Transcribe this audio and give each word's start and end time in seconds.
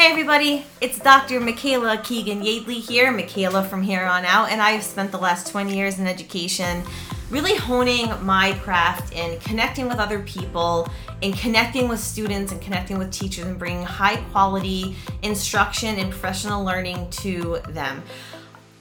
Hey 0.00 0.10
everybody, 0.10 0.64
it's 0.80 0.98
Dr. 0.98 1.40
Michaela 1.40 1.98
Keegan 1.98 2.40
Yadley 2.40 2.80
here, 2.80 3.12
Michaela 3.12 3.62
from 3.62 3.82
here 3.82 4.06
on 4.06 4.24
out, 4.24 4.50
and 4.50 4.62
I've 4.62 4.82
spent 4.82 5.12
the 5.12 5.18
last 5.18 5.48
20 5.48 5.76
years 5.76 5.98
in 5.98 6.06
education 6.06 6.82
really 7.28 7.54
honing 7.54 8.08
my 8.24 8.54
craft 8.62 9.12
in 9.12 9.38
connecting 9.40 9.88
with 9.88 9.98
other 9.98 10.20
people, 10.20 10.88
in 11.20 11.34
connecting 11.34 11.86
with 11.86 12.00
students 12.00 12.50
and 12.50 12.62
connecting 12.62 12.96
with 12.96 13.12
teachers 13.12 13.44
and 13.44 13.58
bringing 13.58 13.82
high 13.82 14.16
quality 14.32 14.96
instruction 15.22 15.96
and 15.96 16.10
professional 16.10 16.64
learning 16.64 17.10
to 17.10 17.58
them. 17.68 18.02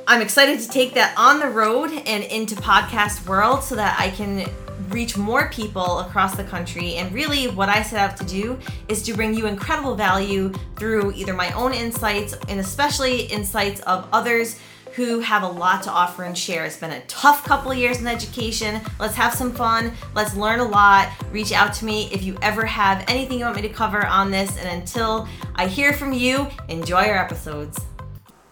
I'm 0.07 0.21
excited 0.21 0.61
to 0.61 0.69
take 0.69 0.93
that 0.93 1.13
on 1.17 1.41
the 1.41 1.49
road 1.49 1.91
and 1.91 2.23
into 2.23 2.55
podcast 2.55 3.27
world 3.27 3.61
so 3.61 3.75
that 3.75 3.99
I 3.99 4.11
can 4.11 4.49
reach 4.89 5.17
more 5.17 5.49
people 5.49 5.99
across 5.99 6.35
the 6.35 6.43
country. 6.43 6.95
And 6.95 7.11
really, 7.11 7.47
what 7.47 7.69
I 7.69 7.83
set 7.83 7.99
out 7.99 8.17
to 8.17 8.25
do 8.25 8.57
is 8.87 9.03
to 9.03 9.13
bring 9.13 9.33
you 9.33 9.47
incredible 9.47 9.95
value 9.95 10.51
through 10.77 11.11
either 11.13 11.33
my 11.33 11.51
own 11.51 11.73
insights 11.73 12.33
and 12.47 12.59
especially 12.59 13.23
insights 13.23 13.81
of 13.81 14.07
others 14.11 14.59
who 14.93 15.19
have 15.19 15.43
a 15.43 15.47
lot 15.47 15.83
to 15.83 15.91
offer 15.91 16.23
and 16.23 16.37
share. 16.37 16.65
It's 16.65 16.77
been 16.77 16.91
a 16.91 17.01
tough 17.05 17.45
couple 17.45 17.73
years 17.73 17.99
in 17.99 18.07
education. 18.07 18.81
Let's 18.99 19.15
have 19.15 19.33
some 19.33 19.51
fun. 19.51 19.93
Let's 20.15 20.35
learn 20.35 20.59
a 20.59 20.65
lot. 20.65 21.09
Reach 21.31 21.51
out 21.51 21.73
to 21.75 21.85
me 21.85 22.09
if 22.11 22.23
you 22.23 22.37
ever 22.41 22.65
have 22.65 23.05
anything 23.07 23.39
you 23.39 23.45
want 23.45 23.55
me 23.55 23.61
to 23.61 23.69
cover 23.69 24.05
on 24.05 24.31
this. 24.31 24.57
And 24.57 24.67
until 24.67 25.27
I 25.55 25.67
hear 25.67 25.93
from 25.93 26.11
you, 26.11 26.47
enjoy 26.67 27.07
our 27.07 27.17
episodes. 27.17 27.79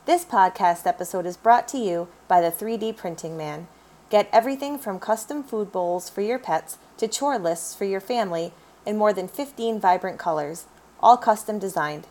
This 0.05 0.23
podcast 0.23 0.85
episode 0.85 1.25
is 1.25 1.35
brought 1.35 1.67
to 1.69 1.77
you 1.77 2.07
by 2.27 2.39
the 2.39 2.51
3D 2.51 2.95
Printing 2.95 3.35
Man. 3.35 3.67
Get 4.09 4.29
everything 4.31 4.77
from 4.77 4.99
custom 4.99 5.43
food 5.43 5.71
bowls 5.71 6.09
for 6.09 6.21
your 6.21 6.39
pets 6.39 6.77
to 6.97 7.09
chore 7.09 7.37
lists 7.37 7.75
for 7.75 7.83
your 7.83 7.99
family 7.99 8.53
in 8.85 8.97
more 8.97 9.11
than 9.11 9.27
15 9.27 9.81
vibrant 9.81 10.17
colors, 10.17 10.65
all 11.01 11.17
custom 11.17 11.59
designed. 11.59 12.07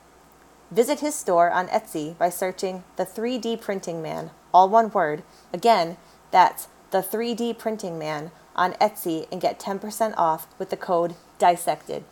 Visit 0.71 1.01
his 1.01 1.15
store 1.15 1.51
on 1.51 1.69
Etsy 1.69 2.19
by 2.19 2.29
searching 2.29 2.85
The 2.97 3.07
3D 3.07 3.61
Printing 3.61 4.03
Man, 4.03 4.31
all 4.53 4.69
one 4.69 4.91
word. 4.91 5.23
Again, 5.55 5.97
that's 6.31 6.69
The 6.91 6.99
3D 6.99 7.57
Printing 7.57 7.99
Man 7.99 8.31
on 8.55 8.75
Etsy 8.75 9.27
and 9.33 9.41
get 9.41 9.59
10% 9.59 10.13
off 10.19 10.49
with 10.59 10.69
the 10.69 10.77
code 10.77 11.15
DISSECTED. 11.39 12.05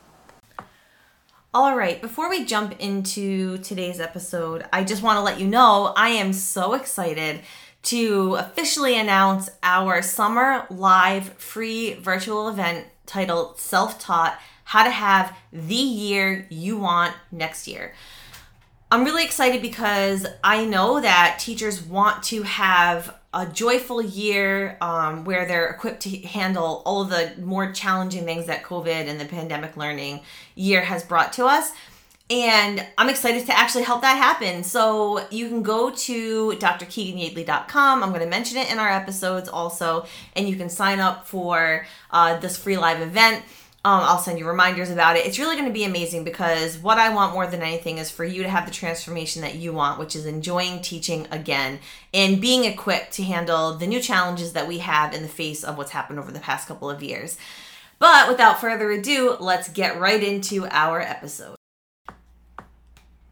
All 1.52 1.76
right, 1.76 2.00
before 2.00 2.30
we 2.30 2.44
jump 2.44 2.74
into 2.80 3.58
today's 3.58 4.00
episode, 4.00 4.64
I 4.72 4.82
just 4.82 5.02
want 5.02 5.18
to 5.18 5.22
let 5.22 5.38
you 5.38 5.46
know 5.46 5.92
I 5.96 6.08
am 6.08 6.32
so 6.32 6.72
excited 6.72 7.42
to 7.84 8.34
officially 8.36 8.98
announce 8.98 9.50
our 9.62 10.02
summer 10.02 10.66
live 10.70 11.34
free 11.34 11.94
virtual 11.94 12.48
event 12.48 12.86
titled 13.06 13.58
Self 13.58 13.98
Taught 13.98 14.38
How 14.64 14.84
to 14.84 14.90
Have 14.90 15.36
the 15.52 15.74
Year 15.74 16.46
You 16.50 16.78
Want 16.78 17.14
Next 17.30 17.68
Year. 17.68 17.94
I'm 18.90 19.04
really 19.04 19.24
excited 19.24 19.60
because 19.60 20.26
I 20.42 20.64
know 20.64 21.00
that 21.00 21.38
teachers 21.40 21.82
want 21.82 22.22
to 22.24 22.42
have 22.42 23.16
a 23.32 23.44
joyful 23.44 24.00
year 24.00 24.78
um, 24.80 25.24
where 25.24 25.46
they're 25.46 25.66
equipped 25.66 26.02
to 26.02 26.16
handle 26.18 26.82
all 26.86 27.02
of 27.02 27.10
the 27.10 27.32
more 27.42 27.72
challenging 27.72 28.24
things 28.24 28.46
that 28.46 28.62
COVID 28.62 29.08
and 29.08 29.20
the 29.20 29.24
pandemic 29.24 29.76
learning 29.76 30.20
year 30.54 30.82
has 30.82 31.02
brought 31.02 31.32
to 31.32 31.46
us 31.46 31.72
and 32.30 32.86
I'm 32.96 33.10
excited 33.10 33.44
to 33.46 33.58
actually 33.58 33.84
help 33.84 34.00
that 34.00 34.16
happen. 34.16 34.64
So 34.64 35.26
you 35.30 35.48
can 35.48 35.62
go 35.62 35.90
to 35.90 36.52
drkeeganyadley.com. 36.52 38.02
I'm 38.02 38.08
going 38.10 38.22
to 38.22 38.26
mention 38.26 38.56
it 38.58 38.70
in 38.72 38.78
our 38.78 38.88
episodes 38.88 39.48
also, 39.48 40.06
and 40.34 40.48
you 40.48 40.56
can 40.56 40.70
sign 40.70 41.00
up 41.00 41.26
for 41.26 41.86
uh, 42.10 42.38
this 42.38 42.56
free 42.56 42.78
live 42.78 43.02
event. 43.02 43.44
Um, 43.86 44.00
I'll 44.00 44.18
send 44.18 44.38
you 44.38 44.48
reminders 44.48 44.88
about 44.88 45.16
it. 45.16 45.26
It's 45.26 45.38
really 45.38 45.56
going 45.56 45.68
to 45.68 45.74
be 45.74 45.84
amazing 45.84 46.24
because 46.24 46.78
what 46.78 46.98
I 46.98 47.14
want 47.14 47.34
more 47.34 47.46
than 47.46 47.60
anything 47.60 47.98
is 47.98 48.10
for 48.10 48.24
you 48.24 48.42
to 48.42 48.48
have 48.48 48.64
the 48.64 48.72
transformation 48.72 49.42
that 49.42 49.56
you 49.56 49.74
want, 49.74 49.98
which 49.98 50.16
is 50.16 50.24
enjoying 50.24 50.80
teaching 50.80 51.26
again 51.30 51.80
and 52.14 52.40
being 52.40 52.64
equipped 52.64 53.12
to 53.12 53.22
handle 53.22 53.74
the 53.74 53.86
new 53.86 54.00
challenges 54.00 54.54
that 54.54 54.66
we 54.66 54.78
have 54.78 55.12
in 55.12 55.20
the 55.20 55.28
face 55.28 55.62
of 55.62 55.76
what's 55.76 55.90
happened 55.90 56.18
over 56.18 56.32
the 56.32 56.40
past 56.40 56.66
couple 56.66 56.88
of 56.88 57.02
years. 57.02 57.36
But 57.98 58.26
without 58.26 58.58
further 58.58 58.90
ado, 58.90 59.36
let's 59.38 59.68
get 59.68 60.00
right 60.00 60.22
into 60.22 60.66
our 60.70 61.02
episode. 61.02 61.56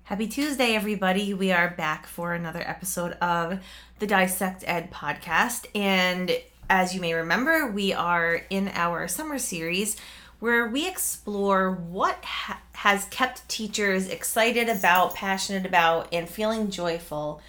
Happy 0.05 0.27
Tuesday, 0.27 0.75
everybody. 0.75 1.33
We 1.33 1.53
are 1.53 1.71
back 1.71 2.09
for 2.09 2.35
another 2.35 2.61
episode 2.67 3.13
of 3.23 3.61
the 4.01 4.07
Dissect 4.07 4.65
Ed 4.67 4.91
podcast. 4.91 5.67
And 5.77 6.33
as 6.69 6.93
you 6.93 7.01
may 7.01 7.15
remember, 7.15 7.71
we 7.71 7.93
are 7.93 8.43
in 8.51 8.69
our 8.75 9.07
summer 9.07 9.39
series 9.39 9.97
where 10.41 10.67
we 10.67 10.89
explore 10.89 11.71
what 11.71 12.25
ha- 12.25 12.61
has 12.73 13.05
kept 13.07 13.49
teachers 13.49 14.09
excited 14.09 14.69
about, 14.69 15.15
passionate 15.15 15.65
about, 15.65 16.13
and 16.13 16.29
feeling 16.29 16.69
joyful 16.69 17.41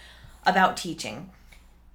about 0.45 0.77
teaching. 0.77 1.31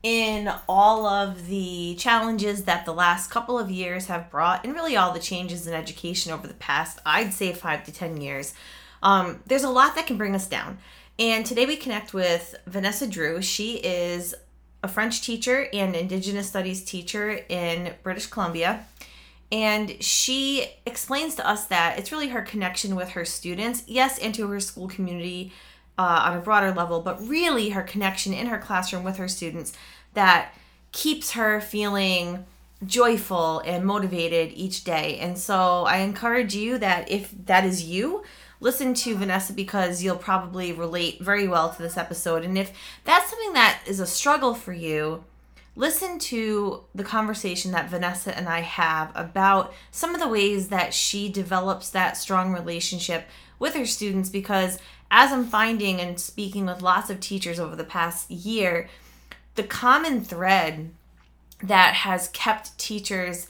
In 0.02 0.52
all 0.68 1.06
of 1.06 1.46
the 1.46 1.94
challenges 1.94 2.64
that 2.64 2.84
the 2.84 2.92
last 2.92 3.30
couple 3.30 3.60
of 3.60 3.70
years 3.70 4.06
have 4.06 4.28
brought, 4.28 4.64
and 4.64 4.74
really 4.74 4.96
all 4.96 5.12
the 5.12 5.20
changes 5.20 5.68
in 5.68 5.72
education 5.72 6.32
over 6.32 6.48
the 6.48 6.54
past, 6.54 6.98
I'd 7.06 7.32
say 7.32 7.52
five 7.52 7.84
to 7.84 7.92
10 7.92 8.20
years, 8.20 8.54
um, 9.02 9.40
there's 9.46 9.64
a 9.64 9.70
lot 9.70 9.94
that 9.94 10.06
can 10.06 10.16
bring 10.16 10.34
us 10.34 10.48
down. 10.48 10.78
And 11.18 11.44
today 11.44 11.66
we 11.66 11.76
connect 11.76 12.14
with 12.14 12.54
Vanessa 12.66 13.06
Drew. 13.06 13.42
She 13.42 13.76
is 13.76 14.34
a 14.82 14.88
French 14.88 15.22
teacher 15.22 15.68
and 15.72 15.96
Indigenous 15.96 16.48
Studies 16.48 16.84
teacher 16.84 17.40
in 17.48 17.94
British 18.02 18.26
Columbia. 18.26 18.86
And 19.50 20.02
she 20.02 20.66
explains 20.86 21.34
to 21.36 21.48
us 21.48 21.66
that 21.66 21.98
it's 21.98 22.12
really 22.12 22.28
her 22.28 22.42
connection 22.42 22.94
with 22.94 23.10
her 23.10 23.24
students, 23.24 23.82
yes, 23.86 24.18
and 24.18 24.34
to 24.34 24.46
her 24.48 24.60
school 24.60 24.88
community 24.88 25.52
uh, 25.98 26.26
on 26.26 26.36
a 26.36 26.40
broader 26.40 26.72
level, 26.72 27.00
but 27.00 27.26
really 27.26 27.70
her 27.70 27.82
connection 27.82 28.32
in 28.32 28.46
her 28.46 28.58
classroom 28.58 29.02
with 29.02 29.16
her 29.16 29.28
students 29.28 29.72
that 30.14 30.54
keeps 30.92 31.32
her 31.32 31.60
feeling 31.60 32.44
joyful 32.84 33.60
and 33.60 33.84
motivated 33.84 34.52
each 34.54 34.84
day. 34.84 35.18
And 35.18 35.36
so 35.36 35.84
I 35.84 35.98
encourage 35.98 36.54
you 36.54 36.78
that 36.78 37.10
if 37.10 37.32
that 37.46 37.64
is 37.64 37.82
you, 37.82 38.22
listen 38.60 38.94
to 38.94 39.16
Vanessa 39.16 39.52
because 39.52 40.02
you'll 40.02 40.16
probably 40.16 40.72
relate 40.72 41.20
very 41.20 41.46
well 41.46 41.70
to 41.70 41.82
this 41.82 41.96
episode. 41.96 42.44
And 42.44 42.58
if 42.58 42.72
that's 43.04 43.30
something 43.30 43.52
that 43.52 43.80
is 43.86 44.00
a 44.00 44.06
struggle 44.06 44.54
for 44.54 44.72
you, 44.72 45.24
listen 45.76 46.18
to 46.18 46.82
the 46.94 47.04
conversation 47.04 47.70
that 47.72 47.88
Vanessa 47.88 48.36
and 48.36 48.48
I 48.48 48.60
have 48.60 49.12
about 49.14 49.72
some 49.90 50.14
of 50.14 50.20
the 50.20 50.28
ways 50.28 50.68
that 50.68 50.92
she 50.92 51.28
develops 51.28 51.90
that 51.90 52.16
strong 52.16 52.52
relationship 52.52 53.26
with 53.58 53.74
her 53.74 53.86
students 53.86 54.28
because 54.28 54.78
as 55.10 55.32
I'm 55.32 55.46
finding 55.46 56.00
and 56.00 56.20
speaking 56.20 56.66
with 56.66 56.82
lots 56.82 57.10
of 57.10 57.20
teachers 57.20 57.58
over 57.58 57.76
the 57.76 57.84
past 57.84 58.30
year, 58.30 58.88
the 59.54 59.62
common 59.62 60.22
thread 60.22 60.90
that 61.62 61.94
has 61.94 62.28
kept 62.28 62.76
teachers 62.78 63.46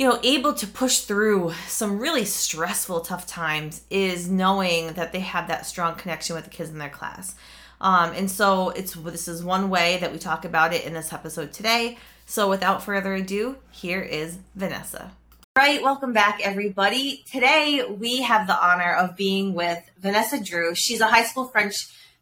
you 0.00 0.08
know, 0.08 0.18
able 0.22 0.54
to 0.54 0.66
push 0.66 1.00
through 1.00 1.52
some 1.68 1.98
really 1.98 2.24
stressful, 2.24 3.00
tough 3.02 3.26
times 3.26 3.82
is 3.90 4.30
knowing 4.30 4.94
that 4.94 5.12
they 5.12 5.20
have 5.20 5.48
that 5.48 5.66
strong 5.66 5.94
connection 5.94 6.34
with 6.34 6.44
the 6.44 6.50
kids 6.50 6.70
in 6.70 6.78
their 6.78 6.88
class. 6.88 7.34
Um, 7.82 8.12
and 8.14 8.30
so 8.30 8.70
it's 8.70 8.94
this 8.94 9.28
is 9.28 9.44
one 9.44 9.68
way 9.68 9.98
that 9.98 10.10
we 10.10 10.18
talk 10.18 10.46
about 10.46 10.72
it 10.72 10.86
in 10.86 10.94
this 10.94 11.12
episode 11.12 11.52
today. 11.52 11.98
So 12.24 12.48
without 12.48 12.82
further 12.82 13.12
ado, 13.12 13.58
here 13.72 14.00
is 14.00 14.38
Vanessa. 14.54 15.12
All 15.54 15.64
right, 15.66 15.82
welcome 15.82 16.14
back, 16.14 16.40
everybody. 16.42 17.22
Today 17.30 17.84
we 17.86 18.22
have 18.22 18.46
the 18.46 18.58
honor 18.58 18.94
of 18.94 19.16
being 19.16 19.52
with 19.52 19.82
Vanessa 19.98 20.42
Drew. 20.42 20.74
She's 20.74 21.02
a 21.02 21.08
high 21.08 21.24
school 21.24 21.44
French 21.44 21.74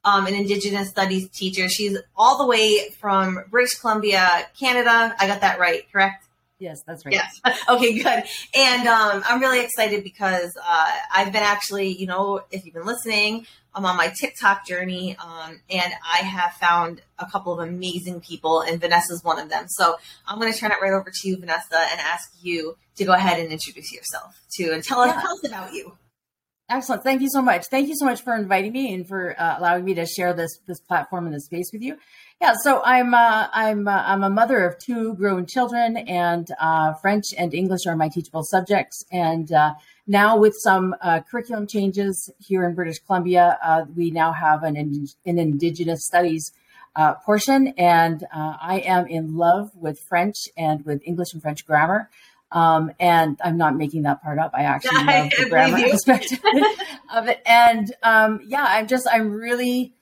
um, 0.02 0.26
and 0.26 0.34
Indigenous 0.34 0.88
Studies 0.88 1.28
teacher. 1.28 1.68
She's 1.68 1.96
all 2.16 2.38
the 2.38 2.46
way 2.46 2.90
from 2.98 3.38
British 3.52 3.78
Columbia, 3.78 4.48
Canada. 4.58 5.14
I 5.16 5.28
got 5.28 5.42
that 5.42 5.60
right, 5.60 5.84
correct? 5.92 6.24
Yes, 6.58 6.82
that's 6.82 7.06
right. 7.06 7.14
Yes. 7.14 7.40
Okay, 7.68 8.02
good. 8.02 8.24
And 8.54 8.88
um, 8.88 9.22
I'm 9.26 9.40
really 9.40 9.60
excited 9.60 10.02
because 10.02 10.56
uh, 10.56 10.90
I've 11.14 11.32
been 11.32 11.42
actually, 11.42 11.88
you 11.88 12.06
know, 12.06 12.42
if 12.50 12.64
you've 12.64 12.74
been 12.74 12.86
listening, 12.86 13.46
I'm 13.74 13.84
on 13.84 13.96
my 13.96 14.08
TikTok 14.08 14.66
journey, 14.66 15.16
um, 15.18 15.60
and 15.70 15.92
I 16.02 16.18
have 16.18 16.52
found 16.54 17.02
a 17.18 17.26
couple 17.26 17.52
of 17.52 17.68
amazing 17.68 18.20
people, 18.20 18.62
and 18.62 18.80
Vanessa's 18.80 19.22
one 19.22 19.38
of 19.38 19.50
them. 19.50 19.66
So 19.68 19.96
I'm 20.26 20.40
going 20.40 20.52
to 20.52 20.58
turn 20.58 20.72
it 20.72 20.78
right 20.82 20.92
over 20.92 21.12
to 21.12 21.28
you, 21.28 21.36
Vanessa, 21.36 21.78
and 21.78 22.00
ask 22.00 22.32
you 22.42 22.76
to 22.96 23.04
go 23.04 23.12
ahead 23.12 23.38
and 23.38 23.52
introduce 23.52 23.92
yourself 23.92 24.40
to 24.54 24.72
and 24.72 24.82
tell 24.82 25.00
us, 25.00 25.14
yeah. 25.14 25.20
tell 25.20 25.32
us 25.32 25.46
about 25.46 25.72
you. 25.74 25.96
Excellent. 26.70 27.02
Thank 27.02 27.22
you 27.22 27.28
so 27.30 27.40
much. 27.40 27.66
Thank 27.70 27.88
you 27.88 27.94
so 27.96 28.04
much 28.04 28.20
for 28.20 28.34
inviting 28.34 28.72
me 28.72 28.92
and 28.92 29.06
for 29.06 29.34
uh, 29.40 29.58
allowing 29.58 29.84
me 29.84 29.94
to 29.94 30.04
share 30.04 30.34
this 30.34 30.58
this 30.66 30.80
platform 30.80 31.26
and 31.26 31.34
this 31.34 31.46
space 31.46 31.70
with 31.72 31.80
you. 31.80 31.96
Yeah, 32.40 32.54
so 32.62 32.80
I'm 32.84 33.14
uh, 33.14 33.48
I'm 33.52 33.88
uh, 33.88 34.04
I'm 34.06 34.22
a 34.22 34.30
mother 34.30 34.64
of 34.64 34.78
two 34.78 35.14
grown 35.14 35.44
children, 35.44 35.96
and 35.96 36.48
uh, 36.60 36.94
French 36.94 37.24
and 37.36 37.52
English 37.52 37.84
are 37.88 37.96
my 37.96 38.08
teachable 38.08 38.44
subjects. 38.44 39.04
And 39.10 39.50
uh, 39.50 39.74
now, 40.06 40.38
with 40.38 40.54
some 40.62 40.94
uh, 41.00 41.20
curriculum 41.28 41.66
changes 41.66 42.30
here 42.38 42.64
in 42.64 42.76
British 42.76 43.00
Columbia, 43.00 43.58
uh, 43.60 43.86
we 43.96 44.12
now 44.12 44.30
have 44.30 44.62
an 44.62 44.76
an 44.76 45.38
Indigenous 45.38 46.06
Studies 46.06 46.52
portion, 47.24 47.74
and 47.76 48.24
I 48.32 48.82
am 48.84 49.08
in 49.08 49.36
love 49.36 49.74
with 49.74 49.98
French 50.08 50.36
and 50.56 50.84
with 50.84 51.02
English 51.04 51.32
and 51.32 51.42
French 51.42 51.66
grammar. 51.66 52.08
Um, 52.50 52.92
and 52.98 53.38
I'm 53.44 53.58
not 53.58 53.76
making 53.76 54.02
that 54.02 54.22
part 54.22 54.38
up. 54.38 54.52
I 54.54 54.62
actually 54.62 55.04
love 55.04 55.30
the 55.36 55.48
grammar 55.50 55.78
aspect 55.78 56.32
of 57.12 57.28
it. 57.28 57.42
And 57.44 57.92
um, 58.02 58.40
yeah, 58.46 58.64
I'm 58.66 58.86
just, 58.86 59.06
I'm 59.10 59.30
really 59.32 59.92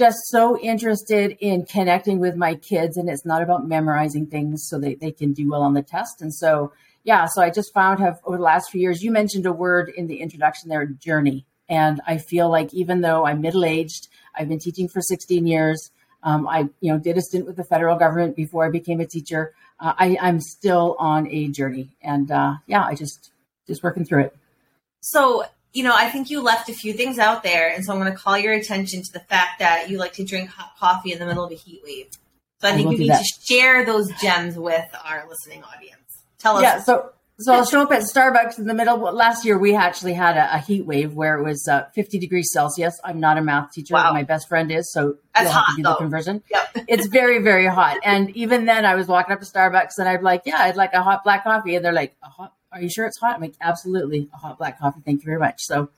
just 0.00 0.16
so 0.28 0.58
interested 0.58 1.36
in 1.40 1.66
connecting 1.66 2.20
with 2.20 2.34
my 2.34 2.54
kids. 2.54 2.96
And 2.96 3.10
it's 3.10 3.26
not 3.26 3.42
about 3.42 3.68
memorizing 3.68 4.26
things 4.26 4.66
so 4.66 4.80
that 4.80 4.98
they 4.98 5.12
can 5.12 5.34
do 5.34 5.50
well 5.50 5.60
on 5.60 5.74
the 5.74 5.82
test. 5.82 6.22
And 6.22 6.34
so, 6.34 6.72
yeah, 7.04 7.26
so 7.26 7.42
I 7.42 7.50
just 7.50 7.74
found 7.74 8.00
have 8.00 8.18
over 8.24 8.38
the 8.38 8.42
last 8.42 8.70
few 8.70 8.80
years, 8.80 9.02
you 9.02 9.10
mentioned 9.10 9.44
a 9.44 9.52
word 9.52 9.92
in 9.94 10.06
the 10.06 10.20
introduction 10.22 10.70
there, 10.70 10.86
journey. 10.86 11.44
And 11.68 12.00
I 12.06 12.16
feel 12.16 12.48
like 12.48 12.72
even 12.72 13.02
though 13.02 13.26
I'm 13.26 13.42
middle 13.42 13.62
aged, 13.62 14.08
I've 14.34 14.48
been 14.48 14.58
teaching 14.58 14.88
for 14.88 15.02
16 15.02 15.46
years. 15.46 15.90
Um, 16.22 16.48
I, 16.48 16.70
you 16.80 16.90
know, 16.90 16.98
did 16.98 17.18
a 17.18 17.20
stint 17.20 17.44
with 17.44 17.56
the 17.56 17.64
federal 17.64 17.98
government 17.98 18.36
before 18.36 18.64
I 18.64 18.70
became 18.70 19.00
a 19.00 19.06
teacher. 19.06 19.52
Uh, 19.78 19.92
I, 19.98 20.16
I'm 20.18 20.40
still 20.40 20.96
on 20.98 21.26
a 21.28 21.48
journey, 21.48 21.96
and 22.02 22.30
uh, 22.30 22.54
yeah, 22.66 22.84
I 22.84 22.94
just 22.94 23.30
just 23.66 23.82
working 23.82 24.04
through 24.04 24.24
it. 24.24 24.36
So, 25.00 25.44
you 25.72 25.84
know, 25.84 25.94
I 25.94 26.08
think 26.08 26.30
you 26.30 26.42
left 26.42 26.68
a 26.68 26.74
few 26.74 26.92
things 26.92 27.18
out 27.18 27.42
there, 27.42 27.70
and 27.72 27.84
so 27.84 27.92
I'm 27.92 28.00
going 28.00 28.12
to 28.12 28.18
call 28.18 28.36
your 28.36 28.52
attention 28.52 29.02
to 29.02 29.12
the 29.12 29.20
fact 29.20 29.60
that 29.60 29.88
you 29.88 29.98
like 29.98 30.14
to 30.14 30.24
drink 30.24 30.50
hot 30.50 30.72
coffee 30.78 31.12
in 31.12 31.18
the 31.18 31.26
middle 31.26 31.44
of 31.44 31.52
a 31.52 31.54
heat 31.54 31.80
wave. 31.84 32.08
So 32.60 32.68
I, 32.68 32.72
I 32.72 32.74
think 32.74 32.92
you 32.92 32.98
need 32.98 33.10
that. 33.10 33.24
to 33.24 33.54
share 33.54 33.84
those 33.86 34.10
gems 34.20 34.56
with 34.56 34.86
our 35.04 35.26
listening 35.28 35.62
audience. 35.62 36.24
Tell 36.38 36.56
us. 36.56 36.62
Yeah. 36.62 36.80
So 36.80 37.12
so 37.40 37.54
I'll 37.54 37.64
show 37.64 37.80
up 37.80 37.90
at 37.90 38.02
Starbucks 38.02 38.58
in 38.58 38.66
the 38.66 38.74
middle. 38.74 38.98
Last 38.98 39.46
year 39.46 39.58
we 39.58 39.74
actually 39.74 40.12
had 40.12 40.36
a, 40.36 40.56
a 40.56 40.58
heat 40.58 40.84
wave 40.84 41.14
where 41.14 41.38
it 41.38 41.42
was 41.42 41.66
uh, 41.66 41.86
50 41.94 42.18
degrees 42.18 42.50
Celsius. 42.52 43.00
I'm 43.02 43.18
not 43.18 43.38
a 43.38 43.42
math 43.42 43.72
teacher. 43.72 43.94
Wow. 43.94 44.12
My 44.12 44.24
best 44.24 44.46
friend 44.46 44.70
is, 44.70 44.92
so 44.92 45.16
That's 45.34 45.44
you'll 45.44 45.52
have 45.54 45.66
to 45.66 45.76
do 45.76 45.82
though. 45.82 45.90
the 45.90 45.96
conversion. 45.96 46.42
Yep. 46.50 46.84
it's 46.88 47.06
very, 47.06 47.38
very 47.38 47.66
hot. 47.66 47.96
And 48.04 48.28
even 48.36 48.66
then 48.66 48.84
I 48.84 48.94
was 48.94 49.06
walking 49.06 49.32
up 49.32 49.40
to 49.40 49.46
Starbucks 49.46 49.96
and 49.98 50.06
I'd 50.06 50.22
like, 50.22 50.42
yeah, 50.44 50.58
I'd 50.58 50.76
like 50.76 50.92
a 50.92 51.02
hot 51.02 51.24
black 51.24 51.44
coffee. 51.44 51.76
And 51.76 51.84
they're 51.84 51.94
like, 51.94 52.14
a 52.22 52.28
hot, 52.28 52.52
are 52.72 52.80
you 52.80 52.88
sure 52.88 53.06
it's 53.06 53.18
hot? 53.18 53.36
I'm 53.36 53.40
like, 53.40 53.54
absolutely 53.60 54.28
a 54.32 54.36
hot 54.36 54.58
black 54.58 54.78
coffee. 54.78 55.00
Thank 55.04 55.22
you 55.22 55.26
very 55.26 55.38
much. 55.38 55.60
So 55.60 55.90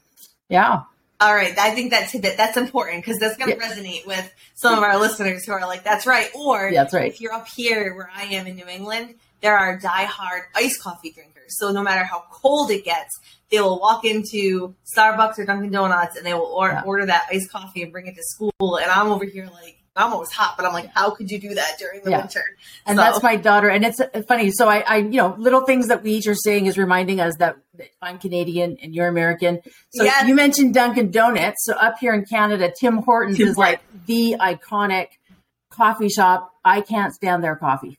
yeah. 0.48 0.82
All 1.20 1.34
right. 1.34 1.56
I 1.56 1.70
think 1.70 1.90
that 1.92 2.08
tidbit, 2.08 2.36
that's 2.36 2.56
important 2.56 3.04
because 3.04 3.19
that's 3.19 3.36
going 3.36 3.52
to 3.52 3.56
yeah. 3.56 3.70
resonate 3.70 4.06
with 4.06 4.34
some 4.54 4.76
of 4.76 4.82
our 4.82 4.98
listeners 4.98 5.44
who 5.44 5.52
are 5.52 5.60
like, 5.60 5.84
that's 5.84 6.04
right. 6.04 6.28
Or 6.34 6.69
yeah, 6.69 6.82
that's 6.82 6.94
right. 6.94 7.06
if 7.06 7.20
you're 7.20 7.32
up 7.32 7.46
here 7.46 7.94
where 7.94 8.10
I 8.12 8.24
am 8.24 8.48
in 8.48 8.56
New 8.56 8.66
England, 8.66 9.14
there 9.40 9.56
are 9.56 9.78
die-hard 9.78 10.42
iced 10.56 10.82
coffee 10.82 11.12
drinkers 11.12 11.32
so 11.58 11.70
no 11.70 11.82
matter 11.82 12.04
how 12.04 12.24
cold 12.30 12.70
it 12.70 12.84
gets, 12.84 13.18
they 13.50 13.60
will 13.60 13.78
walk 13.78 14.04
into 14.04 14.75
Starbucks 14.96 15.38
or 15.38 15.44
Dunkin' 15.44 15.70
Donuts 15.70 16.16
and 16.16 16.25
they 16.25 16.34
will 16.34 16.46
or- 16.46 16.70
yeah. 16.70 16.82
order 16.84 17.06
that 17.06 17.26
iced 17.30 17.50
coffee 17.50 17.82
and 17.82 17.92
bring 17.92 18.06
it 18.06 18.14
to 18.14 18.22
school. 18.22 18.76
And 18.76 18.90
I'm 18.90 19.08
over 19.08 19.25
here 19.25 19.48
like, 19.52 19.81
I'm 19.94 20.12
always 20.12 20.30
hot, 20.30 20.54
but 20.56 20.64
I'm 20.64 20.72
like, 20.72 20.90
how 20.94 21.10
could 21.10 21.30
you 21.30 21.38
do 21.38 21.54
that 21.54 21.78
during 21.78 22.02
the 22.02 22.10
yeah. 22.10 22.20
winter? 22.20 22.44
And 22.86 22.96
so. 22.96 23.02
that's 23.02 23.22
my 23.22 23.36
daughter. 23.36 23.68
And 23.68 23.84
it's 23.84 24.00
funny. 24.26 24.50
So 24.50 24.68
I, 24.68 24.78
I, 24.80 24.96
you 24.98 25.18
know, 25.18 25.34
little 25.38 25.66
things 25.66 25.88
that 25.88 26.02
we 26.02 26.12
each 26.12 26.26
are 26.26 26.34
saying 26.34 26.66
is 26.66 26.78
reminding 26.78 27.20
us 27.20 27.34
that, 27.38 27.58
that 27.74 27.88
I'm 28.00 28.18
Canadian 28.18 28.78
and 28.82 28.94
you're 28.94 29.08
American. 29.08 29.60
So 29.90 30.04
yes. 30.04 30.26
you 30.26 30.34
mentioned 30.34 30.72
Dunkin' 30.72 31.10
Donuts. 31.10 31.64
So 31.64 31.74
up 31.74 31.98
here 32.00 32.14
in 32.14 32.24
Canada, 32.24 32.72
Tim 32.74 32.98
Hortons 32.98 33.36
Tim 33.36 33.48
is 33.48 33.56
Hortons. 33.56 33.80
like 33.82 34.06
the 34.06 34.36
iconic 34.40 35.08
coffee 35.68 36.08
shop. 36.08 36.54
I 36.64 36.80
can't 36.80 37.12
stand 37.12 37.44
their 37.44 37.56
coffee. 37.56 37.98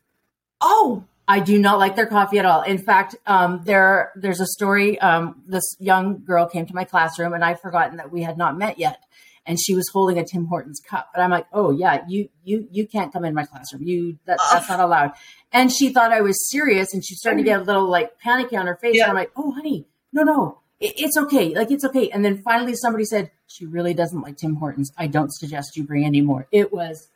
Oh, 0.61 1.03
I 1.27 1.39
do 1.39 1.59
not 1.59 1.79
like 1.79 1.95
their 1.95 2.07
coffee 2.07 2.39
at 2.39 2.45
all. 2.45 2.63
In 2.63 2.77
fact, 2.77 3.15
um, 3.25 3.61
there 3.63 4.11
there's 4.15 4.41
a 4.41 4.45
story. 4.45 4.99
Um, 4.99 5.41
this 5.47 5.63
young 5.79 6.23
girl 6.23 6.47
came 6.47 6.65
to 6.65 6.75
my 6.75 6.83
classroom, 6.83 7.33
and 7.33 7.43
I've 7.43 7.61
forgotten 7.61 7.97
that 7.97 8.11
we 8.11 8.23
had 8.23 8.37
not 8.37 8.57
met 8.57 8.77
yet, 8.77 9.01
and 9.45 9.59
she 9.59 9.75
was 9.75 9.89
holding 9.89 10.17
a 10.17 10.25
Tim 10.25 10.45
Hortons 10.45 10.79
cup. 10.79 11.09
But 11.13 11.21
I'm 11.21 11.29
like, 11.29 11.47
"Oh 11.53 11.71
yeah, 11.71 12.03
you 12.07 12.29
you 12.43 12.67
you 12.71 12.87
can't 12.87 13.11
come 13.11 13.25
in 13.25 13.33
my 13.33 13.45
classroom. 13.45 13.83
You 13.83 14.17
that, 14.25 14.39
that's 14.51 14.69
not 14.69 14.79
allowed." 14.79 15.11
And 15.51 15.71
she 15.71 15.89
thought 15.89 16.11
I 16.11 16.21
was 16.21 16.49
serious, 16.49 16.93
and 16.93 17.05
she 17.05 17.15
started 17.15 17.39
to 17.39 17.43
get 17.43 17.59
a 17.59 17.63
little 17.63 17.87
like 17.87 18.19
panicky 18.19 18.55
on 18.55 18.67
her 18.67 18.75
face. 18.75 18.95
Yeah. 18.95 19.03
And 19.03 19.11
I'm 19.11 19.15
like, 19.15 19.31
"Oh 19.35 19.51
honey, 19.51 19.85
no 20.11 20.23
no, 20.23 20.59
it, 20.79 20.93
it's 20.97 21.17
okay. 21.17 21.53
Like 21.55 21.71
it's 21.71 21.85
okay." 21.85 22.09
And 22.09 22.23
then 22.23 22.41
finally, 22.43 22.75
somebody 22.75 23.05
said, 23.05 23.31
"She 23.47 23.65
really 23.65 23.93
doesn't 23.93 24.21
like 24.21 24.37
Tim 24.37 24.55
Hortons. 24.55 24.91
I 24.97 25.07
don't 25.07 25.33
suggest 25.33 25.75
you 25.77 25.83
bring 25.83 26.05
any 26.05 26.21
more." 26.21 26.47
It 26.51 26.71
was 26.71 27.07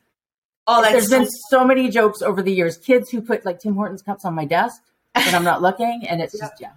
Oh, 0.68 0.82
there's 0.82 1.10
so 1.10 1.20
been 1.20 1.30
so 1.50 1.64
many 1.66 1.90
jokes 1.90 2.22
over 2.22 2.44
the 2.44 2.52
years. 2.52 2.78
Kids 2.78 3.10
who 3.10 3.22
put 3.22 3.46
like 3.46 3.60
Tim 3.60 3.76
Hortons 3.76 4.02
cups 4.02 4.26
on 4.26 4.34
my 4.36 4.44
desk 4.44 4.82
when 5.16 5.34
I'm 5.34 5.46
not 5.46 5.62
looking, 5.62 6.04
and 6.08 6.22
it's 6.22 6.38
just 6.38 6.54
yeah. 6.60 6.72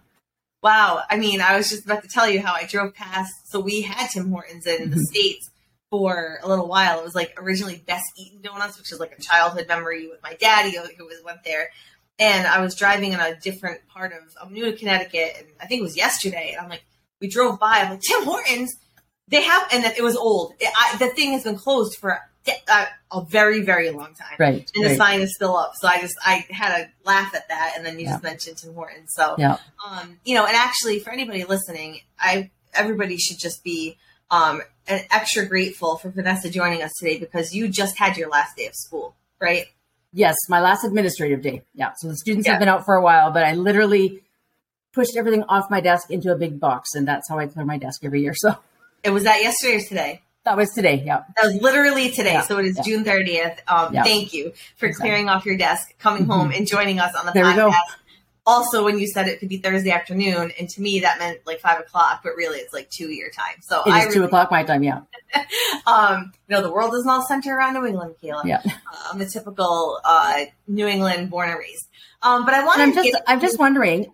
Wow. 0.62 1.02
I 1.08 1.16
mean, 1.16 1.40
I 1.40 1.56
was 1.56 1.70
just 1.70 1.84
about 1.84 2.02
to 2.02 2.08
tell 2.08 2.28
you 2.28 2.40
how 2.40 2.52
I 2.52 2.66
drove 2.66 2.94
past. 2.94 3.50
So 3.50 3.60
we 3.60 3.82
had 3.82 4.08
Tim 4.08 4.30
Hortons 4.30 4.66
in 4.66 4.90
the 4.90 4.96
mm-hmm. 4.96 5.04
states 5.04 5.50
for 5.90 6.38
a 6.42 6.48
little 6.48 6.68
while. 6.68 7.00
It 7.00 7.04
was 7.04 7.14
like 7.14 7.34
originally 7.38 7.82
Bess 7.86 8.02
Eaton 8.16 8.42
Donuts, 8.42 8.78
which 8.78 8.92
is 8.92 9.00
like 9.00 9.12
a 9.16 9.20
childhood 9.20 9.66
memory 9.68 10.08
with 10.08 10.22
my 10.22 10.34
daddy 10.34 10.76
who 10.76 11.06
was 11.06 11.22
went 11.24 11.44
there. 11.44 11.70
And 12.18 12.46
I 12.46 12.60
was 12.60 12.74
driving 12.74 13.12
in 13.12 13.20
a 13.20 13.38
different 13.40 13.80
part 13.88 14.12
of 14.12 14.18
I'm 14.40 14.52
new 14.52 14.66
to 14.66 14.76
Connecticut, 14.76 15.36
and 15.38 15.46
I 15.60 15.66
think 15.66 15.80
it 15.80 15.84
was 15.84 15.96
yesterday. 15.96 16.50
And 16.52 16.62
I'm 16.62 16.68
like, 16.68 16.84
we 17.20 17.28
drove 17.28 17.58
by. 17.58 17.80
I'm 17.80 17.90
like, 17.92 18.00
Tim 18.00 18.24
Hortons. 18.24 18.76
They 19.28 19.42
have, 19.42 19.68
and 19.72 19.84
it 19.84 20.02
was 20.02 20.16
old. 20.16 20.54
It, 20.58 20.72
I, 20.76 20.96
the 20.96 21.08
thing 21.08 21.32
has 21.32 21.44
been 21.44 21.56
closed 21.56 21.96
for 21.96 22.18
uh, 22.68 22.86
a 23.12 23.24
very 23.24 23.62
very 23.62 23.90
long 23.90 24.14
time 24.14 24.36
right 24.38 24.70
and 24.74 24.84
right. 24.84 24.90
the 24.90 24.96
sign 24.96 25.20
is 25.20 25.34
still 25.34 25.56
up 25.56 25.72
so 25.74 25.86
i 25.86 26.00
just 26.00 26.14
i 26.24 26.44
had 26.50 26.80
a 26.80 26.88
laugh 27.06 27.34
at 27.34 27.48
that 27.48 27.74
and 27.76 27.84
then 27.84 27.98
you 27.98 28.06
yeah. 28.06 28.12
just 28.12 28.22
mentioned 28.22 28.56
tim 28.56 28.72
horton 28.74 29.06
so 29.08 29.34
yeah. 29.38 29.58
um 29.86 30.18
you 30.24 30.34
know 30.34 30.46
and 30.46 30.56
actually 30.56 30.98
for 30.98 31.10
anybody 31.10 31.44
listening 31.44 32.00
i 32.18 32.50
everybody 32.74 33.18
should 33.18 33.38
just 33.38 33.62
be 33.62 33.96
um 34.30 34.62
an 34.86 35.00
extra 35.10 35.44
grateful 35.44 35.96
for 35.96 36.08
vanessa 36.10 36.48
joining 36.48 36.82
us 36.82 36.90
today 36.98 37.18
because 37.18 37.54
you 37.54 37.68
just 37.68 37.98
had 37.98 38.16
your 38.16 38.28
last 38.28 38.56
day 38.56 38.66
of 38.66 38.74
school 38.74 39.14
right 39.38 39.66
yes 40.12 40.36
my 40.48 40.60
last 40.60 40.84
administrative 40.84 41.42
day 41.42 41.62
yeah 41.74 41.92
so 41.96 42.08
the 42.08 42.16
students 42.16 42.46
yeah. 42.46 42.54
have 42.54 42.60
been 42.60 42.68
out 42.68 42.84
for 42.84 42.94
a 42.94 43.02
while 43.02 43.30
but 43.30 43.44
i 43.44 43.52
literally 43.52 44.22
pushed 44.92 45.16
everything 45.16 45.44
off 45.44 45.70
my 45.70 45.80
desk 45.80 46.10
into 46.10 46.32
a 46.32 46.36
big 46.36 46.58
box 46.58 46.94
and 46.94 47.06
that's 47.06 47.28
how 47.28 47.38
i 47.38 47.46
clear 47.46 47.66
my 47.66 47.76
desk 47.76 48.02
every 48.04 48.22
year 48.22 48.34
so 48.34 48.56
it 49.02 49.10
was 49.10 49.24
that 49.24 49.42
yesterday 49.42 49.76
or 49.76 49.80
today 49.80 50.22
that 50.44 50.56
was 50.56 50.70
today. 50.70 51.02
Yeah. 51.04 51.24
That 51.36 51.52
was 51.52 51.62
literally 51.62 52.10
today. 52.10 52.34
Yeah. 52.34 52.42
So 52.42 52.58
it 52.58 52.66
is 52.66 52.76
yeah. 52.78 52.82
June 52.82 53.04
30th. 53.04 53.58
Um, 53.68 53.94
yeah. 53.94 54.02
Thank 54.02 54.32
you 54.32 54.52
for 54.76 54.86
exactly. 54.86 55.10
clearing 55.10 55.28
off 55.28 55.44
your 55.44 55.56
desk, 55.56 55.96
coming 55.98 56.22
mm-hmm. 56.22 56.32
home, 56.32 56.50
and 56.52 56.66
joining 56.66 56.98
us 56.98 57.14
on 57.14 57.26
the 57.26 57.32
there 57.32 57.44
podcast. 57.44 57.74
Also, 58.46 58.84
when 58.84 58.98
you 58.98 59.06
said 59.06 59.28
it 59.28 59.38
could 59.38 59.50
be 59.50 59.58
Thursday 59.58 59.90
afternoon, 59.90 60.50
and 60.58 60.68
to 60.70 60.80
me 60.80 61.00
that 61.00 61.18
meant 61.18 61.40
like 61.46 61.60
five 61.60 61.78
o'clock, 61.78 62.22
but 62.24 62.32
really 62.36 62.58
it's 62.58 62.72
like 62.72 62.88
two 62.88 63.12
your 63.12 63.30
time. 63.30 63.56
So 63.60 63.82
it 63.84 63.90
is 63.90 63.94
really, 63.94 64.14
two 64.14 64.24
o'clock 64.24 64.50
my 64.50 64.64
time. 64.64 64.82
Yeah. 64.82 65.02
um, 65.86 66.32
you 66.48 66.56
know, 66.56 66.62
the 66.62 66.72
world 66.72 66.90
doesn't 66.90 67.08
all 67.08 67.24
center 67.26 67.54
around 67.54 67.74
New 67.74 67.86
England, 67.86 68.14
Kayla. 68.20 68.44
Yeah. 68.44 68.62
Uh, 68.64 68.70
I'm 69.12 69.20
a 69.20 69.26
typical 69.26 70.00
uh, 70.02 70.46
New 70.66 70.86
England 70.86 71.30
born 71.30 71.50
and 71.50 71.58
raised. 71.58 71.86
Um, 72.22 72.44
but 72.44 72.54
I 72.54 72.64
want. 72.64 72.80
I'm 72.80 72.94
just. 72.94 73.12
Get- 73.12 73.22
I'm 73.26 73.40
just 73.40 73.58
wondering. 73.58 74.12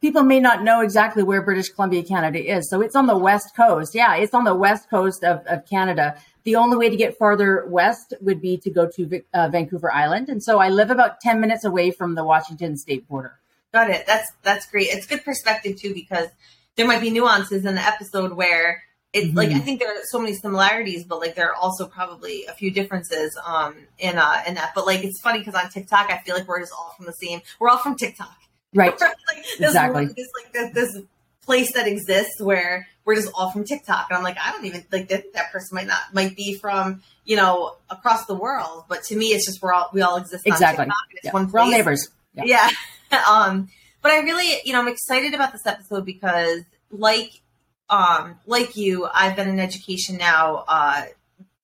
People 0.00 0.22
may 0.22 0.40
not 0.40 0.62
know 0.62 0.80
exactly 0.80 1.22
where 1.22 1.42
British 1.42 1.68
Columbia, 1.68 2.02
Canada 2.02 2.38
is. 2.38 2.68
So 2.70 2.80
it's 2.80 2.96
on 2.96 3.06
the 3.06 3.16
west 3.16 3.54
coast. 3.56 3.94
Yeah, 3.94 4.16
it's 4.16 4.34
on 4.34 4.44
the 4.44 4.54
west 4.54 4.88
coast 4.90 5.24
of, 5.24 5.44
of 5.46 5.66
Canada. 5.66 6.16
The 6.44 6.56
only 6.56 6.76
way 6.76 6.88
to 6.88 6.96
get 6.96 7.18
farther 7.18 7.64
west 7.66 8.14
would 8.20 8.40
be 8.40 8.56
to 8.58 8.70
go 8.70 8.88
to 8.96 9.22
uh, 9.34 9.48
Vancouver 9.48 9.92
Island, 9.92 10.28
and 10.28 10.42
so 10.42 10.58
I 10.58 10.68
live 10.68 10.90
about 10.90 11.20
ten 11.20 11.40
minutes 11.40 11.64
away 11.64 11.90
from 11.90 12.14
the 12.14 12.24
Washington 12.24 12.76
state 12.76 13.08
border. 13.08 13.38
Got 13.72 13.90
it. 13.90 14.06
That's 14.06 14.30
that's 14.42 14.70
great. 14.70 14.88
It's 14.88 15.06
good 15.06 15.24
perspective 15.24 15.76
too 15.80 15.92
because 15.92 16.28
there 16.76 16.86
might 16.86 17.00
be 17.00 17.10
nuances 17.10 17.64
in 17.64 17.74
the 17.74 17.80
episode 17.80 18.32
where 18.32 18.84
it's 19.12 19.28
mm-hmm. 19.28 19.36
like 19.36 19.50
I 19.50 19.58
think 19.58 19.80
there 19.80 19.90
are 19.90 20.02
so 20.04 20.18
many 20.18 20.34
similarities, 20.34 21.04
but 21.04 21.20
like 21.20 21.34
there 21.34 21.50
are 21.50 21.54
also 21.54 21.86
probably 21.86 22.44
a 22.46 22.52
few 22.52 22.70
differences 22.70 23.36
um 23.44 23.74
in 23.98 24.18
uh 24.18 24.42
in 24.46 24.54
that. 24.54 24.72
But 24.74 24.86
like 24.86 25.04
it's 25.04 25.20
funny 25.20 25.38
because 25.40 25.54
on 25.54 25.68
TikTok, 25.70 26.10
I 26.10 26.18
feel 26.18 26.36
like 26.36 26.46
we're 26.46 26.60
just 26.60 26.72
all 26.72 26.94
from 26.96 27.06
the 27.06 27.12
same. 27.12 27.40
We're 27.58 27.70
all 27.70 27.78
from 27.78 27.96
TikTok, 27.96 28.36
right? 28.74 28.98
like, 29.00 29.44
this 29.58 29.68
exactly. 29.68 30.06
This 30.06 30.28
like 30.42 30.52
this, 30.52 30.72
this 30.74 31.02
place 31.44 31.72
that 31.74 31.86
exists 31.86 32.40
where 32.40 32.88
we're 33.04 33.14
just 33.14 33.30
all 33.34 33.50
from 33.50 33.64
TikTok, 33.64 34.08
and 34.10 34.18
I'm 34.18 34.24
like, 34.24 34.36
I 34.42 34.52
don't 34.52 34.64
even 34.64 34.84
like 34.92 35.08
that 35.08 35.32
that 35.34 35.52
person 35.52 35.76
might 35.76 35.86
not 35.86 36.12
might 36.12 36.36
be 36.36 36.54
from 36.54 37.02
you 37.24 37.36
know 37.36 37.76
across 37.90 38.26
the 38.26 38.34
world, 38.34 38.84
but 38.88 39.02
to 39.04 39.16
me, 39.16 39.26
it's 39.26 39.46
just 39.46 39.62
we're 39.62 39.72
all 39.72 39.90
we 39.92 40.02
all 40.02 40.16
exist 40.16 40.46
exactly. 40.46 40.82
On 40.82 40.86
TikTok, 40.86 41.06
it's 41.12 41.24
yeah. 41.24 41.32
one 41.32 41.44
place. 41.44 41.52
We're 41.52 41.60
all 41.60 41.70
neighbors. 41.70 42.08
Yeah. 42.34 42.44
yeah. 43.10 43.22
um, 43.30 43.68
but 44.02 44.12
I 44.12 44.18
really, 44.18 44.60
you 44.64 44.72
know, 44.72 44.80
I'm 44.80 44.88
excited 44.88 45.34
about 45.34 45.52
this 45.52 45.66
episode 45.66 46.04
because, 46.04 46.62
like 46.90 47.40
um, 47.88 48.38
like 48.46 48.76
you, 48.76 49.08
I've 49.12 49.36
been 49.36 49.48
in 49.48 49.60
education 49.60 50.16
now. 50.16 50.64
Uh, 50.68 51.04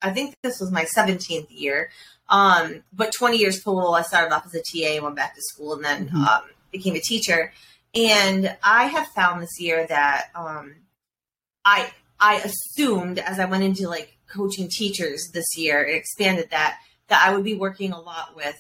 I 0.01 0.11
think 0.11 0.37
this 0.43 0.61
was 0.61 0.71
my 0.71 0.85
17th 0.85 1.47
year, 1.51 1.91
um, 2.29 2.83
but 2.93 3.13
20 3.13 3.39
years 3.39 3.63
total. 3.63 3.95
I 3.95 4.03
started 4.03 4.35
off 4.35 4.47
as 4.47 4.55
a 4.55 4.61
TA 4.61 4.95
and 4.95 5.05
went 5.05 5.17
back 5.17 5.35
to 5.35 5.43
school, 5.43 5.75
and 5.75 5.85
then 5.85 6.09
mm-hmm. 6.09 6.25
um, 6.25 6.43
became 6.73 6.97
a 6.97 7.01
teacher. 7.01 7.53
And 7.95 8.57
I 8.63 8.87
have 8.87 9.07
found 9.09 9.43
this 9.43 9.61
year 9.61 9.87
that 9.87 10.31
um, 10.35 10.75
I 11.65 11.91
I 12.19 12.37
assumed 12.37 13.19
as 13.19 13.39
I 13.39 13.45
went 13.45 13.65
into 13.65 13.89
like 13.89 14.17
coaching 14.29 14.69
teachers 14.69 15.31
this 15.33 15.57
year, 15.57 15.85
it 15.85 15.95
expanded 15.95 16.51
that 16.51 16.79
that 17.09 17.27
I 17.27 17.35
would 17.35 17.45
be 17.45 17.55
working 17.55 17.93
a 17.93 18.01
lot 18.01 18.35
with 18.35 18.57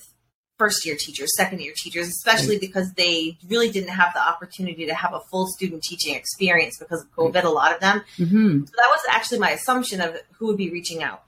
first 0.58 0.84
year 0.86 0.96
teachers, 0.96 1.28
second 1.36 1.60
year 1.60 1.72
teachers, 1.76 2.06
especially 2.06 2.58
because 2.58 2.92
they 2.92 3.36
really 3.48 3.70
didn't 3.70 3.90
have 3.90 4.12
the 4.14 4.20
opportunity 4.20 4.86
to 4.86 4.94
have 4.94 5.12
a 5.12 5.20
full 5.30 5.48
student 5.48 5.82
teaching 5.82 6.14
experience 6.14 6.78
because 6.78 7.02
of 7.02 7.10
COVID, 7.16 7.42
a 7.42 7.48
lot 7.48 7.74
of 7.74 7.80
them. 7.80 8.02
Mm-hmm. 8.18 8.64
So 8.64 8.72
that 8.76 8.88
was 8.90 9.00
actually 9.08 9.40
my 9.40 9.50
assumption 9.50 10.00
of 10.00 10.16
who 10.34 10.46
would 10.46 10.56
be 10.56 10.70
reaching 10.70 11.02
out. 11.02 11.24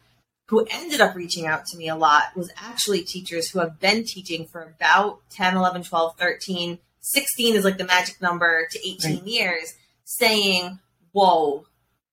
Who 0.47 0.67
ended 0.71 1.01
up 1.01 1.15
reaching 1.15 1.47
out 1.47 1.65
to 1.67 1.79
me 1.79 1.89
a 1.89 1.97
lot 1.97 2.37
was 2.37 2.51
actually 2.57 3.03
teachers 3.03 3.49
who 3.49 3.61
have 3.61 3.81
been 3.81 4.05
teaching 4.05 4.47
for 4.47 4.63
about 4.63 5.21
10, 5.31 5.57
11, 5.57 5.85
12, 5.85 6.17
13, 6.19 6.79
16 7.01 7.55
is 7.55 7.65
like 7.65 7.79
the 7.79 7.85
magic 7.85 8.21
number 8.21 8.67
to 8.71 8.79
18 8.87 9.17
right. 9.17 9.27
years, 9.27 9.75
saying, 10.05 10.79
Whoa, 11.13 11.67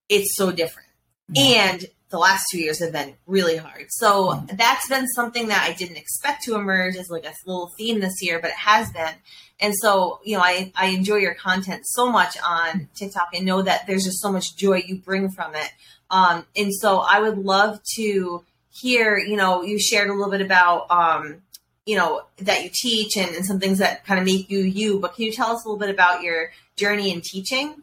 it's 0.10 0.36
so 0.36 0.52
different. 0.52 0.88
And 1.36 1.86
the 2.12 2.20
last 2.20 2.46
two 2.52 2.60
years 2.60 2.80
have 2.80 2.92
been 2.92 3.16
really 3.26 3.58
hard. 3.58 3.86
So 3.90 4.44
that's 4.54 4.88
been 4.88 5.08
something 5.08 5.48
that 5.48 5.66
I 5.68 5.74
didn't 5.74 5.98
expect 5.98 6.44
to 6.44 6.56
emerge 6.56 6.98
as 6.98 7.10
like 7.10 7.26
a 7.26 7.34
little 7.46 7.72
theme 7.78 8.02
this 8.02 8.22
year, 8.22 8.40
but 8.40 8.52
it 8.52 8.58
has 8.58 8.92
been. 8.92 9.14
And 9.60 9.74
so, 9.76 10.20
you 10.24 10.36
know, 10.36 10.44
I, 10.44 10.72
I 10.76 10.88
enjoy 10.88 11.18
your 11.18 11.36
content 11.36 11.84
so 11.86 12.12
much 12.12 12.36
on 12.46 12.90
TikTok 12.96 13.30
and 13.34 13.46
know 13.46 13.62
that 13.62 13.88
there's 13.88 14.04
just 14.04 14.22
so 14.22 14.32
much 14.32 14.56
joy 14.58 14.84
you 14.86 14.98
bring 14.98 15.32
from 15.32 15.56
it. 15.56 15.72
Um, 16.12 16.46
and 16.56 16.74
so 16.74 17.00
I 17.00 17.20
would 17.22 17.38
love 17.38 17.80
to 17.96 18.44
hear, 18.70 19.18
you 19.18 19.38
know, 19.38 19.64
you 19.64 19.80
shared 19.80 20.10
a 20.10 20.14
little 20.14 20.30
bit 20.30 20.42
about, 20.42 20.92
um, 20.92 21.42
you 21.86 21.96
know, 21.96 22.24
that 22.38 22.64
you 22.64 22.70
teach 22.72 23.18
and, 23.18 23.34
and 23.36 23.46
some 23.46 23.60
things 23.60 23.80
that 23.80 24.06
kind 24.06 24.20
of 24.20 24.26
make 24.26 24.52
you 24.52 24.60
you, 24.60 25.00
but 25.00 25.16
can 25.16 25.26
you 25.26 25.32
tell 25.32 25.56
us 25.56 25.66
a 25.66 25.68
little 25.68 25.80
bit 25.80 25.90
about 25.90 26.22
your 26.22 26.52
journey 26.76 27.12
in 27.12 27.22
teaching? 27.22 27.82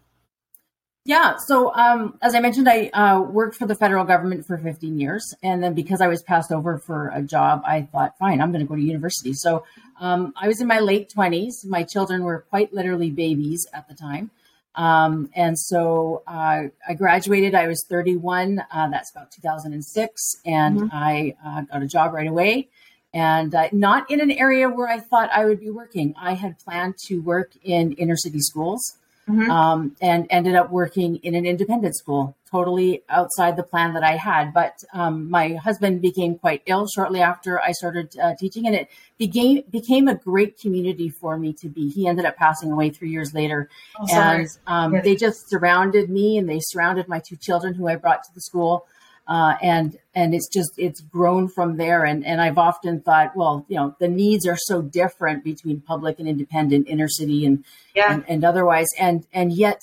Yeah. 1.05 1.37
So, 1.47 1.75
um, 1.75 2.19
as 2.21 2.35
I 2.35 2.41
mentioned, 2.41 2.69
I 2.69 2.89
uh, 2.89 3.23
worked 3.23 3.57
for 3.57 3.67
the 3.67 3.75
federal 3.75 4.05
government 4.05 4.47
for 4.47 4.59
15 4.59 5.01
years. 5.01 5.35
And 5.43 5.63
then 5.63 5.73
because 5.73 6.03
I 6.03 6.07
was 6.07 6.23
passed 6.23 6.53
over 6.53 6.77
for 6.77 7.09
a 7.15 7.23
job, 7.23 7.63
I 7.67 7.89
thought, 7.91 8.19
fine, 8.19 8.43
I'm 8.43 8.53
going 8.53 8.63
to 8.63 8.69
go 8.69 8.77
to 8.77 8.83
university. 8.83 9.33
So, 9.33 9.65
um, 10.01 10.35
I 10.37 10.49
was 10.49 10.61
in 10.61 10.67
my 10.67 10.81
late 10.81 11.11
20s. 11.17 11.65
My 11.65 11.83
children 11.83 12.25
were 12.25 12.45
quite 12.51 12.75
literally 12.75 13.11
babies 13.11 13.67
at 13.73 13.89
the 13.89 13.95
time. 13.95 14.31
Um, 14.79 15.29
and 15.35 15.59
so 15.59 16.23
uh, 16.29 16.69
I 16.89 16.95
graduated, 16.95 17.55
I 17.55 17.67
was 17.67 17.85
31. 17.89 18.63
Uh, 18.71 18.89
that's 18.89 19.11
about 19.11 19.33
2006. 19.33 20.37
And 20.47 20.81
mm-hmm. 20.81 20.89
I 20.93 21.35
uh, 21.45 21.63
got 21.63 21.83
a 21.83 21.87
job 21.87 22.15
right 22.15 22.29
away. 22.29 22.69
And 23.13 23.53
uh, 23.55 23.69
not 23.73 24.09
in 24.09 24.21
an 24.21 24.31
area 24.31 24.69
where 24.69 24.87
I 24.87 25.01
thought 25.01 25.31
I 25.33 25.47
would 25.47 25.59
be 25.59 25.71
working. 25.71 26.15
I 26.17 26.35
had 26.35 26.61
planned 26.61 26.97
to 27.07 27.19
work 27.19 27.53
in 27.65 27.93
inner 27.95 28.17
city 28.17 28.39
schools 28.39 28.97
mm-hmm. 29.29 29.51
um, 29.51 29.97
and 30.01 30.27
ended 30.31 30.55
up 30.55 30.71
working 30.71 31.17
in 31.17 31.35
an 31.35 31.45
independent 31.45 31.97
school, 31.97 32.37
totally 32.51 33.03
outside 33.09 33.57
the 33.57 33.63
plan 33.63 33.95
that 33.95 34.03
I 34.03 34.17
had. 34.17 34.53
But 34.55 34.83
um, 34.93 35.31
my 35.31 35.55
husband 35.55 36.01
became 36.03 36.39
quite 36.39 36.63
ill 36.67 36.87
shortly 36.87 37.21
after 37.21 37.61
I 37.61 37.73
started 37.73 38.17
uh, 38.19 38.35
teaching, 38.39 38.67
and 38.67 38.75
it 38.75 38.89
became 39.19 39.63
became 39.71 40.09
a 40.09 40.15
great 40.15 40.59
community 40.59 41.09
for 41.09 41.39
me 41.39 41.53
to 41.55 41.69
be. 41.69 41.89
He 41.91 42.07
ended 42.07 42.25
up 42.25 42.37
passing 42.37 42.73
away 42.73 42.91
three 42.91 43.11
years 43.11 43.35
later, 43.35 43.69
oh, 44.01 44.07
and 44.11 44.49
um, 44.67 44.95
yes. 44.95 45.05
they 45.05 45.17
just 45.17 45.49
surrounded 45.49 46.11
me, 46.11 46.39
and 46.39 46.49
they 46.49 46.61
surrounded 46.61 47.09
my 47.09 47.21
two 47.21 47.37
children 47.37 47.75
who 47.75 47.89
I 47.89 47.97
brought 47.97 48.23
to 48.25 48.35
the 48.35 48.41
school 48.41 48.87
uh, 49.29 49.57
and 49.63 49.99
and 50.15 50.35
it's 50.35 50.49
just 50.49 50.73
it's 50.79 51.01
grown 51.01 51.49
from 51.49 51.77
there. 51.77 52.05
And 52.05 52.25
and 52.25 52.41
I've 52.41 52.59
often 52.59 53.01
thought, 53.01 53.37
well, 53.37 53.67
you 53.69 53.77
know, 53.77 53.95
the 54.01 54.09
needs 54.09 54.47
are 54.47 54.57
so 54.57 54.83
different 54.83 55.45
between 55.45 55.81
public 55.83 56.19
and 56.19 56.27
independent, 56.27 56.89
inner 56.89 57.09
city 57.09 57.45
and 57.45 57.65
yeah. 57.95 58.13
and, 58.13 58.25
and 58.29 58.45
otherwise, 58.45 58.89
and 58.99 59.27
and 59.33 59.53
yet 59.53 59.81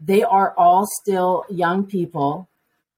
they 0.00 0.22
are 0.22 0.54
all 0.56 0.86
still 1.02 1.44
young 1.48 1.84
people 1.86 2.48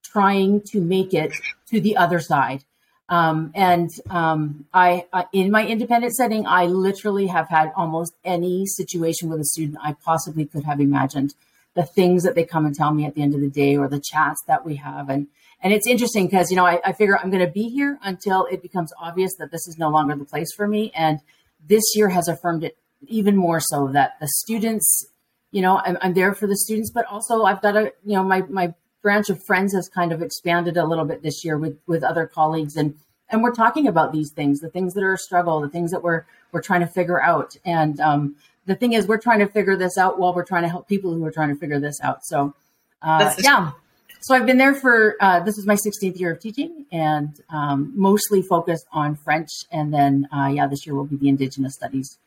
trying 0.04 0.62
to 0.62 0.80
make 0.80 1.12
it 1.12 1.32
to 1.70 1.80
the 1.80 1.96
other 1.96 2.20
side. 2.20 2.64
Um, 3.10 3.52
and 3.54 3.88
um, 4.10 4.66
I, 4.72 5.06
uh, 5.12 5.24
in 5.32 5.50
my 5.50 5.66
independent 5.66 6.14
setting, 6.14 6.46
I 6.46 6.66
literally 6.66 7.28
have 7.28 7.48
had 7.48 7.72
almost 7.74 8.14
any 8.22 8.66
situation 8.66 9.30
with 9.30 9.40
a 9.40 9.44
student 9.44 9.78
I 9.82 9.94
possibly 9.94 10.44
could 10.44 10.64
have 10.64 10.80
imagined. 10.80 11.34
The 11.74 11.86
things 11.86 12.24
that 12.24 12.34
they 12.34 12.44
come 12.44 12.66
and 12.66 12.74
tell 12.74 12.92
me 12.92 13.06
at 13.06 13.14
the 13.14 13.22
end 13.22 13.34
of 13.34 13.40
the 13.40 13.48
day, 13.48 13.76
or 13.76 13.88
the 13.88 14.00
chats 14.00 14.42
that 14.46 14.64
we 14.64 14.76
have, 14.76 15.08
and 15.08 15.28
and 15.60 15.72
it's 15.72 15.86
interesting 15.86 16.26
because, 16.26 16.50
you 16.50 16.56
know, 16.56 16.66
I, 16.66 16.80
I 16.84 16.92
figure 16.92 17.18
I'm 17.18 17.30
going 17.30 17.44
to 17.44 17.52
be 17.52 17.68
here 17.68 17.98
until 18.02 18.46
it 18.46 18.62
becomes 18.62 18.92
obvious 19.00 19.34
that 19.38 19.50
this 19.50 19.66
is 19.66 19.76
no 19.78 19.88
longer 19.88 20.14
the 20.14 20.24
place 20.24 20.52
for 20.54 20.68
me. 20.68 20.92
And 20.94 21.20
this 21.66 21.82
year 21.94 22.10
has 22.10 22.28
affirmed 22.28 22.64
it 22.64 22.76
even 23.06 23.36
more 23.36 23.60
so 23.60 23.88
that 23.88 24.12
the 24.20 24.28
students, 24.28 25.06
you 25.50 25.62
know, 25.62 25.80
I'm, 25.84 25.98
I'm 26.00 26.14
there 26.14 26.34
for 26.34 26.46
the 26.46 26.56
students, 26.56 26.90
but 26.92 27.06
also 27.06 27.42
I've 27.42 27.60
got 27.60 27.76
a, 27.76 27.92
you 28.04 28.14
know, 28.14 28.22
my, 28.22 28.42
my 28.42 28.74
branch 29.02 29.30
of 29.30 29.42
friends 29.44 29.74
has 29.74 29.88
kind 29.88 30.12
of 30.12 30.22
expanded 30.22 30.76
a 30.76 30.86
little 30.86 31.04
bit 31.04 31.22
this 31.22 31.44
year 31.44 31.58
with, 31.58 31.78
with 31.86 32.04
other 32.04 32.26
colleagues. 32.26 32.76
And, 32.76 32.94
and 33.28 33.42
we're 33.42 33.54
talking 33.54 33.86
about 33.86 34.12
these 34.12 34.30
things, 34.32 34.60
the 34.60 34.70
things 34.70 34.94
that 34.94 35.02
are 35.02 35.14
a 35.14 35.18
struggle, 35.18 35.60
the 35.60 35.68
things 35.68 35.90
that 35.90 36.02
we're, 36.02 36.24
we're 36.52 36.62
trying 36.62 36.80
to 36.80 36.86
figure 36.86 37.20
out. 37.20 37.56
And, 37.64 38.00
um, 38.00 38.36
the 38.68 38.74
thing 38.74 38.92
is, 38.92 39.06
we're 39.06 39.18
trying 39.18 39.38
to 39.38 39.46
figure 39.46 39.76
this 39.76 39.96
out 39.96 40.18
while 40.18 40.34
we're 40.34 40.44
trying 40.44 40.62
to 40.62 40.68
help 40.68 40.86
people 40.86 41.14
who 41.14 41.24
are 41.24 41.32
trying 41.32 41.48
to 41.48 41.54
figure 41.56 41.80
this 41.80 42.00
out. 42.02 42.24
So, 42.24 42.54
uh, 43.00 43.34
yeah, 43.38 43.72
so 44.20 44.34
I've 44.34 44.46
been 44.46 44.58
there 44.58 44.74
for 44.74 45.16
uh, 45.20 45.40
this 45.40 45.58
is 45.58 45.66
my 45.66 45.74
16th 45.74 46.18
year 46.18 46.32
of 46.32 46.40
teaching, 46.40 46.86
and 46.90 47.38
um, 47.50 47.92
mostly 47.94 48.42
focused 48.42 48.86
on 48.92 49.16
French. 49.16 49.48
And 49.70 49.92
then, 49.92 50.28
uh, 50.32 50.48
yeah, 50.48 50.66
this 50.66 50.86
year 50.86 50.94
will 50.94 51.04
be 51.04 51.16
the 51.16 51.28
Indigenous 51.28 51.74
Studies 51.74 52.18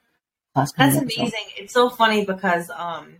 class. 0.53 0.71
That's 0.77 0.97
amazing. 0.97 1.29
So. 1.29 1.53
It's 1.57 1.73
so 1.73 1.89
funny 1.89 2.25
because 2.25 2.69
um, 2.75 3.15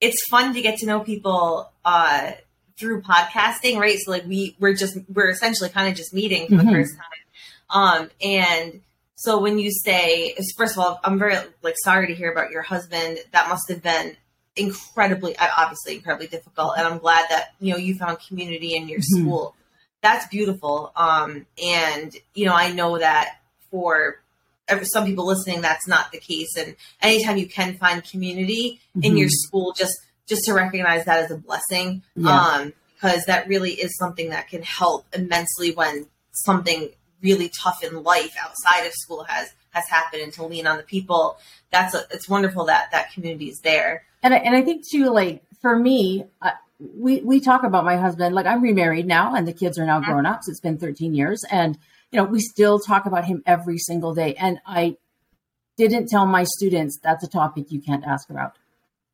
it's 0.00 0.22
fun 0.28 0.54
to 0.54 0.62
get 0.62 0.78
to 0.78 0.86
know 0.86 1.00
people 1.00 1.70
uh, 1.84 2.32
through 2.78 3.02
podcasting, 3.02 3.78
right? 3.78 3.98
So 3.98 4.10
like 4.10 4.26
we 4.26 4.56
we're 4.58 4.74
just 4.74 4.98
we're 5.12 5.30
essentially 5.30 5.70
kind 5.70 5.88
of 5.88 5.94
just 5.94 6.12
meeting 6.12 6.46
for 6.48 6.54
mm-hmm. 6.54 6.66
the 6.66 6.72
first 6.72 6.96
time, 6.96 8.00
um, 8.00 8.10
and. 8.20 8.80
So 9.22 9.38
when 9.38 9.58
you 9.58 9.70
say, 9.70 10.34
first 10.56 10.72
of 10.72 10.78
all, 10.78 10.98
I'm 11.04 11.18
very 11.18 11.36
like 11.60 11.74
sorry 11.84 12.06
to 12.06 12.14
hear 12.14 12.32
about 12.32 12.50
your 12.50 12.62
husband. 12.62 13.18
That 13.32 13.50
must 13.50 13.68
have 13.68 13.82
been 13.82 14.16
incredibly, 14.56 15.36
obviously 15.38 15.96
incredibly 15.96 16.26
difficult. 16.26 16.74
And 16.76 16.86
I'm 16.86 16.98
glad 16.98 17.26
that, 17.30 17.54
you 17.60 17.72
know, 17.72 17.78
you 17.78 17.94
found 17.94 18.18
community 18.26 18.74
in 18.74 18.88
your 18.88 19.00
mm-hmm. 19.00 19.22
school. 19.22 19.54
That's 20.02 20.26
beautiful. 20.28 20.92
Um, 20.96 21.46
and, 21.62 22.14
you 22.34 22.46
know, 22.46 22.54
I 22.54 22.72
know 22.72 22.98
that 22.98 23.40
for 23.70 24.20
some 24.82 25.04
people 25.04 25.26
listening, 25.26 25.60
that's 25.60 25.86
not 25.88 26.12
the 26.12 26.18
case. 26.18 26.56
And 26.56 26.76
anytime 27.02 27.36
you 27.36 27.46
can 27.46 27.76
find 27.76 28.02
community 28.02 28.80
mm-hmm. 28.96 29.04
in 29.04 29.16
your 29.16 29.28
school, 29.28 29.72
just, 29.76 29.94
just 30.26 30.44
to 30.44 30.54
recognize 30.54 31.04
that 31.06 31.24
as 31.24 31.30
a 31.30 31.36
blessing. 31.36 32.02
Yeah. 32.14 32.30
Um, 32.30 32.72
because 32.94 33.24
that 33.24 33.48
really 33.48 33.72
is 33.72 33.96
something 33.96 34.28
that 34.28 34.48
can 34.48 34.62
help 34.62 35.06
immensely 35.14 35.72
when 35.72 36.06
something 36.32 36.90
really 37.22 37.48
tough 37.48 37.82
in 37.82 38.02
life 38.02 38.34
outside 38.38 38.86
of 38.86 38.92
school 38.92 39.24
has 39.24 39.54
has 39.70 39.88
happened 39.88 40.22
and 40.22 40.32
to 40.32 40.44
lean 40.44 40.66
on 40.66 40.76
the 40.76 40.82
people 40.82 41.38
that's 41.70 41.94
a, 41.94 42.04
it's 42.10 42.28
wonderful 42.28 42.64
that 42.66 42.90
that 42.90 43.12
community 43.12 43.48
is 43.48 43.60
there 43.60 44.04
and 44.22 44.34
I, 44.34 44.38
and 44.38 44.54
I 44.54 44.62
think 44.62 44.84
too, 44.88 45.10
like 45.10 45.42
for 45.60 45.76
me, 45.78 46.24
uh, 46.42 46.50
we 46.78 47.20
we 47.20 47.40
talk 47.40 47.64
about 47.64 47.84
my 47.84 47.96
husband. 47.96 48.34
Like 48.34 48.46
I'm 48.46 48.62
remarried 48.62 49.06
now, 49.06 49.34
and 49.34 49.46
the 49.46 49.52
kids 49.52 49.78
are 49.78 49.86
now 49.86 50.00
grown 50.00 50.26
ups. 50.26 50.48
It's 50.48 50.60
been 50.60 50.78
13 50.78 51.14
years, 51.14 51.42
and 51.50 51.78
you 52.10 52.18
know 52.18 52.24
we 52.24 52.40
still 52.40 52.78
talk 52.78 53.06
about 53.06 53.24
him 53.24 53.42
every 53.46 53.78
single 53.78 54.14
day. 54.14 54.34
And 54.34 54.60
I 54.66 54.96
didn't 55.76 56.08
tell 56.08 56.26
my 56.26 56.44
students 56.44 56.98
that's 57.02 57.24
a 57.24 57.28
topic 57.28 57.66
you 57.70 57.80
can't 57.80 58.04
ask 58.04 58.28
about. 58.30 58.52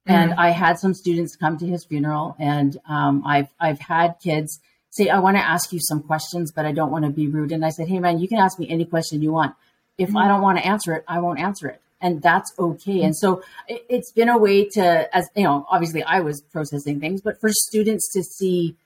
Mm-hmm. 0.08 0.12
And 0.12 0.34
I 0.34 0.50
had 0.50 0.78
some 0.78 0.94
students 0.94 1.36
come 1.36 1.58
to 1.58 1.66
his 1.66 1.84
funeral, 1.84 2.36
and 2.38 2.76
um, 2.88 3.22
I've 3.26 3.48
I've 3.60 3.80
had 3.80 4.16
kids 4.22 4.60
say, 4.90 5.08
"I 5.08 5.18
want 5.20 5.36
to 5.36 5.42
ask 5.42 5.72
you 5.72 5.80
some 5.80 6.02
questions, 6.02 6.52
but 6.52 6.66
I 6.66 6.72
don't 6.72 6.90
want 6.90 7.04
to 7.04 7.10
be 7.10 7.28
rude." 7.28 7.52
And 7.52 7.64
I 7.64 7.70
said, 7.70 7.88
"Hey, 7.88 8.00
man, 8.00 8.18
you 8.18 8.28
can 8.28 8.38
ask 8.38 8.58
me 8.58 8.68
any 8.68 8.84
question 8.84 9.22
you 9.22 9.32
want. 9.32 9.54
If 9.98 10.08
mm-hmm. 10.08 10.18
I 10.18 10.28
don't 10.28 10.42
want 10.42 10.58
to 10.58 10.66
answer 10.66 10.94
it, 10.94 11.04
I 11.08 11.20
won't 11.20 11.38
answer 11.38 11.68
it." 11.68 11.80
and 12.00 12.22
that's 12.22 12.52
okay. 12.58 13.02
And 13.02 13.16
so 13.16 13.42
it, 13.68 13.84
has 13.90 14.12
been 14.14 14.28
a 14.28 14.38
way 14.38 14.68
to, 14.70 15.16
as 15.16 15.28
you 15.34 15.44
know, 15.44 15.66
obviously 15.70 16.02
I 16.02 16.20
was 16.20 16.42
processing 16.52 17.00
things, 17.00 17.20
but 17.20 17.40
for 17.40 17.50
students 17.50 18.12
to 18.12 18.22
see 18.22 18.76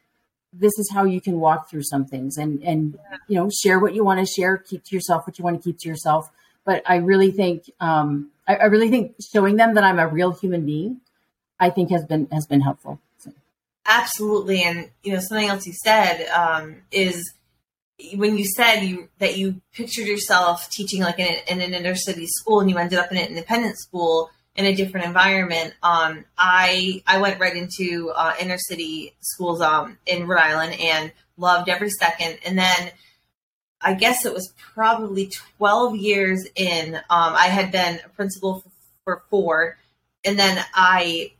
this 0.52 0.72
is 0.78 0.90
how 0.92 1.04
you 1.04 1.20
can 1.20 1.38
walk 1.38 1.70
through 1.70 1.84
some 1.84 2.04
things 2.04 2.36
and 2.36 2.62
and 2.64 2.98
you 3.28 3.36
know 3.36 3.48
share 3.62 3.78
what 3.78 3.94
you 3.94 4.04
want 4.04 4.20
to 4.20 4.26
share, 4.26 4.56
keep 4.56 4.84
to 4.84 4.96
yourself 4.96 5.26
what 5.26 5.38
you 5.38 5.44
want 5.44 5.56
to 5.56 5.62
keep 5.62 5.78
to 5.80 5.88
yourself. 5.88 6.30
But 6.64 6.82
I 6.86 6.96
really 6.96 7.30
think 7.30 7.70
um, 7.80 8.30
I, 8.46 8.56
I 8.56 8.64
really 8.64 8.90
think 8.90 9.14
showing 9.32 9.56
them 9.56 9.74
that 9.74 9.84
I'm 9.84 9.98
a 9.98 10.08
real 10.08 10.32
human 10.32 10.66
being, 10.66 11.00
I 11.58 11.70
think 11.70 11.90
has 11.90 12.04
been 12.04 12.28
has 12.32 12.46
been 12.46 12.60
helpful. 12.60 13.00
So. 13.18 13.32
Absolutely, 13.86 14.62
and 14.62 14.90
you 15.02 15.12
know 15.12 15.20
something 15.20 15.48
else 15.48 15.66
you 15.66 15.72
said 15.72 16.28
um, 16.28 16.82
is 16.90 17.32
when 18.14 18.38
you 18.38 18.44
said 18.44 18.80
you 18.80 19.08
that 19.18 19.36
you 19.36 19.60
pictured 19.72 20.06
yourself 20.06 20.68
teaching 20.70 21.02
like 21.02 21.18
in, 21.18 21.36
in, 21.48 21.60
an 21.60 21.74
inner 21.74 21.94
city 21.94 22.26
school 22.26 22.60
and 22.60 22.70
you 22.70 22.78
ended 22.78 22.98
up 22.98 23.10
in 23.10 23.18
an 23.18 23.26
independent 23.26 23.78
school 23.78 24.30
in 24.56 24.66
a 24.66 24.74
different 24.74 25.06
environment 25.06 25.74
um, 25.82 26.24
i 26.38 27.02
i 27.06 27.18
went 27.18 27.40
right 27.40 27.56
into 27.56 28.10
uh, 28.14 28.34
inner 28.40 28.58
city 28.58 29.14
schools 29.20 29.60
um, 29.60 29.98
in 30.06 30.26
rhode 30.26 30.40
island 30.40 30.80
and 30.80 31.12
loved 31.36 31.68
every 31.68 31.90
second. 31.90 32.38
And 32.44 32.58
then 32.58 32.92
i 33.80 33.94
guess 33.94 34.24
it 34.24 34.34
was 34.34 34.52
probably 34.74 35.30
12 35.58 35.96
years 35.96 36.46
in 36.54 36.96
um, 36.96 37.34
i 37.34 37.46
had 37.46 37.72
been 37.72 38.00
a 38.04 38.08
principal 38.10 38.60
for, 38.60 38.70
for 39.04 39.22
four. 39.30 39.78
And 40.24 40.38
then 40.38 40.62
i 40.74 41.32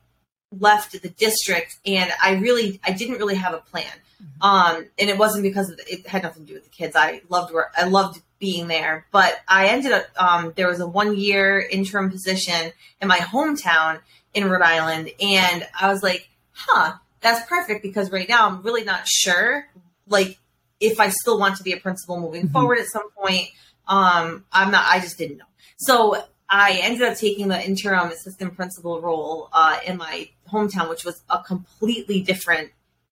left 0.59 1.01
the 1.01 1.09
district 1.09 1.79
and 1.87 2.11
i 2.23 2.33
really 2.33 2.81
i 2.85 2.91
didn't 2.91 3.19
really 3.19 3.37
have 3.37 3.55
a 3.55 3.59
plan 3.59 3.93
Mm-hmm. 4.21 4.43
Um, 4.43 4.87
and 4.99 5.11
it 5.11 5.19
wasn't 5.19 5.43
because 5.43 5.71
it 5.89 6.07
had 6.07 6.23
nothing 6.23 6.45
to 6.45 6.49
do 6.49 6.55
with 6.55 6.65
the 6.65 6.71
kids. 6.71 6.97
I 6.97 7.23
loved 7.29 7.53
where 7.53 7.71
I 7.77 7.85
loved 7.85 8.21
being 8.39 8.69
there, 8.69 9.07
but 9.13 9.39
I 9.47 9.69
ended 9.69 9.93
up, 9.93 10.07
um, 10.17 10.53
there 10.57 10.69
was 10.69 10.81
a 10.81 10.87
one 10.87 11.17
year 11.17 11.61
interim 11.61 12.11
position 12.11 12.73
in 13.01 13.09
my 13.09 13.19
hometown 13.19 14.01
in 14.35 14.49
Rhode 14.49 14.63
Island. 14.63 15.11
And 15.21 15.67
I 15.79 15.91
was 15.93 16.03
like, 16.03 16.29
huh, 16.53 16.95
that's 17.21 17.47
perfect 17.49 17.83
because 17.83 18.11
right 18.11 18.29
now 18.29 18.47
I'm 18.47 18.63
really 18.63 18.85
not 18.85 19.07
sure, 19.07 19.69
like, 20.09 20.39
if 20.81 20.99
I 20.99 21.11
still 21.11 21.39
want 21.39 21.57
to 21.57 21.63
be 21.63 21.73
a 21.73 21.77
principal 21.77 22.19
moving 22.19 22.45
mm-hmm. 22.45 22.53
forward 22.53 22.79
at 22.79 22.87
some 22.87 23.11
point. 23.11 23.49
Um, 23.87 24.45
I'm 24.53 24.71
not, 24.71 24.87
I 24.89 25.01
just 25.01 25.19
didn't 25.19 25.39
know. 25.39 25.45
So 25.79 26.23
I 26.49 26.81
ended 26.83 27.03
up 27.03 27.17
taking 27.17 27.49
the 27.49 27.63
interim 27.63 28.09
assistant 28.09 28.57
principal 28.57 29.01
role 29.01 29.49
uh, 29.53 29.79
in 29.87 29.97
my 29.97 30.31
hometown, 30.51 30.89
which 30.89 31.05
was 31.05 31.23
a 31.29 31.43
completely 31.43 32.23
different 32.23 32.71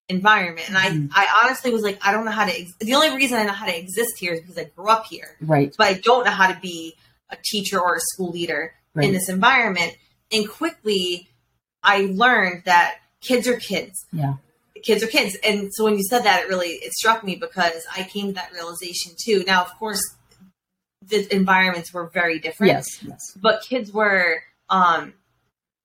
environment. 0.09 0.69
And 0.69 0.79
I, 0.79 0.91
mm. 0.91 1.11
I 1.13 1.43
honestly 1.45 1.71
was 1.71 1.83
like, 1.83 1.99
I 2.05 2.13
don't 2.13 2.25
know 2.25 2.31
how 2.31 2.47
to. 2.47 2.53
Ex- 2.53 2.75
the 2.81 2.95
only 2.95 3.15
reason 3.17 3.39
I 3.39 3.45
know 3.45 3.53
how 3.53 3.67
to 3.67 3.79
exist 3.79 4.19
here 4.19 4.35
is 4.35 4.41
because 4.41 4.59
I 4.59 4.65
grew 4.65 4.89
up 4.89 5.07
here, 5.07 5.37
right? 5.41 5.75
But 5.77 5.87
I 5.87 5.95
don't 5.95 6.25
know 6.25 6.31
how 6.31 6.53
to 6.53 6.59
be 6.61 6.95
a 7.31 7.37
teacher 7.45 7.81
or 7.81 7.97
a 7.97 8.01
school 8.01 8.31
leader 8.31 8.73
right. 8.95 9.07
in 9.07 9.13
this 9.13 9.29
environment. 9.29 9.97
And 10.33 10.49
quickly, 10.49 11.29
I 11.83 12.09
learned 12.13 12.63
that 12.65 12.97
kids 13.21 13.47
are 13.47 13.57
kids. 13.57 14.07
Yeah. 14.13 14.35
Kids 14.83 15.03
are 15.03 15.09
kids. 15.09 15.37
And 15.45 15.71
so 15.73 15.85
when 15.85 15.97
you 15.97 16.05
said 16.05 16.23
that, 16.25 16.45
it 16.45 16.49
really 16.49 16.69
it 16.69 16.93
struck 16.93 17.25
me 17.25 17.35
because 17.35 17.85
I 17.95 18.05
came 18.05 18.29
to 18.29 18.33
that 18.35 18.53
realization 18.53 19.13
too. 19.23 19.43
Now, 19.45 19.63
of 19.63 19.77
course, 19.79 20.01
the 21.03 21.33
environments 21.35 21.93
were 21.93 22.09
very 22.09 22.39
different. 22.39 22.73
Yes, 22.73 23.03
yes. 23.03 23.37
But 23.41 23.63
kids 23.63 23.93
were 23.93 24.43
um 24.71 25.15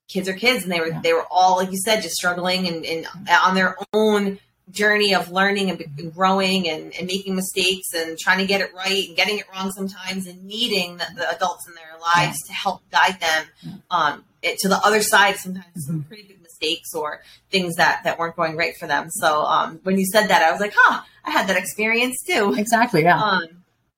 kids 0.07 0.27
are 0.27 0.33
kids 0.33 0.63
and 0.63 0.71
they 0.71 0.79
were 0.79 0.87
yeah. 0.87 1.01
they 1.01 1.13
were 1.13 1.25
all 1.31 1.57
like 1.57 1.71
you 1.71 1.77
said 1.77 2.01
just 2.01 2.15
struggling 2.15 2.67
and, 2.67 2.85
and 2.85 3.07
on 3.43 3.55
their 3.55 3.75
own 3.93 4.39
journey 4.71 5.13
of 5.13 5.29
learning 5.29 5.69
and, 5.69 6.13
growing 6.15 6.69
and, 6.69 6.93
and, 6.95 7.05
making 7.05 7.35
mistakes 7.35 7.93
and 7.93 8.17
trying 8.17 8.39
to 8.39 8.45
get 8.45 8.61
it 8.61 8.73
right 8.73 9.07
and 9.07 9.17
getting 9.17 9.37
it 9.37 9.45
wrong 9.53 9.69
sometimes 9.71 10.25
and 10.25 10.43
needing 10.45 10.97
the, 10.97 11.05
the 11.15 11.35
adults 11.35 11.67
in 11.67 11.75
their 11.75 11.99
lives 11.99 12.39
yeah. 12.43 12.47
to 12.47 12.53
help 12.53 12.81
guide 12.89 13.19
them 13.19 13.79
um, 13.91 14.23
it, 14.41 14.57
to 14.59 14.69
the 14.69 14.77
other 14.77 15.01
side 15.01 15.35
sometimes 15.35 15.65
mm-hmm. 15.65 15.79
some 15.81 16.03
pretty 16.03 16.23
big 16.23 16.41
mistakes 16.41 16.93
or 16.93 17.21
things 17.51 17.75
that 17.75 18.01
that 18.03 18.17
weren't 18.17 18.35
going 18.35 18.55
right 18.55 18.75
for 18.77 18.87
them 18.87 19.09
so 19.09 19.43
um, 19.43 19.79
when 19.83 19.97
you 19.97 20.05
said 20.05 20.27
that 20.27 20.41
i 20.41 20.51
was 20.51 20.61
like 20.61 20.73
huh 20.75 21.01
i 21.25 21.31
had 21.31 21.47
that 21.47 21.57
experience 21.57 22.23
too 22.25 22.53
exactly 22.57 23.03
yeah 23.03 23.21
um, 23.21 23.43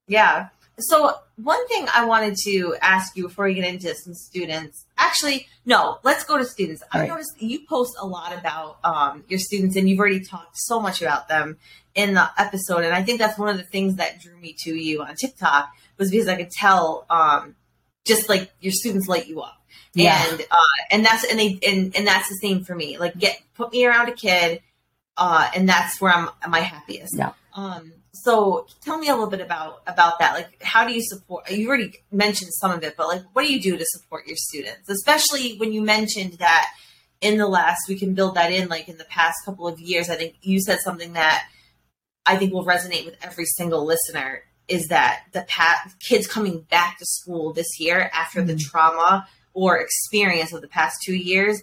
yeah 0.08 0.48
so 0.78 1.14
one 1.36 1.68
thing 1.68 1.86
I 1.94 2.06
wanted 2.06 2.34
to 2.44 2.76
ask 2.80 3.16
you 3.16 3.24
before 3.24 3.44
we 3.44 3.54
get 3.54 3.64
into 3.64 3.94
some 3.94 4.14
students, 4.14 4.86
actually, 4.96 5.46
no, 5.66 5.98
let's 6.02 6.24
go 6.24 6.38
to 6.38 6.44
students. 6.44 6.82
I've 6.90 7.02
right. 7.02 7.08
noticed 7.10 7.40
you 7.40 7.66
post 7.66 7.94
a 8.00 8.06
lot 8.06 8.36
about 8.36 8.78
um, 8.82 9.24
your 9.28 9.38
students, 9.38 9.76
and 9.76 9.88
you've 9.88 9.98
already 9.98 10.20
talked 10.20 10.56
so 10.56 10.80
much 10.80 11.02
about 11.02 11.28
them 11.28 11.58
in 11.94 12.14
the 12.14 12.28
episode. 12.38 12.84
And 12.84 12.94
I 12.94 13.02
think 13.02 13.18
that's 13.18 13.38
one 13.38 13.48
of 13.48 13.58
the 13.58 13.64
things 13.64 13.96
that 13.96 14.20
drew 14.20 14.36
me 14.38 14.54
to 14.60 14.74
you 14.74 15.02
on 15.02 15.14
TikTok 15.14 15.70
was 15.98 16.10
because 16.10 16.28
I 16.28 16.36
could 16.36 16.50
tell, 16.50 17.04
um, 17.10 17.54
just 18.06 18.28
like 18.28 18.50
your 18.60 18.72
students 18.72 19.06
light 19.06 19.26
you 19.26 19.42
up, 19.42 19.60
yeah. 19.92 20.24
and 20.30 20.40
uh, 20.40 20.84
and 20.90 21.04
that's 21.04 21.24
and 21.24 21.38
they 21.38 21.58
and 21.66 21.94
and 21.96 22.06
that's 22.06 22.28
the 22.28 22.36
same 22.36 22.64
for 22.64 22.74
me. 22.74 22.96
Like 22.96 23.18
get 23.18 23.42
put 23.54 23.72
me 23.72 23.84
around 23.84 24.08
a 24.08 24.12
kid, 24.12 24.62
uh, 25.18 25.50
and 25.54 25.68
that's 25.68 26.00
where 26.00 26.12
I'm 26.12 26.30
my 26.48 26.60
happiest. 26.60 27.14
Yeah. 27.18 27.32
Um, 27.54 27.92
so 28.22 28.66
tell 28.80 28.98
me 28.98 29.08
a 29.08 29.12
little 29.12 29.30
bit 29.30 29.40
about 29.40 29.82
about 29.86 30.18
that 30.18 30.34
like 30.34 30.62
how 30.62 30.86
do 30.86 30.92
you 30.92 31.02
support 31.02 31.50
you 31.50 31.68
already 31.68 31.92
mentioned 32.10 32.50
some 32.54 32.70
of 32.70 32.82
it 32.82 32.96
but 32.96 33.08
like 33.08 33.22
what 33.32 33.44
do 33.44 33.52
you 33.52 33.60
do 33.60 33.76
to 33.76 33.84
support 33.88 34.26
your 34.26 34.36
students 34.36 34.88
especially 34.88 35.56
when 35.56 35.72
you 35.72 35.82
mentioned 35.82 36.34
that 36.34 36.70
in 37.20 37.38
the 37.38 37.46
last 37.46 37.88
we 37.88 37.98
can 37.98 38.14
build 38.14 38.34
that 38.34 38.52
in 38.52 38.68
like 38.68 38.88
in 38.88 38.98
the 38.98 39.04
past 39.04 39.36
couple 39.44 39.66
of 39.66 39.78
years 39.80 40.10
i 40.10 40.14
think 40.16 40.34
you 40.42 40.60
said 40.60 40.78
something 40.80 41.12
that 41.14 41.46
i 42.26 42.36
think 42.36 42.52
will 42.52 42.64
resonate 42.64 43.04
with 43.04 43.16
every 43.22 43.44
single 43.44 43.84
listener 43.84 44.42
is 44.68 44.88
that 44.88 45.22
the 45.32 45.42
past, 45.42 45.94
kids 46.00 46.26
coming 46.26 46.62
back 46.62 46.98
to 46.98 47.04
school 47.06 47.52
this 47.52 47.78
year 47.78 48.10
after 48.12 48.40
mm-hmm. 48.40 48.48
the 48.48 48.56
trauma 48.56 49.28
or 49.52 49.78
experience 49.78 50.52
of 50.52 50.60
the 50.60 50.68
past 50.68 50.96
two 51.04 51.14
years 51.14 51.62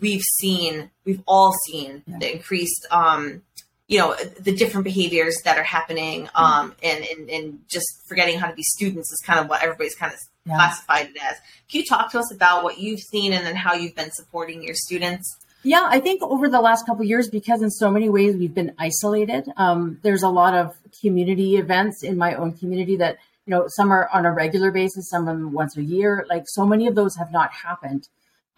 we've 0.00 0.22
seen 0.22 0.90
we've 1.04 1.22
all 1.26 1.52
seen 1.66 2.02
yeah. 2.06 2.18
the 2.18 2.32
increased 2.32 2.86
um 2.90 3.42
you 3.88 3.98
know 3.98 4.14
the 4.40 4.54
different 4.54 4.84
behaviors 4.84 5.36
that 5.44 5.58
are 5.58 5.64
happening 5.64 6.26
mm-hmm. 6.26 6.44
um, 6.44 6.74
and, 6.82 7.04
and, 7.04 7.30
and 7.30 7.60
just 7.68 7.86
forgetting 8.08 8.38
how 8.38 8.48
to 8.48 8.54
be 8.54 8.62
students 8.62 9.10
is 9.12 9.22
kind 9.24 9.38
of 9.38 9.48
what 9.48 9.62
everybody's 9.62 9.94
kind 9.94 10.12
of 10.12 10.18
yeah. 10.44 10.54
classified 10.54 11.06
it 11.06 11.16
as 11.22 11.36
can 11.70 11.80
you 11.80 11.84
talk 11.84 12.10
to 12.10 12.18
us 12.18 12.32
about 12.32 12.62
what 12.64 12.78
you've 12.78 13.00
seen 13.00 13.32
and 13.32 13.46
then 13.46 13.56
how 13.56 13.74
you've 13.74 13.94
been 13.94 14.10
supporting 14.12 14.62
your 14.62 14.74
students 14.74 15.36
yeah 15.62 15.86
i 15.88 16.00
think 16.00 16.22
over 16.22 16.48
the 16.48 16.60
last 16.60 16.86
couple 16.86 17.04
years 17.04 17.28
because 17.28 17.62
in 17.62 17.70
so 17.70 17.90
many 17.90 18.08
ways 18.08 18.36
we've 18.36 18.54
been 18.54 18.74
isolated 18.78 19.48
um, 19.56 19.98
there's 20.02 20.22
a 20.22 20.28
lot 20.28 20.54
of 20.54 20.74
community 21.00 21.56
events 21.56 22.02
in 22.02 22.16
my 22.16 22.34
own 22.34 22.52
community 22.52 22.96
that 22.96 23.18
you 23.46 23.50
know 23.52 23.66
some 23.68 23.92
are 23.92 24.08
on 24.12 24.26
a 24.26 24.32
regular 24.32 24.70
basis 24.70 25.08
some 25.08 25.28
of 25.28 25.38
them 25.38 25.52
once 25.52 25.76
a 25.76 25.82
year 25.82 26.26
like 26.28 26.44
so 26.46 26.66
many 26.66 26.86
of 26.86 26.94
those 26.94 27.16
have 27.16 27.30
not 27.30 27.52
happened 27.52 28.08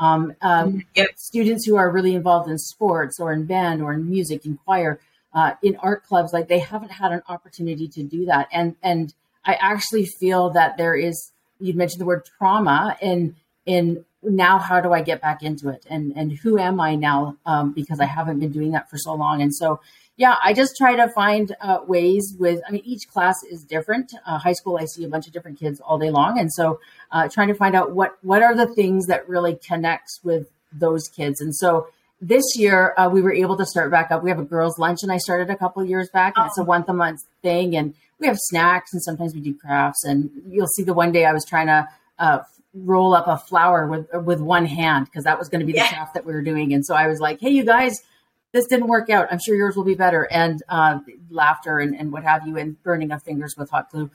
um, 0.00 0.36
um, 0.42 0.84
yep. 0.94 1.08
students 1.16 1.66
who 1.66 1.74
are 1.74 1.90
really 1.90 2.14
involved 2.14 2.48
in 2.48 2.56
sports 2.56 3.18
or 3.18 3.32
in 3.32 3.46
band 3.46 3.82
or 3.82 3.92
in 3.92 4.08
music 4.08 4.46
in 4.46 4.56
choir 4.64 5.00
uh, 5.38 5.54
in 5.62 5.76
art 5.76 6.02
clubs 6.04 6.32
like 6.32 6.48
they 6.48 6.58
haven't 6.58 6.90
had 6.90 7.12
an 7.12 7.22
opportunity 7.28 7.86
to 7.86 8.02
do 8.02 8.26
that. 8.26 8.48
And 8.52 8.74
and 8.82 9.14
i 9.44 9.54
actually 9.70 10.04
feel 10.04 10.50
that 10.50 10.76
there 10.76 10.96
is 10.96 11.16
you 11.60 11.72
mentioned 11.74 12.00
the 12.00 12.10
word 12.12 12.24
trauma 12.38 12.96
and 13.00 13.36
in 13.64 14.04
now 14.22 14.58
how 14.58 14.80
do 14.80 14.92
i 14.92 15.00
get 15.00 15.22
back 15.22 15.40
into 15.48 15.68
it? 15.68 15.86
And 15.88 16.12
and 16.16 16.32
who 16.42 16.58
am 16.58 16.80
i 16.80 16.96
now 16.96 17.36
um, 17.46 17.72
because 17.72 18.00
i 18.00 18.04
haven't 18.16 18.40
been 18.40 18.50
doing 18.58 18.72
that 18.72 18.90
for 18.90 18.98
so 18.98 19.14
long. 19.14 19.40
And 19.40 19.54
so 19.54 19.80
yeah 20.16 20.34
i 20.42 20.52
just 20.52 20.76
try 20.76 20.96
to 20.96 21.08
find 21.20 21.54
uh, 21.60 21.78
ways 21.86 22.34
with 22.42 22.60
i 22.66 22.72
mean 22.72 22.82
each 22.84 23.04
class 23.12 23.36
is 23.48 23.62
different. 23.62 24.12
Uh, 24.26 24.38
high 24.38 24.56
school 24.60 24.76
i 24.76 24.86
see 24.86 25.04
a 25.04 25.08
bunch 25.14 25.26
of 25.28 25.32
different 25.32 25.60
kids 25.60 25.80
all 25.80 25.98
day 25.98 26.10
long. 26.10 26.32
And 26.40 26.52
so 26.52 26.80
uh, 27.12 27.28
trying 27.28 27.48
to 27.54 27.58
find 27.62 27.76
out 27.76 27.92
what 27.92 28.18
what 28.22 28.42
are 28.42 28.56
the 28.56 28.70
things 28.80 29.06
that 29.06 29.28
really 29.28 29.54
connects 29.70 30.18
with 30.24 30.48
those 30.72 31.08
kids. 31.08 31.40
And 31.40 31.54
so 31.54 31.88
this 32.20 32.44
year 32.56 32.94
uh, 32.96 33.08
we 33.08 33.22
were 33.22 33.32
able 33.32 33.56
to 33.56 33.66
start 33.66 33.90
back 33.90 34.10
up. 34.10 34.22
We 34.22 34.30
have 34.30 34.38
a 34.38 34.44
girls' 34.44 34.78
lunch, 34.78 35.00
and 35.02 35.12
I 35.12 35.18
started 35.18 35.50
a 35.50 35.56
couple 35.56 35.84
years 35.84 36.08
back, 36.10 36.34
and 36.36 36.44
oh. 36.44 36.46
it's 36.46 36.58
a 36.58 36.62
oh. 36.62 36.64
once 36.64 36.88
a 36.88 36.92
month 36.92 37.20
thing. 37.42 37.76
And 37.76 37.94
we 38.18 38.26
have 38.26 38.36
snacks, 38.38 38.92
and 38.92 39.02
sometimes 39.02 39.34
we 39.34 39.40
do 39.40 39.54
crafts. 39.54 40.04
And 40.04 40.30
you'll 40.48 40.66
see 40.66 40.82
the 40.82 40.94
one 40.94 41.12
day 41.12 41.24
I 41.24 41.32
was 41.32 41.44
trying 41.44 41.68
to 41.68 41.88
uh, 42.18 42.40
roll 42.74 43.14
up 43.14 43.28
a 43.28 43.38
flower 43.38 43.86
with 43.86 44.06
with 44.24 44.40
one 44.40 44.66
hand 44.66 45.06
because 45.06 45.24
that 45.24 45.38
was 45.38 45.48
going 45.48 45.60
to 45.60 45.66
be 45.66 45.72
the 45.72 45.86
craft 45.88 46.14
that 46.14 46.24
we 46.24 46.32
were 46.32 46.42
doing. 46.42 46.72
And 46.72 46.84
so 46.84 46.94
I 46.94 47.06
was 47.06 47.20
like, 47.20 47.40
"Hey, 47.40 47.50
you 47.50 47.64
guys." 47.64 48.00
This 48.50 48.66
didn't 48.66 48.86
work 48.86 49.10
out. 49.10 49.28
I'm 49.30 49.38
sure 49.38 49.54
yours 49.54 49.76
will 49.76 49.84
be 49.84 49.94
better. 49.94 50.26
And 50.30 50.62
uh, 50.70 51.00
laughter 51.28 51.80
and, 51.80 51.94
and 51.94 52.10
what 52.10 52.22
have 52.22 52.46
you, 52.46 52.56
and 52.56 52.82
burning 52.82 53.12
of 53.12 53.22
fingers 53.22 53.56
with 53.58 53.68
hot 53.68 53.90
glue 53.90 54.10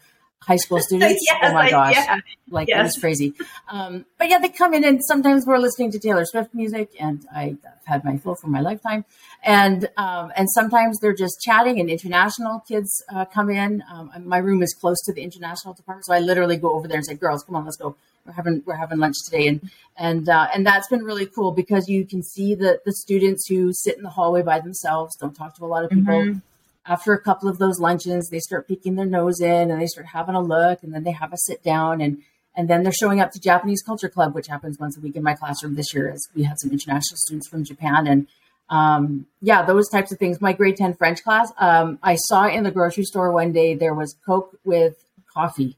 high 0.45 0.56
school 0.58 0.79
students. 0.88 1.23
yes, 1.29 1.39
oh 1.43 1.53
my 1.53 1.69
gosh, 1.69 1.93
yeah. 1.93 2.19
like 2.49 2.67
yes. 2.67 2.79
it 2.79 2.84
was 2.84 2.97
crazy. 2.97 3.34
Um, 3.69 4.06
but 4.17 4.29
yeah, 4.29 4.39
they 4.39 4.49
come 4.49 4.73
in 4.73 4.84
and 4.84 5.03
sometimes 5.03 5.45
we're 5.45 5.58
listening 5.58 5.91
to 5.91 5.99
Taylor 5.99 6.25
Swift 6.25 6.53
music, 6.53 6.89
and 6.99 7.25
I've 7.34 7.58
had 7.86 8.03
my 8.03 8.17
fill 8.17 8.36
for 8.36 8.47
my 8.47 8.62
lifetime. 8.62 9.06
And 9.43 9.89
um, 9.97 10.32
and 10.36 10.49
sometimes 10.49 10.99
they're 10.99 11.13
just 11.13 11.41
chatting, 11.41 11.79
and 11.79 11.89
international 11.89 12.63
kids 12.67 13.03
uh, 13.13 13.25
come 13.25 13.49
in. 13.49 13.84
Um, 13.91 14.12
my 14.25 14.38
room 14.38 14.62
is 14.63 14.73
close 14.73 15.01
to 15.06 15.13
the 15.13 15.21
international 15.21 15.73
department, 15.73 16.06
so 16.06 16.13
I 16.13 16.19
literally 16.19 16.58
go 16.58 16.73
over 16.73 16.88
there 16.88 16.97
and 16.97 17.06
say, 17.06 17.15
"Girls, 17.15 17.43
come 17.43 17.56
on, 17.56 17.65
let's 17.65 17.77
go. 17.77 17.95
We're 18.25 18.34
having 18.34 18.63
we're 18.65 18.75
having 18.75 18.99
lunch 18.99 19.15
today." 19.25 19.47
And 19.47 19.69
and 19.97 20.29
uh, 20.29 20.47
and 20.53 20.65
that's 20.65 20.88
been 20.88 21.03
really 21.03 21.25
cool 21.25 21.51
because 21.51 21.89
you 21.89 22.06
can 22.06 22.23
see 22.23 22.56
the 22.56 22.79
the 22.86 22.93
students 22.93 23.47
who 23.47 23.73
sit 23.73 23.97
in 23.97 24.03
the 24.03 24.10
hallway 24.10 24.43
by 24.43 24.60
themselves, 24.60 25.15
don't 25.17 25.36
talk 25.36 25.56
to 25.58 25.65
a 25.65 25.67
lot 25.67 25.84
of 25.84 25.89
people. 25.89 26.13
Mm-hmm 26.13 26.39
after 26.86 27.13
a 27.13 27.22
couple 27.22 27.48
of 27.48 27.58
those 27.60 27.80
luncheons, 27.80 28.30
they 28.30 28.39
start 28.39 28.67
peeking 28.67 28.96
their 28.96 29.06
nose 29.06 29.39
in 29.39 29.72
and 29.72 29.82
they 29.82 29.88
start 29.88 30.08
having 30.08 30.36
a 30.36 30.41
look 30.41 30.84
and 30.84 30.93
then 30.93 31.04
they 31.04 31.12
have 31.12 31.34
a 31.34 31.38
sit 31.38 31.63
down 31.63 32.02
and 32.02 32.22
and 32.56 32.69
then 32.69 32.84
they're 32.84 32.91
showing 32.91 33.19
up 33.19 33.32
to 33.32 33.39
Japanese 33.39 33.82
Culture 33.82 34.10
Club, 34.10 34.36
which 34.36 34.46
happens 34.48 34.78
once 34.78 34.96
a 34.96 35.02
week 35.02 35.15
in 35.15 35.24
my 35.24 35.34
classroom 35.34 35.74
this 35.74 35.91
year 35.91 36.12
as 36.12 36.28
we 36.36 36.43
had 36.43 36.60
some 36.60 36.69
international 36.69 37.17
students 37.17 37.48
from 37.48 37.63
Japan. 37.63 38.06
And 38.06 38.28
um, 38.69 39.26
yeah, 39.41 39.63
those 39.63 39.89
types 39.89 40.12
of 40.12 40.19
things. 40.19 40.39
My 40.39 40.54
grade 40.54 40.78
10 40.78 40.93
French 40.93 41.24
class, 41.24 41.52
um, 41.58 41.98
I 42.04 42.15
saw 42.15 42.48
in 42.48 42.63
the 42.63 42.69
grocery 42.69 43.06
store 43.06 43.32
one 43.32 43.54
day 43.54 43.74
there 43.74 43.96
was 43.96 44.15
Coke 44.26 44.60
with 44.63 45.04
coffee. 45.34 45.78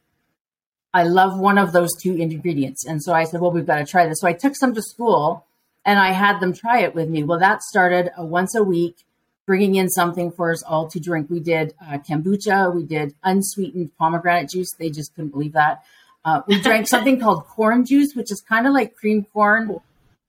I 0.94 1.04
love 1.04 1.40
one 1.40 1.58
of 1.58 1.72
those 1.72 1.90
two 2.02 2.16
ingredients. 2.16 2.86
And 2.86 3.02
so 3.02 3.14
I 3.14 3.24
said, 3.24 3.42
well, 3.42 3.52
we've 3.52 3.66
got 3.66 3.78
to 3.78 3.86
try 3.86 4.08
this. 4.08 4.20
So 4.20 4.28
I 4.28 4.34
took 4.34 4.56
some 4.56 4.74
to 4.76 4.82
school 4.82 5.46
and 5.86 6.00
I 6.00 6.12
had 6.12 6.40
them 6.40 6.54
try 6.54 6.82
it 6.82 6.96
with 6.96 7.10
me. 7.10 7.24
Well, 7.24 7.40
that 7.40 7.62
started 7.62 8.12
a 8.18 8.26
once 8.26 8.56
a 8.56 8.64
week 8.64 8.98
bringing 9.46 9.76
in 9.76 9.90
something 9.90 10.32
for 10.32 10.52
us 10.52 10.64
all 10.64 10.88
to 10.90 11.00
drink. 11.00 11.30
We 11.30 11.40
did 11.40 11.74
uh, 11.82 12.00
kombucha, 12.00 12.74
we 12.74 12.84
did 12.84 13.14
unsweetened 13.24 13.92
pomegranate 13.98 14.50
juice. 14.50 14.74
They 14.74 14.90
just 14.90 15.14
couldn't 15.16 15.32
believe 15.32 15.54
that. 15.54 15.84
Uh, 16.24 16.42
we 16.48 16.60
drank 16.60 16.88
something 16.88 17.20
called 17.20 17.46
corn 17.46 17.86
juice, 17.86 18.16
which 18.16 18.32
is 18.32 18.42
kind 18.42 18.66
of 18.66 18.74
like 18.74 18.96
cream 18.96 19.26
corn, 19.32 19.80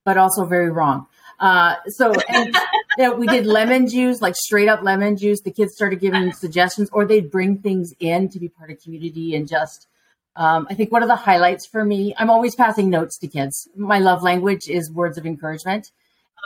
but 0.05 0.17
also 0.17 0.45
very 0.45 0.69
wrong. 0.69 1.07
Uh, 1.39 1.75
so 1.87 2.13
and, 2.29 2.55
you 2.97 3.03
know, 3.03 3.15
we 3.15 3.27
did 3.27 3.45
lemon 3.45 3.87
juice, 3.87 4.21
like 4.21 4.35
straight 4.35 4.69
up 4.69 4.83
lemon 4.83 5.17
juice. 5.17 5.41
The 5.41 5.51
kids 5.51 5.73
started 5.73 5.99
giving 5.99 6.31
suggestions, 6.33 6.89
or 6.91 7.05
they'd 7.05 7.31
bring 7.31 7.57
things 7.59 7.93
in 7.99 8.29
to 8.29 8.39
be 8.39 8.49
part 8.49 8.71
of 8.71 8.81
community 8.81 9.35
and 9.35 9.47
just. 9.47 9.87
Um, 10.35 10.67
I 10.69 10.75
think 10.75 10.91
one 10.91 11.01
of 11.01 11.09
the 11.09 11.15
highlights 11.15 11.65
for 11.65 11.83
me, 11.83 12.13
I'm 12.15 12.29
always 12.29 12.53
passing 12.53 12.91
notes 12.91 13.17
to 13.17 13.27
kids. 13.27 13.67
My 13.75 13.97
love 13.97 14.21
language 14.21 14.69
is 14.69 14.91
words 14.91 15.17
of 15.17 15.25
encouragement 15.25 15.89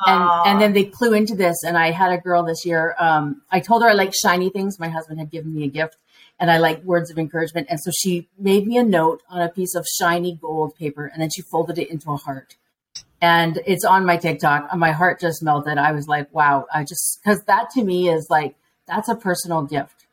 and 0.05 0.47
and 0.47 0.61
then 0.61 0.73
they 0.73 0.85
clue 0.85 1.13
into 1.13 1.35
this. 1.35 1.63
And 1.63 1.77
I 1.77 1.91
had 1.91 2.11
a 2.11 2.17
girl 2.17 2.43
this 2.43 2.65
year. 2.65 2.95
Um, 2.99 3.41
I 3.51 3.59
told 3.59 3.83
her 3.83 3.89
I 3.89 3.93
like 3.93 4.13
shiny 4.13 4.49
things. 4.49 4.79
My 4.79 4.89
husband 4.89 5.19
had 5.19 5.31
given 5.31 5.53
me 5.53 5.63
a 5.63 5.67
gift, 5.69 5.97
and 6.39 6.49
I 6.49 6.57
like 6.57 6.83
words 6.83 7.11
of 7.11 7.17
encouragement. 7.17 7.67
And 7.69 7.79
so 7.79 7.91
she 7.91 8.27
made 8.37 8.67
me 8.67 8.77
a 8.77 8.83
note 8.83 9.21
on 9.29 9.41
a 9.41 9.49
piece 9.49 9.75
of 9.75 9.85
shiny 9.99 10.35
gold 10.35 10.75
paper, 10.75 11.05
and 11.05 11.21
then 11.21 11.29
she 11.35 11.41
folded 11.41 11.77
it 11.77 11.89
into 11.89 12.11
a 12.11 12.17
heart. 12.17 12.55
And 13.21 13.61
it's 13.67 13.85
on 13.85 14.05
my 14.05 14.17
TikTok. 14.17 14.69
And 14.71 14.79
my 14.79 14.91
heart 14.91 15.19
just 15.19 15.43
melted. 15.43 15.77
I 15.77 15.91
was 15.91 16.07
like, 16.07 16.33
wow. 16.33 16.65
I 16.73 16.83
just 16.83 17.19
because 17.23 17.43
that 17.43 17.69
to 17.71 17.83
me 17.83 18.09
is 18.09 18.27
like 18.29 18.55
that's 18.87 19.09
a 19.09 19.15
personal 19.15 19.63
gift. 19.63 20.05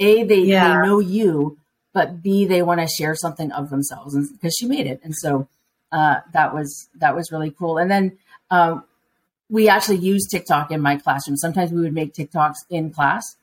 A, 0.00 0.24
they, 0.24 0.40
yeah. 0.40 0.68
they 0.68 0.86
know 0.86 0.98
you, 0.98 1.58
but 1.92 2.22
B, 2.22 2.46
they 2.46 2.62
want 2.62 2.80
to 2.80 2.88
share 2.88 3.14
something 3.14 3.52
of 3.52 3.70
themselves 3.70 4.16
because 4.32 4.54
she 4.58 4.66
made 4.66 4.86
it. 4.86 5.00
And 5.04 5.14
so 5.14 5.48
uh, 5.92 6.20
that 6.32 6.52
was 6.52 6.88
that 6.96 7.14
was 7.14 7.30
really 7.30 7.50
cool. 7.50 7.78
And 7.78 7.90
then 7.90 8.18
um, 8.50 8.84
we 9.54 9.68
actually 9.68 9.98
used 9.98 10.32
TikTok 10.32 10.72
in 10.72 10.80
my 10.80 10.96
classroom. 10.96 11.36
Sometimes 11.36 11.70
we 11.70 11.80
would 11.80 11.94
make 11.94 12.12
TikToks 12.12 12.64
in 12.70 12.90
class. 12.90 13.36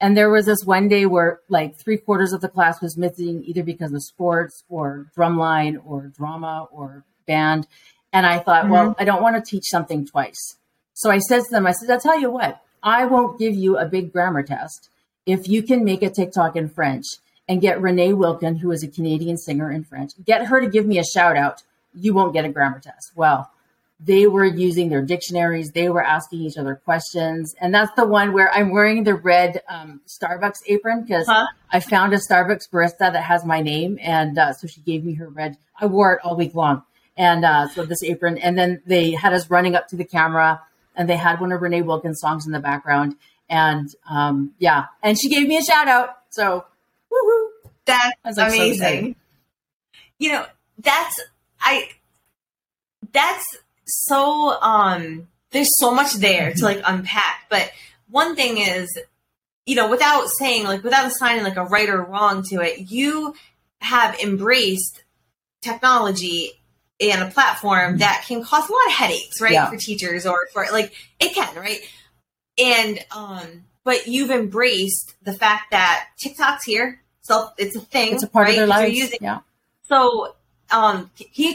And 0.00 0.16
there 0.16 0.30
was 0.30 0.46
this 0.46 0.64
one 0.64 0.88
day 0.88 1.04
where 1.04 1.40
like 1.50 1.76
three 1.76 1.98
quarters 1.98 2.32
of 2.32 2.40
the 2.40 2.48
class 2.48 2.80
was 2.80 2.96
missing 2.96 3.44
either 3.44 3.62
because 3.62 3.92
of 3.92 4.02
sports 4.02 4.64
or 4.70 5.12
drumline 5.14 5.76
or 5.84 6.10
drama 6.16 6.66
or 6.72 7.04
band. 7.26 7.66
And 8.10 8.24
I 8.24 8.38
thought, 8.38 8.64
mm-hmm. 8.64 8.72
well, 8.72 8.96
I 8.98 9.04
don't 9.04 9.20
want 9.20 9.36
to 9.36 9.50
teach 9.50 9.64
something 9.66 10.06
twice. 10.06 10.56
So 10.94 11.10
I 11.10 11.18
said 11.18 11.42
to 11.42 11.50
them, 11.50 11.66
I 11.66 11.72
said, 11.72 11.90
I'll 11.90 12.00
tell 12.00 12.18
you 12.18 12.30
what, 12.30 12.62
I 12.82 13.04
won't 13.04 13.38
give 13.38 13.54
you 13.54 13.76
a 13.76 13.84
big 13.84 14.14
grammar 14.14 14.42
test 14.42 14.88
if 15.26 15.46
you 15.46 15.62
can 15.62 15.84
make 15.84 16.02
a 16.02 16.08
TikTok 16.08 16.56
in 16.56 16.70
French 16.70 17.04
and 17.46 17.60
get 17.60 17.82
Renee 17.82 18.14
Wilkin, 18.14 18.56
who 18.56 18.70
is 18.70 18.82
a 18.82 18.88
Canadian 18.88 19.36
singer 19.36 19.70
in 19.70 19.84
French, 19.84 20.12
get 20.24 20.46
her 20.46 20.62
to 20.62 20.70
give 20.70 20.86
me 20.86 20.98
a 20.98 21.04
shout 21.04 21.36
out. 21.36 21.62
You 21.92 22.14
won't 22.14 22.32
get 22.32 22.46
a 22.46 22.48
grammar 22.48 22.80
test. 22.80 23.12
Well, 23.14 23.50
they 24.02 24.26
were 24.26 24.46
using 24.46 24.88
their 24.88 25.02
dictionaries. 25.02 25.72
They 25.72 25.90
were 25.90 26.02
asking 26.02 26.40
each 26.40 26.56
other 26.56 26.74
questions. 26.74 27.54
And 27.60 27.74
that's 27.74 27.92
the 27.96 28.06
one 28.06 28.32
where 28.32 28.50
I'm 28.52 28.70
wearing 28.70 29.04
the 29.04 29.14
red 29.14 29.62
um, 29.68 30.00
Starbucks 30.06 30.60
apron 30.66 31.02
because 31.02 31.26
huh? 31.26 31.46
I 31.70 31.80
found 31.80 32.14
a 32.14 32.16
Starbucks 32.16 32.70
barista 32.70 33.12
that 33.12 33.24
has 33.24 33.44
my 33.44 33.60
name. 33.60 33.98
And 34.00 34.38
uh, 34.38 34.54
so 34.54 34.66
she 34.66 34.80
gave 34.80 35.04
me 35.04 35.14
her 35.14 35.28
red. 35.28 35.58
I 35.78 35.86
wore 35.86 36.14
it 36.14 36.20
all 36.24 36.34
week 36.34 36.54
long. 36.54 36.82
And 37.16 37.44
uh, 37.44 37.68
so 37.68 37.84
this 37.84 38.02
apron. 38.02 38.38
And 38.38 38.56
then 38.56 38.80
they 38.86 39.10
had 39.10 39.34
us 39.34 39.50
running 39.50 39.74
up 39.74 39.88
to 39.88 39.96
the 39.96 40.04
camera 40.04 40.62
and 40.96 41.08
they 41.08 41.16
had 41.16 41.38
one 41.38 41.52
of 41.52 41.60
Renee 41.60 41.82
Wilkins' 41.82 42.20
songs 42.20 42.46
in 42.46 42.52
the 42.52 42.60
background. 42.60 43.16
And 43.50 43.88
um, 44.08 44.54
yeah, 44.58 44.86
and 45.02 45.18
she 45.20 45.28
gave 45.28 45.46
me 45.46 45.58
a 45.58 45.62
shout 45.62 45.88
out. 45.88 46.16
So, 46.30 46.64
woohoo. 47.12 47.48
That's 47.84 48.38
like, 48.38 48.52
amazing. 48.52 49.14
So 49.14 49.98
you 50.18 50.32
know, 50.32 50.46
that's, 50.78 51.20
I, 51.60 51.88
that's 53.12 53.44
so 53.90 54.60
um 54.60 55.28
there's 55.50 55.70
so 55.78 55.92
much 55.92 56.14
there 56.14 56.52
to 56.52 56.64
like 56.64 56.80
unpack. 56.84 57.46
But 57.48 57.72
one 58.08 58.36
thing 58.36 58.58
is, 58.58 58.88
you 59.66 59.76
know, 59.76 59.88
without 59.88 60.28
saying 60.28 60.64
like 60.64 60.82
without 60.82 61.06
assigning 61.06 61.44
like 61.44 61.56
a 61.56 61.64
right 61.64 61.88
or 61.88 62.02
wrong 62.02 62.42
to 62.50 62.60
it, 62.60 62.90
you 62.90 63.34
have 63.80 64.18
embraced 64.20 65.02
technology 65.60 66.52
and 67.00 67.22
a 67.22 67.30
platform 67.30 67.98
that 67.98 68.24
can 68.26 68.44
cause 68.44 68.68
a 68.68 68.72
lot 68.72 68.86
of 68.86 68.92
headaches, 68.92 69.40
right, 69.40 69.52
yeah. 69.52 69.70
for 69.70 69.76
teachers 69.76 70.26
or 70.26 70.36
for 70.52 70.66
like 70.72 70.92
it 71.18 71.34
can, 71.34 71.54
right? 71.56 71.80
And 72.58 72.98
um, 73.10 73.64
but 73.84 74.06
you've 74.06 74.30
embraced 74.30 75.14
the 75.22 75.32
fact 75.32 75.70
that 75.70 76.08
TikTok's 76.22 76.64
here, 76.64 77.00
so 77.22 77.48
it's 77.56 77.74
a 77.74 77.80
thing. 77.80 78.14
It's 78.14 78.22
a 78.22 78.28
part 78.28 78.46
right? 78.46 78.50
of 78.50 78.56
their 78.56 78.66
lives. 78.66 78.96
Using, 78.96 79.18
yeah. 79.22 79.40
So, 79.88 80.34
um, 80.70 81.10
can 81.16 81.26
you 81.34 81.54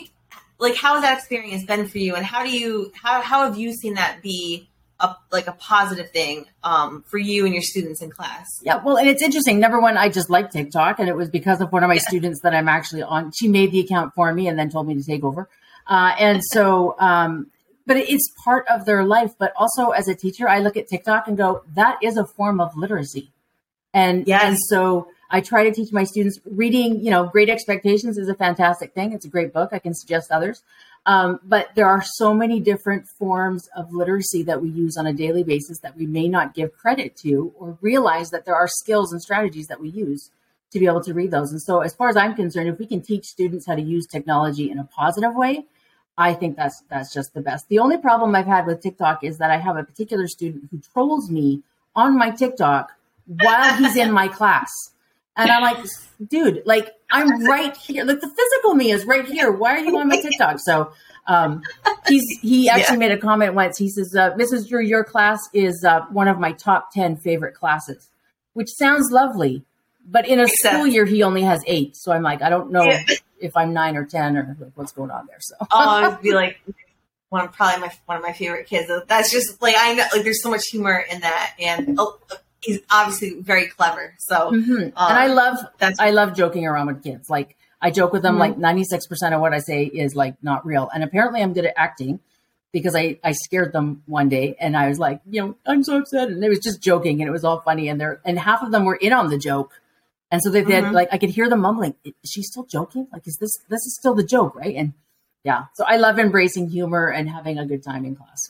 like 0.59 0.75
how 0.75 0.93
has 0.93 1.03
that 1.03 1.17
experience 1.17 1.65
been 1.65 1.87
for 1.87 1.97
you? 1.97 2.15
And 2.15 2.25
how 2.25 2.43
do 2.43 2.49
you 2.49 2.91
how, 2.95 3.21
how 3.21 3.45
have 3.45 3.57
you 3.57 3.73
seen 3.73 3.95
that 3.95 4.21
be 4.21 4.69
a, 4.99 5.13
like 5.31 5.47
a 5.47 5.51
positive 5.53 6.11
thing 6.11 6.45
um, 6.63 7.03
for 7.07 7.17
you 7.17 7.45
and 7.45 7.53
your 7.53 7.63
students 7.63 8.01
in 8.01 8.09
class? 8.09 8.45
Yeah 8.63 8.81
well 8.83 8.97
and 8.97 9.07
it's 9.07 9.21
interesting. 9.21 9.59
Number 9.59 9.79
one 9.79 9.97
i 9.97 10.09
just 10.09 10.29
like 10.29 10.51
tiktok 10.51 10.99
and 10.99 11.09
it 11.09 11.15
was 11.15 11.29
because 11.29 11.61
of 11.61 11.71
one 11.71 11.83
of 11.83 11.87
my 11.89 11.95
yeah. 11.95 12.07
students 12.07 12.41
that 12.41 12.53
i'm 12.53 12.69
actually 12.69 13.03
on 13.03 13.31
she 13.37 13.47
made 13.47 13.71
the 13.71 13.79
account 13.79 14.13
for 14.15 14.33
me 14.33 14.47
and 14.47 14.57
then 14.57 14.69
told 14.69 14.87
me 14.87 14.95
to 14.95 15.03
take 15.03 15.23
over. 15.23 15.49
Uh, 15.87 16.15
and 16.17 16.41
so 16.43 16.95
um, 16.99 17.47
but 17.85 17.97
it's 17.97 18.33
part 18.43 18.65
of 18.67 18.85
their 18.85 19.03
life 19.03 19.33
but 19.37 19.53
also 19.55 19.89
as 19.89 20.07
a 20.07 20.15
teacher 20.15 20.47
i 20.47 20.59
look 20.59 20.77
at 20.77 20.87
tiktok 20.87 21.27
and 21.27 21.37
go 21.37 21.63
that 21.75 21.97
is 22.01 22.17
a 22.17 22.25
form 22.25 22.59
of 22.59 22.75
literacy. 22.75 23.31
And 23.93 24.27
yes. 24.27 24.43
and 24.43 24.57
so 24.69 25.07
I 25.35 25.41
try 25.41 25.65
to 25.65 25.71
teach 25.73 25.91
my 25.91 26.05
students 26.05 26.39
reading, 26.45 27.03
you 27.03 27.11
know, 27.11 27.25
Great 27.25 27.49
Expectations 27.49 28.17
is 28.17 28.29
a 28.29 28.35
fantastic 28.35 28.93
thing. 28.93 29.11
It's 29.11 29.25
a 29.25 29.29
great 29.29 29.51
book. 29.51 29.71
I 29.73 29.79
can 29.79 29.93
suggest 29.93 30.31
others. 30.31 30.63
Um, 31.05 31.41
but 31.43 31.75
there 31.75 31.89
are 31.89 32.01
so 32.01 32.33
many 32.33 32.61
different 32.61 33.05
forms 33.05 33.67
of 33.75 33.91
literacy 33.91 34.43
that 34.43 34.61
we 34.61 34.69
use 34.69 34.95
on 34.95 35.05
a 35.05 35.11
daily 35.11 35.43
basis 35.43 35.79
that 35.79 35.97
we 35.97 36.05
may 36.05 36.29
not 36.29 36.53
give 36.53 36.77
credit 36.77 37.17
to 37.17 37.53
or 37.59 37.77
realize 37.81 38.29
that 38.29 38.45
there 38.45 38.55
are 38.55 38.69
skills 38.69 39.11
and 39.11 39.21
strategies 39.21 39.67
that 39.67 39.81
we 39.81 39.89
use 39.89 40.31
to 40.71 40.79
be 40.79 40.85
able 40.85 41.03
to 41.03 41.13
read 41.13 41.31
those. 41.31 41.51
And 41.51 41.61
so, 41.61 41.81
as 41.81 41.93
far 41.93 42.07
as 42.07 42.15
I'm 42.15 42.33
concerned, 42.33 42.69
if 42.69 42.79
we 42.79 42.87
can 42.87 43.01
teach 43.01 43.25
students 43.25 43.67
how 43.67 43.75
to 43.75 43.81
use 43.81 44.07
technology 44.07 44.71
in 44.71 44.79
a 44.79 44.85
positive 44.85 45.35
way, 45.35 45.65
I 46.17 46.33
think 46.33 46.55
that's 46.55 46.81
that's 46.89 47.13
just 47.13 47.33
the 47.33 47.41
best. 47.41 47.67
The 47.67 47.79
only 47.79 47.97
problem 47.97 48.33
I've 48.33 48.45
had 48.45 48.67
with 48.67 48.81
TikTok 48.81 49.25
is 49.25 49.37
that 49.39 49.51
I 49.51 49.57
have 49.57 49.75
a 49.75 49.83
particular 49.83 50.29
student 50.29 50.69
who 50.71 50.79
trolls 50.79 51.29
me 51.29 51.61
on 51.93 52.17
my 52.17 52.31
TikTok 52.31 52.93
while 53.27 53.73
he's 53.75 53.97
in 53.97 54.13
my 54.13 54.29
class. 54.29 54.94
And 55.37 55.51
I'm 55.51 55.61
like, 55.61 55.85
dude, 56.27 56.63
like 56.65 56.91
I'm 57.11 57.45
right 57.45 57.75
here. 57.75 58.05
Like 58.05 58.21
the 58.21 58.29
physical 58.29 58.73
me 58.73 58.91
is 58.91 59.05
right 59.05 59.25
here. 59.25 59.51
Why 59.51 59.75
are 59.75 59.79
you 59.79 59.97
on 59.97 60.07
my 60.07 60.19
TikTok? 60.21 60.59
So 60.59 60.91
um, 61.27 61.61
he's 62.07 62.23
he 62.41 62.69
actually 62.69 62.95
yeah. 62.95 62.99
made 62.99 63.11
a 63.11 63.17
comment 63.17 63.53
once. 63.53 63.77
He 63.77 63.89
says, 63.89 64.15
uh, 64.15 64.31
"Mrs. 64.35 64.67
Drew, 64.67 64.81
your 64.81 65.03
class 65.03 65.39
is 65.53 65.83
uh, 65.83 66.01
one 66.11 66.27
of 66.27 66.39
my 66.39 66.51
top 66.53 66.91
ten 66.91 67.17
favorite 67.17 67.55
classes," 67.55 68.09
which 68.53 68.69
sounds 68.69 69.11
lovely. 69.11 69.63
But 70.07 70.27
in 70.27 70.39
a 70.39 70.43
Except, 70.43 70.75
school 70.75 70.87
year, 70.87 71.05
he 71.05 71.23
only 71.23 71.41
has 71.41 71.63
eight. 71.65 71.95
So 71.95 72.11
I'm 72.11 72.21
like, 72.21 72.43
I 72.43 72.49
don't 72.49 72.71
know 72.71 72.83
yeah. 72.83 73.01
if 73.39 73.57
I'm 73.57 73.73
nine 73.73 73.97
or 73.97 74.05
ten 74.05 74.37
or 74.37 74.55
like, 74.59 74.71
what's 74.75 74.91
going 74.91 75.09
on 75.09 75.25
there. 75.25 75.39
So 75.39 75.55
oh, 75.59 75.67
I'd 75.71 76.21
be 76.21 76.33
like 76.33 76.59
one 77.29 77.45
of 77.45 77.51
probably 77.51 77.81
my 77.81 77.91
one 78.05 78.17
of 78.17 78.23
my 78.23 78.33
favorite 78.33 78.67
kids. 78.67 78.91
That's 79.07 79.31
just 79.31 79.61
like 79.61 79.75
I 79.77 79.93
know 79.95 80.05
like 80.13 80.23
there's 80.23 80.43
so 80.43 80.51
much 80.51 80.67
humor 80.67 81.03
in 81.11 81.21
that, 81.21 81.55
and 81.59 81.95
oh, 81.99 82.19
he's 82.65 82.79
obviously 82.91 83.39
very 83.39 83.67
clever. 83.67 84.15
So, 84.19 84.51
mm-hmm. 84.51 84.71
um, 84.71 85.11
and 85.11 85.17
I 85.17 85.27
love 85.27 85.57
that's 85.77 85.99
I 85.99 86.09
love 86.09 86.35
joking 86.35 86.65
around 86.65 86.87
with 86.87 87.03
kids. 87.03 87.29
Like 87.29 87.55
I 87.81 87.91
joke 87.91 88.11
with 88.11 88.23
them. 88.23 88.33
Mm-hmm. 88.33 88.39
Like 88.41 88.57
ninety 88.57 88.83
six 88.83 89.07
percent 89.07 89.33
of 89.35 89.41
what 89.41 89.53
I 89.53 89.59
say 89.59 89.85
is 89.85 90.15
like 90.15 90.35
not 90.41 90.65
real. 90.65 90.89
And 90.93 91.03
apparently, 91.03 91.41
I'm 91.41 91.53
good 91.53 91.65
at 91.65 91.73
acting 91.77 92.19
because 92.73 92.95
I 92.95 93.19
I 93.23 93.33
scared 93.33 93.71
them 93.71 94.03
one 94.07 94.29
day, 94.29 94.55
and 94.59 94.75
I 94.75 94.89
was 94.89 94.99
like, 94.99 95.21
you 95.29 95.41
know, 95.41 95.55
I'm 95.65 95.83
so 95.83 95.97
upset, 95.97 96.29
and 96.29 96.43
it 96.43 96.49
was 96.49 96.59
just 96.59 96.81
joking, 96.81 97.21
and 97.21 97.29
it 97.29 97.31
was 97.31 97.43
all 97.43 97.61
funny, 97.61 97.87
and 97.87 98.01
they're 98.01 98.19
and 98.25 98.37
half 98.39 98.63
of 98.63 98.71
them 98.71 98.85
were 98.85 98.95
in 98.95 99.13
on 99.13 99.29
the 99.29 99.37
joke. 99.37 99.79
And 100.31 100.41
so 100.41 100.49
they 100.49 100.63
did 100.63 100.83
mm-hmm. 100.83 100.93
like 100.93 101.09
I 101.11 101.17
could 101.17 101.29
hear 101.29 101.47
them 101.47 101.61
mumbling. 101.61 101.95
Is 102.03 102.13
she 102.29 102.41
still 102.41 102.65
joking? 102.65 103.07
Like, 103.13 103.27
is 103.27 103.37
this 103.39 103.51
this 103.69 103.81
is 103.81 103.95
still 103.95 104.15
the 104.15 104.23
joke, 104.23 104.55
right? 104.55 104.75
And 104.75 104.93
yeah, 105.43 105.65
so 105.75 105.85
I 105.85 105.97
love 105.97 106.17
embracing 106.17 106.69
humor 106.69 107.07
and 107.07 107.29
having 107.29 107.59
a 107.59 107.65
good 107.65 107.83
time 107.83 108.03
in 108.03 108.15
class. 108.15 108.49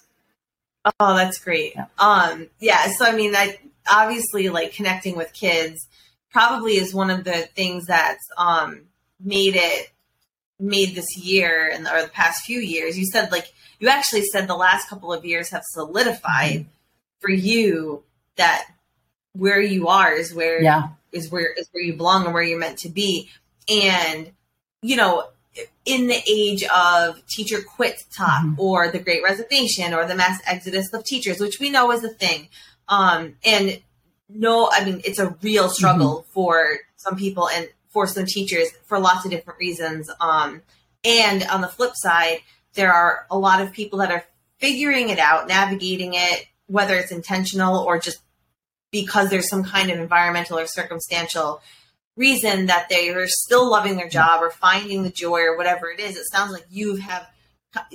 Oh, 0.99 1.15
that's 1.15 1.39
great. 1.39 1.73
Yeah. 1.75 1.87
Um, 1.97 2.47
yeah. 2.59 2.87
So 2.87 3.05
I 3.05 3.15
mean, 3.15 3.35
I 3.35 3.59
obviously 3.89 4.49
like 4.49 4.73
connecting 4.73 5.15
with 5.15 5.33
kids 5.33 5.87
probably 6.31 6.73
is 6.73 6.93
one 6.93 7.09
of 7.09 7.23
the 7.23 7.47
things 7.55 7.85
that's 7.85 8.27
um, 8.37 8.81
made 9.19 9.55
it 9.55 9.91
made 10.59 10.95
this 10.95 11.17
year 11.17 11.69
and 11.73 11.87
or 11.87 12.01
the 12.01 12.09
past 12.09 12.45
few 12.45 12.59
years. 12.59 12.97
You 12.97 13.05
said 13.05 13.31
like 13.31 13.51
you 13.79 13.89
actually 13.89 14.23
said 14.23 14.47
the 14.47 14.55
last 14.55 14.89
couple 14.89 15.13
of 15.13 15.25
years 15.25 15.49
have 15.49 15.63
solidified 15.63 16.61
mm-hmm. 16.61 16.69
for 17.19 17.31
you 17.31 18.03
that 18.37 18.65
where 19.33 19.61
you 19.61 19.87
are 19.87 20.13
is 20.13 20.33
where 20.33 20.61
yeah. 20.61 20.89
is 21.11 21.29
where 21.31 21.53
is 21.53 21.67
where 21.71 21.83
you 21.83 21.93
belong 21.93 22.25
and 22.25 22.33
where 22.33 22.43
you're 22.43 22.59
meant 22.59 22.79
to 22.79 22.89
be. 22.89 23.29
And 23.69 24.31
you 24.81 24.95
know, 24.95 25.27
in 25.85 26.07
the 26.07 26.21
age 26.29 26.63
of 26.63 27.25
teacher 27.27 27.57
quit 27.61 28.03
talk 28.15 28.43
mm-hmm. 28.43 28.59
or 28.59 28.89
the 28.89 28.99
great 28.99 29.23
resignation 29.23 29.93
or 29.93 30.05
the 30.05 30.15
mass 30.15 30.41
exodus 30.45 30.93
of 30.93 31.03
teachers, 31.03 31.39
which 31.39 31.59
we 31.59 31.69
know 31.69 31.91
is 31.91 32.03
a 32.03 32.09
thing. 32.09 32.49
Um, 32.87 33.35
and 33.45 33.81
no, 34.29 34.69
I 34.71 34.83
mean, 34.85 35.01
it's 35.05 35.19
a 35.19 35.35
real 35.41 35.69
struggle 35.69 36.21
mm-hmm. 36.21 36.31
for 36.31 36.77
some 36.97 37.15
people 37.15 37.49
and 37.49 37.67
for 37.89 38.07
some 38.07 38.25
teachers 38.25 38.69
for 38.85 38.99
lots 38.99 39.25
of 39.25 39.31
different 39.31 39.59
reasons. 39.59 40.09
Um, 40.19 40.61
and 41.03 41.43
on 41.43 41.61
the 41.61 41.67
flip 41.67 41.93
side, 41.95 42.39
there 42.73 42.91
are 42.91 43.25
a 43.31 43.37
lot 43.37 43.61
of 43.61 43.71
people 43.71 43.99
that 43.99 44.11
are 44.11 44.25
figuring 44.57 45.09
it 45.09 45.19
out, 45.19 45.47
navigating 45.47 46.13
it, 46.13 46.45
whether 46.67 46.95
it's 46.95 47.11
intentional 47.11 47.77
or 47.77 47.99
just 47.99 48.19
because 48.91 49.29
there's 49.29 49.49
some 49.49 49.63
kind 49.63 49.91
of 49.91 49.99
environmental 49.99 50.57
or 50.57 50.65
circumstantial 50.65 51.61
reason 52.17 52.67
that 52.67 52.87
they 52.89 53.09
are 53.09 53.27
still 53.27 53.69
loving 53.69 53.97
their 53.97 54.07
job 54.07 54.41
or 54.41 54.49
finding 54.49 55.03
the 55.03 55.09
joy 55.09 55.41
or 55.41 55.57
whatever 55.57 55.89
it 55.89 55.99
is. 55.99 56.15
It 56.15 56.25
sounds 56.31 56.51
like 56.51 56.65
you 56.69 56.95
have 56.95 57.27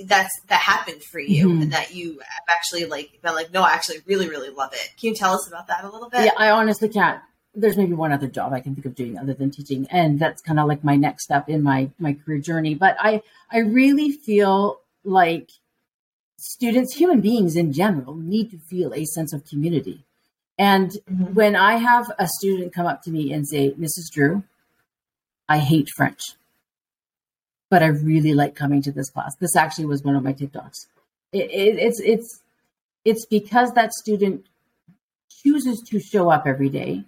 that's 0.05 0.41
that 0.47 0.59
happened 0.59 1.03
for 1.03 1.19
you 1.19 1.47
mm-hmm. 1.47 1.61
and 1.63 1.73
that 1.73 1.93
you 1.93 2.19
have 2.19 2.43
actually 2.49 2.85
like 2.85 3.19
been 3.21 3.35
like 3.35 3.51
no 3.51 3.61
i 3.61 3.71
actually 3.71 3.99
really 4.05 4.29
really 4.29 4.49
love 4.49 4.73
it. 4.73 4.91
Can 4.99 5.09
you 5.09 5.15
tell 5.15 5.33
us 5.33 5.47
about 5.47 5.67
that 5.67 5.83
a 5.83 5.89
little 5.89 6.09
bit? 6.09 6.25
Yeah 6.25 6.31
i 6.37 6.49
honestly 6.49 6.89
can't. 6.89 7.21
There's 7.53 7.75
maybe 7.75 7.93
one 7.93 8.11
other 8.11 8.27
job 8.27 8.53
i 8.53 8.59
can 8.59 8.75
think 8.75 8.85
of 8.85 8.95
doing 8.95 9.17
other 9.17 9.33
than 9.33 9.51
teaching 9.51 9.87
and 9.89 10.19
that's 10.19 10.41
kind 10.41 10.59
of 10.59 10.67
like 10.67 10.83
my 10.83 10.95
next 10.95 11.23
step 11.23 11.49
in 11.49 11.63
my 11.63 11.89
my 11.99 12.13
career 12.13 12.39
journey 12.39 12.75
but 12.75 12.95
i 12.99 13.21
i 13.51 13.59
really 13.59 14.11
feel 14.11 14.81
like 15.03 15.49
students 16.37 16.95
human 16.95 17.21
beings 17.21 17.55
in 17.55 17.71
general 17.73 18.15
need 18.15 18.51
to 18.51 18.57
feel 18.57 18.93
a 18.93 19.05
sense 19.05 19.31
of 19.31 19.45
community. 19.45 20.03
And 20.57 20.91
mm-hmm. 20.91 21.33
when 21.33 21.55
i 21.55 21.75
have 21.77 22.11
a 22.19 22.27
student 22.27 22.73
come 22.73 22.85
up 22.85 23.01
to 23.03 23.11
me 23.11 23.33
and 23.33 23.47
say 23.47 23.71
mrs 23.71 24.11
drew 24.11 24.43
i 25.49 25.57
hate 25.57 25.89
french 25.95 26.21
but 27.71 27.81
I 27.81 27.87
really 27.87 28.33
like 28.33 28.53
coming 28.53 28.81
to 28.83 28.91
this 28.91 29.09
class. 29.09 29.33
This 29.37 29.55
actually 29.55 29.85
was 29.85 30.03
one 30.03 30.17
of 30.17 30.23
my 30.23 30.33
TikToks. 30.33 30.87
It, 31.31 31.49
it, 31.49 31.79
it's 31.79 32.01
it's 32.01 32.41
it's 33.05 33.25
because 33.25 33.71
that 33.71 33.93
student 33.93 34.45
chooses 35.41 35.81
to 35.89 35.99
show 35.99 36.29
up 36.29 36.45
every 36.45 36.69
day, 36.69 37.05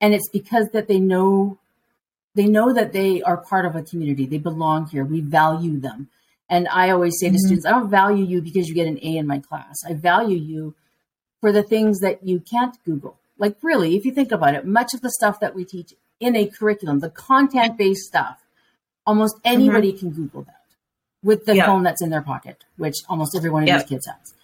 and 0.00 0.14
it's 0.14 0.28
because 0.28 0.68
that 0.74 0.86
they 0.86 1.00
know 1.00 1.58
they 2.34 2.46
know 2.46 2.72
that 2.74 2.92
they 2.92 3.22
are 3.22 3.38
part 3.38 3.64
of 3.64 3.74
a 3.74 3.82
community. 3.82 4.26
They 4.26 4.38
belong 4.38 4.86
here. 4.86 5.04
We 5.04 5.22
value 5.22 5.80
them. 5.80 6.10
And 6.50 6.68
I 6.68 6.90
always 6.90 7.18
say 7.18 7.28
mm-hmm. 7.28 7.34
to 7.34 7.38
students, 7.38 7.66
I 7.66 7.70
don't 7.70 7.88
value 7.88 8.24
you 8.24 8.42
because 8.42 8.68
you 8.68 8.74
get 8.74 8.86
an 8.86 8.98
A 9.02 9.16
in 9.16 9.26
my 9.26 9.38
class. 9.38 9.76
I 9.88 9.94
value 9.94 10.36
you 10.36 10.74
for 11.40 11.52
the 11.52 11.62
things 11.62 12.00
that 12.00 12.26
you 12.26 12.40
can't 12.40 12.76
Google. 12.84 13.16
Like, 13.38 13.56
really, 13.62 13.96
if 13.96 14.04
you 14.04 14.12
think 14.12 14.30
about 14.30 14.54
it, 14.54 14.66
much 14.66 14.92
of 14.92 15.00
the 15.00 15.10
stuff 15.10 15.40
that 15.40 15.54
we 15.54 15.64
teach 15.64 15.94
in 16.18 16.36
a 16.36 16.46
curriculum, 16.46 16.98
the 16.98 17.08
content 17.08 17.78
based 17.78 18.02
stuff, 18.02 18.42
almost 19.06 19.36
anybody 19.44 19.92
mm-hmm. 19.92 19.98
can 19.98 20.10
Google 20.10 20.42
that 20.42 20.56
with 21.22 21.44
the 21.44 21.56
phone 21.60 21.82
that's 21.82 22.02
in 22.02 22.10
their 22.10 22.22
pocket, 22.22 22.64
which 22.76 22.96
almost 23.08 23.36
every 23.36 23.50
one 23.50 23.62
of 23.62 23.68
these 23.68 23.88
kids 23.88 24.06
has. 24.06 24.34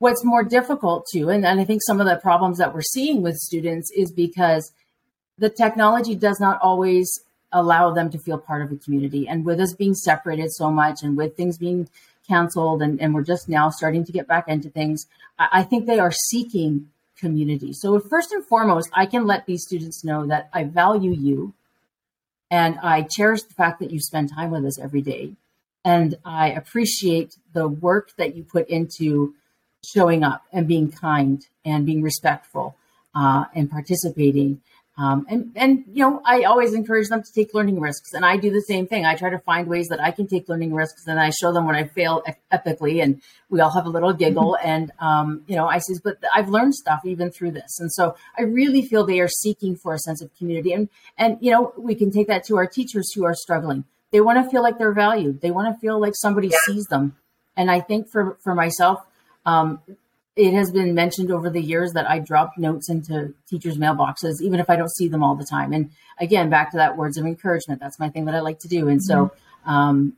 What's 0.00 0.24
more 0.24 0.44
difficult 0.44 1.06
too, 1.12 1.28
and, 1.28 1.44
and 1.44 1.60
I 1.60 1.64
think 1.64 1.82
some 1.84 2.00
of 2.00 2.06
the 2.06 2.16
problems 2.16 2.58
that 2.58 2.72
we're 2.72 2.82
seeing 2.82 3.22
with 3.22 3.36
students 3.36 3.90
is 3.90 4.12
because 4.12 4.72
the 5.38 5.50
technology 5.50 6.14
does 6.14 6.38
not 6.40 6.60
always 6.60 7.20
allow 7.52 7.92
them 7.92 8.10
to 8.10 8.18
feel 8.18 8.38
part 8.38 8.62
of 8.62 8.72
a 8.72 8.76
community. 8.76 9.26
And 9.26 9.44
with 9.44 9.60
us 9.60 9.74
being 9.74 9.94
separated 9.94 10.52
so 10.52 10.70
much 10.70 11.02
and 11.02 11.16
with 11.16 11.36
things 11.36 11.58
being 11.58 11.88
canceled 12.28 12.82
and, 12.82 13.00
and 13.00 13.14
we're 13.14 13.22
just 13.22 13.48
now 13.48 13.70
starting 13.70 14.04
to 14.04 14.12
get 14.12 14.26
back 14.26 14.48
into 14.48 14.68
things, 14.68 15.06
I, 15.38 15.48
I 15.52 15.62
think 15.62 15.86
they 15.86 15.98
are 15.98 16.12
seeking 16.12 16.88
community. 17.16 17.72
So 17.72 17.98
first 18.00 18.32
and 18.32 18.44
foremost, 18.44 18.90
I 18.92 19.06
can 19.06 19.26
let 19.26 19.46
these 19.46 19.62
students 19.62 20.04
know 20.04 20.26
that 20.26 20.48
I 20.52 20.64
value 20.64 21.12
you 21.12 21.54
and 22.50 22.78
I 22.82 23.02
cherish 23.02 23.42
the 23.42 23.54
fact 23.54 23.80
that 23.80 23.90
you 23.90 24.00
spend 24.00 24.32
time 24.32 24.50
with 24.50 24.64
us 24.64 24.78
every 24.78 25.02
day. 25.02 25.32
And 25.84 26.16
I 26.24 26.50
appreciate 26.50 27.36
the 27.52 27.68
work 27.68 28.12
that 28.16 28.34
you 28.34 28.42
put 28.42 28.68
into 28.68 29.34
showing 29.84 30.22
up 30.24 30.44
and 30.52 30.66
being 30.66 30.90
kind 30.90 31.46
and 31.64 31.86
being 31.86 32.02
respectful 32.02 32.76
uh, 33.14 33.44
and 33.54 33.70
participating. 33.70 34.60
Um, 34.98 35.26
and 35.28 35.52
and 35.54 35.84
you 35.92 36.02
know, 36.02 36.20
I 36.24 36.42
always 36.42 36.74
encourage 36.74 37.08
them 37.08 37.22
to 37.22 37.32
take 37.32 37.54
learning 37.54 37.78
risks, 37.78 38.14
and 38.14 38.26
I 38.26 38.36
do 38.36 38.50
the 38.50 38.62
same 38.62 38.88
thing. 38.88 39.06
I 39.06 39.14
try 39.14 39.30
to 39.30 39.38
find 39.38 39.68
ways 39.68 39.86
that 39.88 40.02
I 40.02 40.10
can 40.10 40.26
take 40.26 40.48
learning 40.48 40.74
risks, 40.74 41.06
and 41.06 41.20
I 41.20 41.30
show 41.30 41.52
them 41.52 41.66
when 41.66 41.76
I 41.76 41.84
fail 41.84 42.24
epically, 42.52 43.00
and 43.00 43.22
we 43.48 43.60
all 43.60 43.70
have 43.70 43.86
a 43.86 43.90
little 43.90 44.12
giggle. 44.12 44.56
Mm-hmm. 44.58 44.68
And 44.68 44.92
um, 44.98 45.42
you 45.46 45.54
know, 45.54 45.68
I 45.68 45.78
says, 45.78 46.00
but 46.02 46.18
I've 46.34 46.48
learned 46.48 46.74
stuff 46.74 47.02
even 47.04 47.30
through 47.30 47.52
this, 47.52 47.78
and 47.78 47.92
so 47.92 48.16
I 48.36 48.42
really 48.42 48.82
feel 48.82 49.06
they 49.06 49.20
are 49.20 49.28
seeking 49.28 49.76
for 49.76 49.94
a 49.94 50.00
sense 50.00 50.20
of 50.20 50.34
community, 50.36 50.72
and 50.72 50.88
and 51.16 51.38
you 51.40 51.52
know, 51.52 51.72
we 51.78 51.94
can 51.94 52.10
take 52.10 52.26
that 52.26 52.44
to 52.46 52.56
our 52.56 52.66
teachers 52.66 53.12
who 53.14 53.24
are 53.24 53.34
struggling. 53.34 53.84
They 54.10 54.20
want 54.20 54.42
to 54.42 54.50
feel 54.50 54.64
like 54.64 54.78
they're 54.78 54.92
valued. 54.92 55.42
They 55.42 55.52
want 55.52 55.72
to 55.72 55.80
feel 55.80 56.00
like 56.00 56.14
somebody 56.16 56.48
yeah. 56.48 56.56
sees 56.66 56.86
them, 56.86 57.14
and 57.56 57.70
I 57.70 57.78
think 57.78 58.08
for 58.10 58.36
for 58.42 58.52
myself, 58.52 59.06
um, 59.46 59.80
it 60.38 60.54
has 60.54 60.70
been 60.70 60.94
mentioned 60.94 61.32
over 61.32 61.50
the 61.50 61.60
years 61.60 61.94
that 61.94 62.08
I 62.08 62.20
drop 62.20 62.56
notes 62.56 62.88
into 62.88 63.34
teachers' 63.50 63.76
mailboxes, 63.76 64.40
even 64.40 64.60
if 64.60 64.70
I 64.70 64.76
don't 64.76 64.94
see 64.94 65.08
them 65.08 65.24
all 65.24 65.34
the 65.34 65.44
time. 65.44 65.72
And 65.72 65.90
again, 66.20 66.48
back 66.48 66.70
to 66.70 66.76
that 66.76 66.96
words 66.96 67.18
of 67.18 67.26
encouragement. 67.26 67.80
That's 67.80 67.98
my 67.98 68.08
thing 68.08 68.26
that 68.26 68.36
I 68.36 68.40
like 68.40 68.60
to 68.60 68.68
do. 68.68 68.86
And 68.86 69.00
mm-hmm. 69.00 69.30
so, 69.30 69.32
um, 69.66 70.12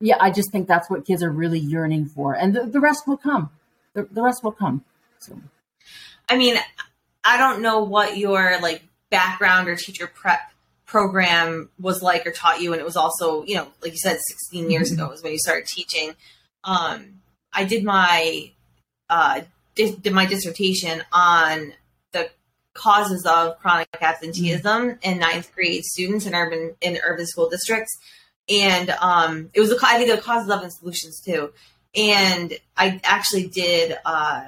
yeah, 0.00 0.16
I 0.20 0.32
just 0.32 0.50
think 0.50 0.66
that's 0.66 0.90
what 0.90 1.06
kids 1.06 1.22
are 1.22 1.30
really 1.30 1.60
yearning 1.60 2.06
for. 2.06 2.34
And 2.34 2.56
the, 2.56 2.66
the 2.66 2.80
rest 2.80 3.06
will 3.06 3.16
come. 3.16 3.50
The, 3.94 4.02
the 4.10 4.20
rest 4.20 4.42
will 4.42 4.50
come. 4.50 4.84
So, 5.20 5.38
I 6.28 6.36
mean, 6.36 6.56
I 7.22 7.38
don't 7.38 7.62
know 7.62 7.84
what 7.84 8.16
your 8.16 8.60
like 8.60 8.82
background 9.10 9.68
or 9.68 9.76
teacher 9.76 10.08
prep 10.08 10.40
program 10.86 11.70
was 11.78 12.02
like 12.02 12.26
or 12.26 12.32
taught 12.32 12.60
you. 12.60 12.72
And 12.72 12.80
it 12.80 12.84
was 12.84 12.96
also, 12.96 13.44
you 13.44 13.54
know, 13.54 13.68
like 13.80 13.92
you 13.92 13.98
said, 13.98 14.18
16 14.18 14.72
years 14.72 14.90
mm-hmm. 14.90 15.00
ago 15.00 15.10
was 15.10 15.22
when 15.22 15.30
you 15.30 15.38
started 15.38 15.66
teaching. 15.66 16.16
Um, 16.64 17.20
I 17.52 17.62
did 17.62 17.84
my 17.84 18.50
uh, 19.08 19.42
did, 19.74 20.02
did 20.02 20.12
my 20.12 20.26
dissertation 20.26 21.02
on 21.12 21.72
the 22.12 22.30
causes 22.74 23.26
of 23.26 23.58
chronic 23.58 23.88
absenteeism 24.00 24.82
mm-hmm. 24.82 25.10
in 25.10 25.18
ninth 25.18 25.54
grade 25.54 25.84
students 25.84 26.26
in 26.26 26.34
urban 26.34 26.74
in 26.80 26.98
urban 27.04 27.26
school 27.26 27.48
districts, 27.48 27.98
and 28.48 28.90
um, 29.00 29.50
it 29.54 29.60
was 29.60 29.72
a, 29.72 29.76
I 29.82 29.98
think 29.98 30.10
the 30.10 30.22
causes 30.22 30.50
of 30.50 30.62
and 30.62 30.72
solutions 30.72 31.20
too. 31.20 31.52
And 31.94 32.54
I 32.76 33.00
actually 33.04 33.48
did 33.48 33.98
uh, 34.04 34.46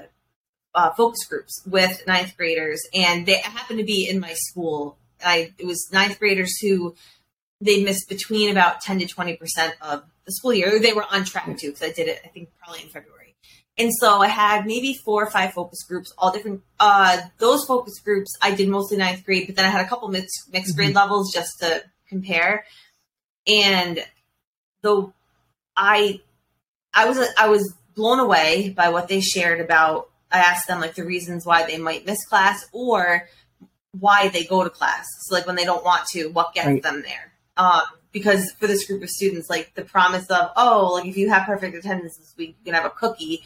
uh, 0.74 0.90
focus 0.92 1.24
groups 1.26 1.62
with 1.66 2.02
ninth 2.06 2.36
graders, 2.36 2.80
and 2.94 3.26
they 3.26 3.36
happened 3.36 3.78
to 3.78 3.84
be 3.84 4.08
in 4.08 4.20
my 4.20 4.34
school. 4.34 4.96
I 5.24 5.52
it 5.58 5.66
was 5.66 5.90
ninth 5.92 6.18
graders 6.18 6.58
who 6.60 6.94
they 7.60 7.82
missed 7.82 8.08
between 8.08 8.50
about 8.50 8.80
ten 8.80 8.98
to 8.98 9.06
twenty 9.06 9.36
percent 9.36 9.74
of 9.80 10.04
the 10.24 10.32
school 10.32 10.54
year. 10.54 10.80
They 10.80 10.92
were 10.92 11.06
on 11.10 11.24
track 11.24 11.44
to 11.44 11.66
because 11.66 11.82
I 11.82 11.92
did 11.92 12.08
it. 12.08 12.20
I 12.24 12.28
think 12.28 12.48
probably 12.58 12.82
in 12.82 12.88
February 12.88 13.23
and 13.76 13.90
so 13.98 14.20
I 14.20 14.28
had 14.28 14.66
maybe 14.66 14.94
four 14.94 15.24
or 15.24 15.30
five 15.30 15.52
focus 15.52 15.82
groups, 15.84 16.12
all 16.16 16.30
different. 16.30 16.62
Uh, 16.78 17.20
those 17.38 17.64
focus 17.64 17.98
groups 18.00 18.30
I 18.40 18.54
did 18.54 18.68
mostly 18.68 18.96
ninth 18.96 19.24
grade, 19.24 19.46
but 19.46 19.56
then 19.56 19.64
I 19.64 19.68
had 19.68 19.84
a 19.84 19.88
couple 19.88 20.08
mixed, 20.08 20.52
mixed 20.52 20.72
mm-hmm. 20.72 20.76
grade 20.76 20.94
levels 20.94 21.32
just 21.32 21.58
to 21.60 21.82
compare. 22.08 22.64
And 23.46 24.04
though 24.82 25.12
I, 25.76 26.20
I 26.92 27.08
was 27.08 27.18
I 27.36 27.48
was 27.48 27.74
blown 27.96 28.20
away 28.20 28.70
by 28.70 28.90
what 28.90 29.08
they 29.08 29.20
shared 29.20 29.60
about. 29.60 30.08
I 30.30 30.38
asked 30.38 30.66
them 30.66 30.80
like 30.80 30.94
the 30.94 31.04
reasons 31.04 31.46
why 31.46 31.64
they 31.64 31.78
might 31.78 32.06
miss 32.06 32.24
class 32.26 32.64
or 32.72 33.28
why 33.92 34.28
they 34.28 34.44
go 34.44 34.64
to 34.64 34.70
class. 34.70 35.04
So 35.22 35.34
like 35.34 35.46
when 35.46 35.56
they 35.56 35.64
don't 35.64 35.84
want 35.84 36.06
to, 36.12 36.26
what 36.28 36.54
gets 36.54 36.66
right. 36.66 36.82
them 36.82 37.02
there? 37.02 37.32
Um, 37.56 37.82
because 38.12 38.52
for 38.58 38.66
this 38.66 38.86
group 38.86 39.02
of 39.02 39.10
students, 39.10 39.50
like 39.50 39.74
the 39.74 39.84
promise 39.84 40.30
of, 40.30 40.50
oh, 40.56 40.92
like 40.94 41.06
if 41.06 41.16
you 41.16 41.28
have 41.30 41.46
perfect 41.46 41.76
attendance 41.76 42.16
this 42.16 42.34
week, 42.36 42.56
you 42.60 42.72
can 42.72 42.74
have 42.74 42.84
a 42.84 42.90
cookie, 42.90 43.42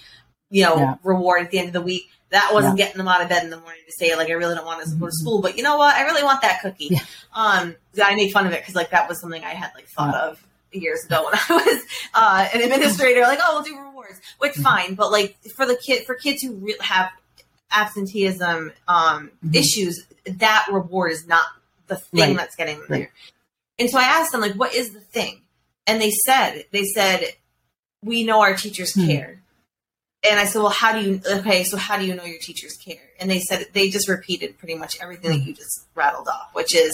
you 0.51 0.65
know, 0.65 0.77
yeah. 0.77 0.95
reward 1.03 1.43
at 1.43 1.51
the 1.51 1.59
end 1.59 1.69
of 1.69 1.73
the 1.73 1.81
week. 1.81 2.11
That 2.31 2.51
wasn't 2.53 2.79
yeah. 2.79 2.85
getting 2.85 2.99
them 2.99 3.09
out 3.09 3.23
of 3.23 3.31
bed 3.31 3.45
in 3.45 3.51
the 3.51 3.59
morning 3.59 3.81
to 3.87 3.93
say, 3.93 4.15
like, 4.15 4.29
I 4.29 4.33
really 4.33 4.55
don't 4.55 4.67
want 4.67 4.85
to 4.85 4.91
go 4.91 4.97
to 4.97 5.05
mm-hmm. 5.07 5.11
school, 5.13 5.41
but 5.41 5.57
you 5.57 5.63
know 5.63 5.79
what? 5.79 5.95
I 5.95 6.03
really 6.03 6.23
want 6.23 6.43
that 6.43 6.61
cookie. 6.61 6.89
Yeah. 6.91 7.01
Um, 7.35 7.75
I 8.03 8.15
made 8.17 8.33
fun 8.33 8.47
of 8.47 8.53
it 8.53 8.61
because 8.61 8.75
like 8.75 8.91
that 8.91 9.09
was 9.09 9.21
something 9.21 9.43
I 9.43 9.55
had 9.55 9.71
like 9.75 9.87
thought 9.89 10.15
of 10.15 10.45
years 10.71 11.05
ago 11.05 11.25
when 11.25 11.35
I 11.35 11.47
was 11.49 11.83
uh, 12.13 12.49
an 12.53 12.63
administrator. 12.63 13.23
Like, 13.23 13.39
oh, 13.43 13.55
we'll 13.55 13.63
do 13.63 13.79
rewards, 13.79 14.21
which 14.39 14.53
mm-hmm. 14.53 14.63
fine, 14.63 14.95
but 14.95 15.11
like 15.11 15.37
for 15.57 15.65
the 15.65 15.77
kid 15.77 16.05
for 16.05 16.15
kids 16.15 16.43
who 16.43 16.53
re- 16.55 16.77
have 16.81 17.11
absenteeism 17.71 18.73
um, 18.89 19.31
mm-hmm. 19.45 19.55
issues, 19.55 20.07
that 20.27 20.67
reward 20.71 21.13
is 21.13 21.27
not 21.27 21.47
the 21.87 21.97
thing 21.97 22.21
right. 22.21 22.37
that's 22.37 22.57
getting 22.57 22.79
them 22.79 22.87
right. 22.89 22.99
there. 22.99 23.13
And 23.79 23.91
so 23.91 23.99
I 23.99 24.03
asked 24.03 24.33
them, 24.33 24.41
like, 24.41 24.55
what 24.55 24.75
is 24.75 24.91
the 24.91 25.01
thing? 25.01 25.41
And 25.87 26.01
they 26.01 26.11
said, 26.11 26.65
they 26.73 26.85
said, 26.85 27.25
we 28.03 28.25
know 28.25 28.41
our 28.41 28.55
teachers 28.55 28.95
hmm. 28.95 29.07
care. 29.07 29.43
And 30.29 30.41
I 30.41 30.45
said, 30.45 30.61
well, 30.61 30.71
how 30.71 30.93
do 30.93 31.09
you, 31.09 31.21
okay, 31.31 31.63
so 31.63 31.77
how 31.77 31.97
do 31.97 32.05
you 32.05 32.15
know 32.15 32.25
your 32.25 32.41
teachers 32.41 32.77
care? 32.77 32.97
And 33.21 33.31
they 33.31 33.39
said, 33.39 33.67
they 33.73 33.89
just 33.89 34.09
repeated 34.09 34.59
pretty 34.59 34.75
much 34.75 34.97
everything 35.01 35.31
that 35.31 35.41
hmm. 35.41 35.49
you 35.49 35.55
just 35.55 35.87
rattled 35.95 36.29
off, 36.29 36.51
which 36.55 36.75
is, 36.75 36.93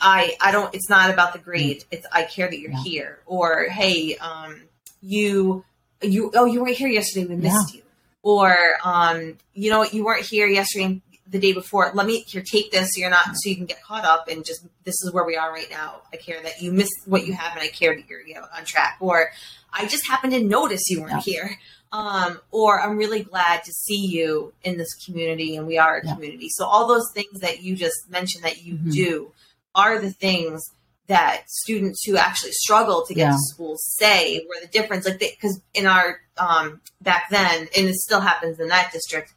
I, 0.00 0.36
I 0.40 0.52
don't, 0.52 0.74
it's 0.74 0.90
not 0.90 1.10
about 1.10 1.32
the 1.32 1.38
grade. 1.38 1.84
It's, 1.90 2.06
I 2.12 2.24
care 2.24 2.50
that 2.50 2.58
you're 2.58 2.72
yeah. 2.72 2.82
here. 2.82 3.18
Or, 3.24 3.64
hey, 3.64 4.16
um, 4.18 4.62
you, 5.00 5.64
you, 6.02 6.30
oh, 6.34 6.44
you 6.44 6.62
weren't 6.62 6.76
here 6.76 6.88
yesterday. 6.88 7.26
We 7.26 7.36
missed 7.36 7.74
yeah. 7.74 7.78
you. 7.78 7.82
Or, 8.22 8.54
um, 8.84 9.38
you 9.54 9.70
know, 9.70 9.84
you 9.84 10.04
weren't 10.04 10.26
here 10.26 10.46
yesterday 10.46 11.00
the 11.30 11.38
day 11.38 11.52
before, 11.52 11.90
let 11.94 12.06
me 12.06 12.20
here 12.20 12.42
take 12.42 12.70
this 12.70 12.90
so 12.92 13.00
you're 13.00 13.10
not 13.10 13.26
so 13.34 13.50
you 13.50 13.56
can 13.56 13.66
get 13.66 13.82
caught 13.82 14.04
up 14.04 14.28
and 14.28 14.44
just 14.44 14.66
this 14.84 14.94
is 15.02 15.12
where 15.12 15.24
we 15.24 15.36
are 15.36 15.52
right 15.52 15.70
now. 15.70 16.00
I 16.12 16.16
care 16.16 16.42
that 16.42 16.62
you 16.62 16.72
missed 16.72 16.92
what 17.06 17.26
you 17.26 17.34
have 17.34 17.52
and 17.52 17.60
I 17.60 17.68
care 17.68 17.94
that 17.94 18.08
you're 18.08 18.26
you 18.26 18.34
know 18.34 18.44
on 18.56 18.64
track. 18.64 18.96
Or 19.00 19.30
I 19.72 19.86
just 19.86 20.06
happened 20.06 20.32
to 20.32 20.42
notice 20.42 20.80
you 20.88 21.02
weren't 21.02 21.26
yeah. 21.26 21.32
here. 21.32 21.58
Um, 21.90 22.40
or 22.50 22.80
I'm 22.80 22.98
really 22.98 23.22
glad 23.22 23.64
to 23.64 23.72
see 23.72 24.06
you 24.06 24.52
in 24.62 24.76
this 24.76 24.92
community 25.06 25.56
and 25.56 25.66
we 25.66 25.78
are 25.78 25.98
a 25.98 26.06
yeah. 26.06 26.14
community. 26.14 26.48
So 26.50 26.66
all 26.66 26.86
those 26.86 27.10
things 27.14 27.40
that 27.40 27.62
you 27.62 27.76
just 27.76 28.10
mentioned 28.10 28.44
that 28.44 28.62
you 28.62 28.74
mm-hmm. 28.74 28.90
do 28.90 29.32
are 29.74 29.98
the 29.98 30.10
things 30.10 30.62
that 31.06 31.44
students 31.46 32.04
who 32.04 32.18
actually 32.18 32.52
struggle 32.52 33.06
to 33.06 33.14
get 33.14 33.22
yeah. 33.22 33.30
to 33.30 33.38
school 33.38 33.76
say 33.78 34.44
were 34.46 34.60
the 34.60 34.68
difference 34.68 35.06
like 35.06 35.18
because 35.18 35.60
in 35.72 35.86
our 35.86 36.20
um, 36.36 36.82
back 37.00 37.30
then 37.30 37.68
and 37.74 37.88
it 37.88 37.94
still 37.94 38.20
happens 38.20 38.60
in 38.60 38.68
that 38.68 38.92
district 38.92 39.32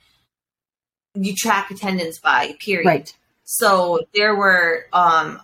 you 1.16 1.36
track 1.36 1.72
attendance 1.72 2.20
by 2.20 2.56
period. 2.60 2.86
Right. 2.86 3.14
So 3.44 4.02
there 4.14 4.36
were 4.36 4.86
um, 4.94 5.42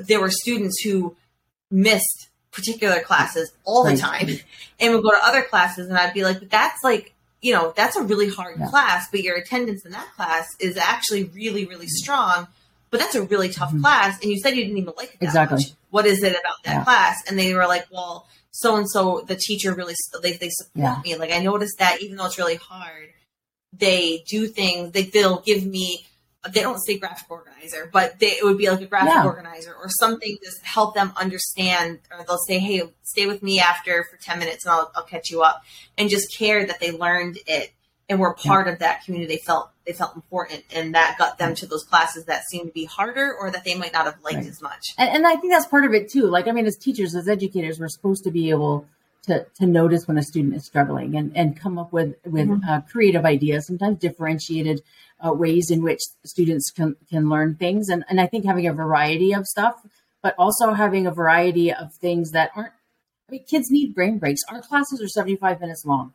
there 0.00 0.20
were 0.20 0.30
students 0.30 0.80
who 0.82 1.16
missed 1.70 2.28
particular 2.52 3.00
classes 3.00 3.52
all 3.64 3.84
the 3.84 3.96
time 3.96 4.28
and 4.80 4.94
would 4.94 5.02
go 5.02 5.10
to 5.10 5.24
other 5.24 5.42
classes 5.42 5.88
and 5.88 5.96
I'd 5.96 6.14
be 6.14 6.22
like, 6.22 6.38
but 6.38 6.50
that's 6.50 6.84
like, 6.84 7.14
you 7.40 7.52
know, 7.52 7.72
that's 7.74 7.96
a 7.96 8.02
really 8.02 8.28
hard 8.28 8.58
yeah. 8.60 8.68
class, 8.68 9.08
but 9.10 9.22
your 9.22 9.36
attendance 9.36 9.84
in 9.84 9.92
that 9.92 10.06
class 10.14 10.46
is 10.60 10.76
actually 10.76 11.24
really, 11.24 11.66
really 11.66 11.88
strong. 11.88 12.46
But 12.90 13.00
that's 13.00 13.14
a 13.14 13.22
really 13.22 13.48
tough 13.48 13.70
mm-hmm. 13.70 13.80
class. 13.80 14.20
And 14.20 14.30
you 14.30 14.38
said 14.38 14.54
you 14.54 14.64
didn't 14.64 14.76
even 14.76 14.92
like 14.98 15.14
it 15.14 15.24
exactly. 15.24 15.56
Much. 15.56 15.72
What 15.90 16.06
is 16.06 16.22
it 16.22 16.32
about 16.32 16.62
that 16.64 16.74
yeah. 16.74 16.84
class? 16.84 17.22
And 17.26 17.38
they 17.38 17.54
were 17.54 17.66
like, 17.66 17.86
well, 17.90 18.28
so 18.50 18.76
and 18.76 18.88
so, 18.88 19.24
the 19.26 19.34
teacher 19.34 19.74
really, 19.74 19.94
they, 20.22 20.34
they 20.34 20.50
support 20.50 20.98
yeah. 20.98 21.00
me. 21.02 21.16
Like 21.16 21.32
I 21.32 21.38
noticed 21.38 21.78
that 21.78 22.02
even 22.02 22.16
though 22.16 22.26
it's 22.26 22.36
really 22.38 22.56
hard, 22.56 23.08
they 23.72 24.22
do 24.28 24.46
things. 24.46 24.92
They, 24.92 25.04
they'll 25.04 25.40
give 25.40 25.64
me. 25.64 26.06
They 26.48 26.60
don't 26.60 26.78
say 26.78 26.98
graphic 26.98 27.30
organizer, 27.30 27.88
but 27.92 28.18
they, 28.18 28.28
it 28.28 28.44
would 28.44 28.58
be 28.58 28.68
like 28.68 28.80
a 28.80 28.86
graphic 28.86 29.12
yeah. 29.14 29.24
organizer 29.24 29.72
or 29.74 29.88
something 29.88 30.36
to 30.42 30.50
help 30.64 30.94
them 30.94 31.12
understand. 31.16 32.00
Or 32.10 32.24
they'll 32.26 32.38
say, 32.38 32.58
"Hey, 32.58 32.82
stay 33.02 33.26
with 33.26 33.42
me 33.42 33.60
after 33.60 34.04
for 34.10 34.16
ten 34.16 34.40
minutes, 34.40 34.64
and 34.64 34.72
I'll, 34.72 34.90
I'll 34.96 35.04
catch 35.04 35.30
you 35.30 35.42
up," 35.42 35.62
and 35.96 36.10
just 36.10 36.36
care 36.36 36.66
that 36.66 36.80
they 36.80 36.90
learned 36.90 37.38
it 37.46 37.72
and 38.08 38.20
were 38.20 38.34
part 38.34 38.66
yeah. 38.66 38.74
of 38.74 38.78
that 38.80 39.04
community, 39.04 39.36
they 39.36 39.42
felt 39.42 39.70
they 39.86 39.92
felt 39.92 40.14
important, 40.14 40.62
and 40.72 40.94
that 40.94 41.16
got 41.18 41.38
them 41.38 41.56
to 41.56 41.66
those 41.66 41.82
classes 41.82 42.26
that 42.26 42.44
seemed 42.44 42.68
to 42.68 42.72
be 42.72 42.84
harder 42.84 43.34
or 43.34 43.50
that 43.50 43.64
they 43.64 43.74
might 43.74 43.92
not 43.92 44.04
have 44.04 44.16
liked 44.22 44.36
right. 44.36 44.46
as 44.46 44.62
much. 44.62 44.94
And, 44.96 45.10
and 45.10 45.26
I 45.26 45.34
think 45.36 45.52
that's 45.52 45.66
part 45.66 45.84
of 45.84 45.92
it 45.92 46.10
too. 46.10 46.26
Like 46.26 46.46
I 46.46 46.52
mean, 46.52 46.66
as 46.66 46.76
teachers, 46.76 47.14
as 47.14 47.28
educators, 47.28 47.80
we're 47.80 47.88
supposed 47.88 48.24
to 48.24 48.30
be 48.30 48.50
able 48.50 48.86
to, 49.24 49.46
to 49.54 49.66
notice 49.66 50.08
when 50.08 50.18
a 50.18 50.22
student 50.22 50.54
is 50.56 50.64
struggling 50.64 51.16
and, 51.16 51.36
and 51.36 51.58
come 51.58 51.78
up 51.78 51.92
with 51.92 52.16
with 52.24 52.48
mm-hmm. 52.48 52.68
uh, 52.68 52.80
creative 52.82 53.24
ideas, 53.24 53.66
sometimes 53.66 53.98
differentiated 53.98 54.82
uh, 55.24 55.32
ways 55.32 55.70
in 55.70 55.82
which 55.82 56.00
students 56.24 56.70
can, 56.70 56.96
can 57.08 57.28
learn 57.28 57.54
things. 57.54 57.88
And, 57.88 58.04
and 58.08 58.20
I 58.20 58.26
think 58.26 58.44
having 58.44 58.66
a 58.66 58.72
variety 58.72 59.32
of 59.32 59.46
stuff, 59.46 59.74
but 60.22 60.34
also 60.36 60.72
having 60.72 61.06
a 61.06 61.12
variety 61.12 61.72
of 61.72 61.94
things 61.94 62.32
that 62.32 62.50
aren't, 62.56 62.72
I 63.28 63.32
mean, 63.32 63.44
kids 63.44 63.70
need 63.70 63.94
brain 63.94 64.18
breaks. 64.18 64.40
Our 64.48 64.60
classes 64.60 65.00
are 65.00 65.08
75 65.08 65.60
minutes 65.60 65.84
long. 65.84 66.12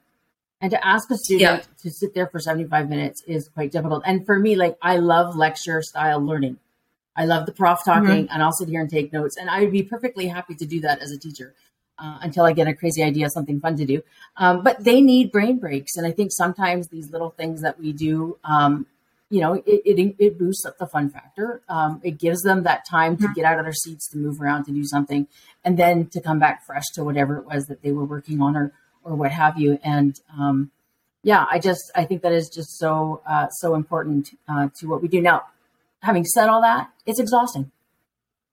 And 0.60 0.72
to 0.72 0.86
ask 0.86 1.10
a 1.12 1.18
student 1.18 1.42
yeah. 1.42 1.64
to 1.84 1.92
sit 1.92 2.14
there 2.14 2.28
for 2.28 2.40
75 2.40 2.90
minutes 2.90 3.24
is 3.28 3.48
quite 3.48 3.72
difficult. 3.72 4.04
And 4.06 4.26
for 4.26 4.40
me, 4.40 4.56
like, 4.56 4.76
I 4.82 4.98
love 4.98 5.36
lecture 5.36 5.82
style 5.82 6.20
learning. 6.20 6.58
I 7.16 7.26
love 7.26 7.46
the 7.46 7.52
prof 7.52 7.80
talking, 7.84 8.26
mm-hmm. 8.26 8.34
and 8.34 8.44
I'll 8.44 8.52
sit 8.52 8.68
here 8.68 8.82
and 8.82 8.90
take 8.90 9.14
notes. 9.14 9.38
And 9.38 9.50
I 9.50 9.62
would 9.62 9.72
be 9.72 9.84
perfectly 9.84 10.28
happy 10.28 10.56
to 10.56 10.66
do 10.66 10.82
that 10.82 11.02
as 11.02 11.12
a 11.12 11.18
teacher 11.18 11.54
uh, 12.00 12.20
until 12.22 12.46
I 12.46 12.54
get 12.54 12.68
a 12.68 12.74
crazy 12.74 13.04
idea, 13.04 13.30
something 13.30 13.60
fun 13.60 13.76
to 13.78 13.86
do. 13.86 14.04
Um, 14.38 14.64
but 14.64 14.84
they 14.84 15.02
need 15.02 15.32
brain 15.32 15.60
breaks. 15.60 15.96
And 15.96 16.06
I 16.06 16.12
think 16.12 16.32
sometimes 16.32 16.88
these 16.88 17.12
little 17.12 17.32
things 17.32 17.62
that 17.62 17.80
we 17.80 17.94
do, 17.94 18.38
um, 18.44 18.86
you 19.30 19.42
know, 19.42 19.54
it, 19.54 19.64
it, 19.66 20.16
it, 20.20 20.40
boosts 20.40 20.66
up 20.66 20.78
the 20.78 20.88
fun 20.88 21.10
factor. 21.10 21.62
Um, 21.68 22.00
it 22.04 22.18
gives 22.18 22.42
them 22.44 22.64
that 22.64 22.86
time 22.90 23.18
to 23.18 23.24
mm-hmm. 23.24 23.34
get 23.34 23.46
out 23.46 23.60
of 23.60 23.66
their 23.66 23.74
seats, 23.74 24.10
to 24.12 24.18
move 24.18 24.40
around, 24.40 24.66
to 24.66 24.72
do 24.72 24.86
something, 24.86 25.28
and 25.66 25.78
then 25.78 26.08
to 26.08 26.22
come 26.22 26.40
back 26.40 26.66
fresh 26.66 26.86
to 26.94 27.04
whatever 27.04 27.38
it 27.38 27.46
was 27.46 27.66
that 27.66 27.82
they 27.82 27.92
were 27.92 28.06
working 28.06 28.42
on 28.42 28.56
or, 28.56 28.72
or 29.04 29.16
what 29.16 29.32
have 29.32 29.60
you. 29.60 29.80
And, 29.84 30.20
um, 30.40 30.72
yeah, 31.24 31.46
I 31.52 31.60
just, 31.60 31.92
I 31.94 32.06
think 32.06 32.22
that 32.22 32.32
is 32.32 32.50
just 32.50 32.78
so, 32.78 33.22
uh, 33.28 33.48
so 33.50 33.76
important 33.76 34.30
uh, 34.48 34.70
to 34.80 34.88
what 34.88 35.02
we 35.02 35.10
do. 35.10 35.22
Now, 35.22 35.44
having 36.02 36.24
said 36.24 36.48
all 36.48 36.62
that, 36.62 36.90
it's 37.06 37.20
exhausting. 37.20 37.72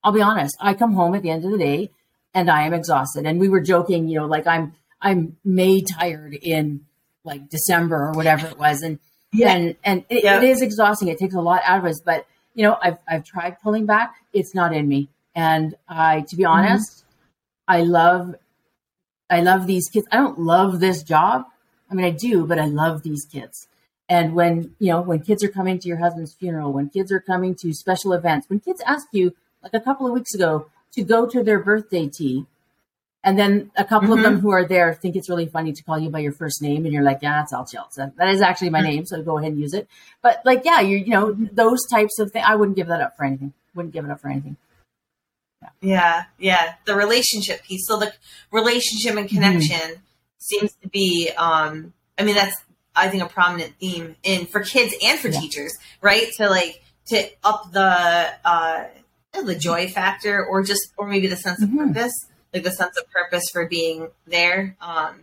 I'll 0.03 0.13
be 0.13 0.23
honest. 0.23 0.57
I 0.61 0.75
come 0.75 0.95
home 0.95 1.15
at 1.15 1.23
the 1.23 1.31
end 1.31 1.45
of 1.45 1.53
the 1.53 1.59
day 1.59 1.91
and 2.35 2.51
I 2.51 2.63
am 2.63 2.75
exhausted. 2.75 3.27
And 3.27 3.41
we 3.41 3.49
were 3.49 3.61
joking, 3.61 4.09
you 4.09 4.19
know, 4.19 4.27
like 4.27 4.47
I'm 4.47 4.75
I'm 5.01 5.37
May 5.45 5.83
tired 5.83 6.35
in 6.35 6.85
like 7.25 7.49
December 7.49 8.09
or 8.09 8.13
whatever 8.13 8.47
it 8.47 8.59
was, 8.59 8.83
and 8.83 8.99
yeah. 9.33 9.53
and 9.53 9.77
and 9.85 10.05
it, 10.09 10.25
yeah. 10.25 10.39
it 10.39 10.45
is 10.45 10.63
exhausting. 10.63 11.09
It 11.09 11.19
takes 11.19 11.35
a 11.35 11.41
lot 11.41 11.63
out 11.65 11.79
of 11.79 11.85
us, 11.85 12.01
but 12.05 12.27
you 12.55 12.65
know, 12.65 12.77
I've 12.81 12.99
I've 13.09 13.25
tried 13.25 13.61
pulling 13.63 13.87
back. 13.87 14.15
It's 14.33 14.55
not 14.55 14.75
in 14.75 14.89
me, 14.89 15.09
and 15.35 15.75
I, 15.89 16.23
to 16.29 16.37
be 16.37 16.43
mm-hmm. 16.43 16.53
honest, 16.53 16.99
mm-hmm. 16.99 17.05
I 17.69 17.83
love 17.83 18.35
I 19.31 19.41
love 19.41 19.67
these 19.67 19.89
kids. 19.89 20.07
I 20.11 20.17
don't 20.17 20.39
love 20.39 20.81
this 20.81 21.03
job. 21.03 21.45
I 21.91 21.95
mean, 21.95 22.07
I 22.07 22.11
do, 22.11 22.47
but 22.47 22.59
I 22.59 22.67
love 22.67 23.03
these 23.03 23.27
kids. 23.31 23.69
And 24.09 24.35
when 24.35 24.75
you 24.79 24.93
know, 24.93 25.01
when 25.01 25.21
kids 25.21 25.43
are 25.45 25.49
coming 25.49 25.79
to 25.79 25.89
your 25.89 25.99
husband's 25.99 26.35
funeral, 26.35 26.73
when 26.73 26.89
kids 26.89 27.11
are 27.11 27.21
coming 27.21 27.55
to 27.57 27.73
special 27.73 28.13
events, 28.13 28.49
when 28.49 28.61
kids 28.61 28.83
ask 28.87 29.07
you, 29.13 29.35
like 29.63 29.75
a 29.75 29.81
couple 29.81 30.07
of 30.07 30.13
weeks 30.13 30.35
ago, 30.35 30.71
to 30.95 31.03
go 31.03 31.27
to 31.27 31.43
their 31.43 31.59
birthday 31.59 32.09
tea. 32.09 32.47
And 33.23 33.39
then 33.39 33.71
a 33.75 33.85
couple 33.85 34.11
mm-hmm. 34.11 34.19
of 34.19 34.23
them 34.23 34.35
mm-hmm. 34.35 34.43
who 34.43 34.51
are 34.51 34.67
there 34.67 34.93
think 34.93 35.17
it's 35.17 35.31
really 35.31 35.47
funny 35.47 35.73
to 35.73 35.83
call 35.83 35.99
you 35.99 36.11
by 36.11 36.19
your 36.19 36.33
first 36.33 36.61
name, 36.61 36.85
and 36.85 36.93
you're 36.93 37.03
like, 37.03 37.21
"Yeah, 37.23 37.43
it's 37.43 37.55
Al 37.55 37.65
Childs. 37.65 37.97
That 37.97 38.29
is 38.29 38.43
actually 38.43 38.69
my 38.69 38.81
mm-hmm. 38.81 38.89
name, 38.89 39.07
so 39.07 39.23
go 39.23 39.39
ahead 39.39 39.53
and 39.53 39.61
use 39.61 39.73
it." 39.73 39.89
But 40.21 40.43
like, 40.45 40.63
yeah, 40.67 40.81
you 40.81 40.99
you 40.99 41.11
know 41.11 41.33
those 41.33 41.87
types 41.91 42.19
of 42.19 42.33
things. 42.33 42.45
I 42.47 42.55
wouldn't 42.55 42.77
give 42.77 42.89
that 42.89 43.01
up 43.01 43.17
for 43.17 43.25
anything. 43.25 43.55
Wouldn't 43.75 43.95
give 43.95 44.05
it 44.05 44.11
up 44.11 44.21
for 44.21 44.29
anything. 44.29 44.59
Yeah, 45.63 45.69
yeah, 45.81 46.25
yeah. 46.39 46.75
The 46.85 46.95
relationship 46.95 47.63
piece. 47.63 47.87
So 47.87 47.99
the 47.99 48.13
relationship 48.53 49.17
and 49.17 49.27
mm-hmm. 49.27 49.35
connection 49.35 49.77
mm-hmm. 49.79 50.01
seems 50.39 50.75
to 50.83 50.89
be. 50.89 51.31
um 51.39 51.95
I 52.19 52.25
mean, 52.25 52.35
that's 52.35 52.57
I 52.95 53.09
think 53.09 53.23
a 53.23 53.27
prominent 53.27 53.75
theme 53.81 54.17
in 54.23 54.45
for 54.45 54.61
kids 54.61 54.95
and 55.03 55.19
for 55.19 55.29
yeah. 55.29 55.41
teachers, 55.41 55.75
right? 56.03 56.31
To 56.37 56.51
like 56.51 56.83
to 57.07 57.27
up 57.43 57.73
the 57.73 58.35
uh 58.45 58.85
the 59.43 59.55
joy 59.55 59.89
factor 59.89 60.45
or 60.45 60.63
just 60.63 60.93
or 60.97 61.07
maybe 61.07 61.27
the 61.27 61.37
sense 61.37 61.63
of 61.63 61.69
mm-hmm. 61.69 61.89
purpose 61.89 62.13
like 62.53 62.63
the 62.63 62.71
sense 62.71 62.97
of 62.97 63.11
purpose 63.11 63.45
for 63.53 63.67
being 63.67 64.09
there 64.27 64.77
um 64.81 65.21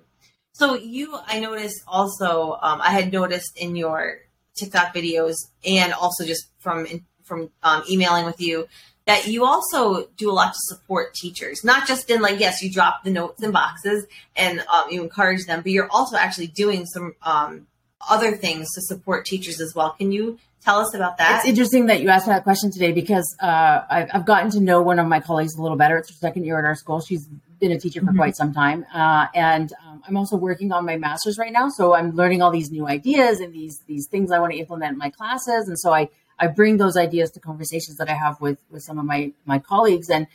so 0.53 0.75
you 0.75 1.17
i 1.27 1.39
noticed 1.39 1.81
also 1.87 2.57
um, 2.61 2.81
i 2.81 2.91
had 2.91 3.11
noticed 3.11 3.57
in 3.57 3.75
your 3.75 4.17
tiktok 4.55 4.93
videos 4.93 5.35
and 5.65 5.93
also 5.93 6.25
just 6.25 6.47
from 6.59 6.85
from 7.23 7.49
um, 7.63 7.83
emailing 7.89 8.25
with 8.25 8.41
you 8.41 8.67
that 9.05 9.27
you 9.27 9.45
also 9.45 10.07
do 10.17 10.29
a 10.29 10.33
lot 10.33 10.53
to 10.53 10.59
support 10.75 11.13
teachers 11.13 11.63
not 11.63 11.87
just 11.87 12.09
in 12.09 12.21
like 12.21 12.39
yes 12.39 12.61
you 12.61 12.71
drop 12.71 13.03
the 13.03 13.09
notes 13.09 13.41
in 13.41 13.51
boxes 13.51 14.05
and 14.35 14.59
um, 14.73 14.83
you 14.89 15.01
encourage 15.01 15.45
them 15.45 15.61
but 15.61 15.71
you're 15.71 15.89
also 15.89 16.17
actually 16.17 16.47
doing 16.47 16.85
some 16.85 17.15
um, 17.23 17.67
other 18.09 18.35
things 18.35 18.67
to 18.75 18.81
support 18.81 19.25
teachers 19.25 19.59
as 19.59 19.73
well 19.75 19.91
can 19.91 20.11
you 20.11 20.39
Tell 20.63 20.77
us 20.77 20.93
about 20.93 21.17
that. 21.17 21.39
It's 21.39 21.47
interesting 21.49 21.87
that 21.87 22.01
you 22.01 22.09
asked 22.09 22.27
that 22.27 22.43
question 22.43 22.71
today 22.71 22.91
because 22.91 23.25
uh, 23.41 23.81
I've, 23.89 24.09
I've, 24.13 24.25
gotten 24.25 24.51
to 24.51 24.59
know 24.59 24.79
one 24.79 24.99
of 24.99 25.07
my 25.07 25.19
colleagues 25.19 25.55
a 25.55 25.61
little 25.61 25.75
better. 25.75 25.97
It's 25.97 26.09
her 26.09 26.15
second 26.15 26.45
year 26.45 26.59
at 26.59 26.65
our 26.65 26.75
school. 26.75 27.01
She's 27.01 27.27
been 27.59 27.71
a 27.71 27.79
teacher 27.79 27.99
for 27.99 28.07
mm-hmm. 28.07 28.17
quite 28.17 28.35
some 28.35 28.53
time, 28.53 28.85
uh, 28.93 29.25
and 29.33 29.73
um, 29.83 30.03
I'm 30.07 30.15
also 30.17 30.37
working 30.37 30.71
on 30.71 30.85
my 30.85 30.97
master's 30.97 31.39
right 31.39 31.51
now. 31.51 31.69
So 31.69 31.95
I'm 31.95 32.11
learning 32.15 32.43
all 32.43 32.51
these 32.51 32.69
new 32.69 32.87
ideas 32.87 33.39
and 33.39 33.51
these 33.51 33.79
these 33.87 34.07
things 34.07 34.31
I 34.31 34.37
want 34.37 34.53
to 34.53 34.59
implement 34.59 34.91
in 34.91 34.97
my 34.99 35.09
classes. 35.09 35.67
And 35.67 35.79
so 35.79 35.95
I 35.95 36.09
I 36.37 36.45
bring 36.45 36.77
those 36.77 36.95
ideas 36.95 37.31
to 37.31 37.39
conversations 37.39 37.97
that 37.97 38.07
I 38.07 38.13
have 38.13 38.39
with 38.39 38.59
with 38.69 38.83
some 38.83 38.99
of 38.99 39.05
my 39.05 39.33
my 39.45 39.57
colleagues. 39.57 40.11
And 40.11 40.27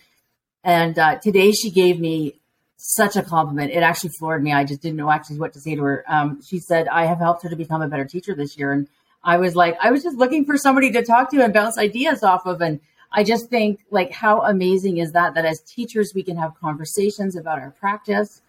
and 0.64 0.98
uh, 0.98 1.18
today 1.22 1.52
she 1.52 1.70
gave 1.70 2.00
me 2.00 2.40
such 2.76 3.16
a 3.16 3.22
compliment. 3.22 3.72
It 3.72 3.82
actually 3.82 4.10
floored 4.18 4.42
me. 4.42 4.52
I 4.52 4.64
just 4.64 4.82
didn't 4.82 4.96
know 4.96 5.10
actually 5.10 5.38
what 5.38 5.52
to 5.54 5.60
say 5.60 5.74
to 5.74 5.82
her. 5.82 6.04
Um, 6.08 6.40
she 6.42 6.58
said, 6.58 6.88
I 6.88 7.06
have 7.06 7.18
helped 7.18 7.42
her 7.42 7.48
to 7.48 7.56
become 7.56 7.82
a 7.82 7.88
better 7.88 8.04
teacher 8.04 8.34
this 8.34 8.58
year. 8.58 8.72
And 8.72 8.88
I 9.24 9.38
was 9.38 9.56
like, 9.56 9.76
I 9.82 9.90
was 9.90 10.02
just 10.02 10.16
looking 10.16 10.44
for 10.44 10.56
somebody 10.56 10.92
to 10.92 11.02
talk 11.02 11.30
to 11.30 11.42
and 11.42 11.52
bounce 11.52 11.78
ideas 11.78 12.22
off 12.22 12.46
of. 12.46 12.60
And 12.60 12.80
I 13.10 13.24
just 13.24 13.48
think, 13.48 13.80
like, 13.90 14.12
how 14.12 14.42
amazing 14.42 14.98
is 14.98 15.12
that? 15.12 15.34
That 15.34 15.44
as 15.44 15.60
teachers, 15.60 16.12
we 16.14 16.22
can 16.22 16.36
have 16.36 16.54
conversations 16.60 17.34
about 17.34 17.58
our 17.58 17.70
practice. 17.70 18.42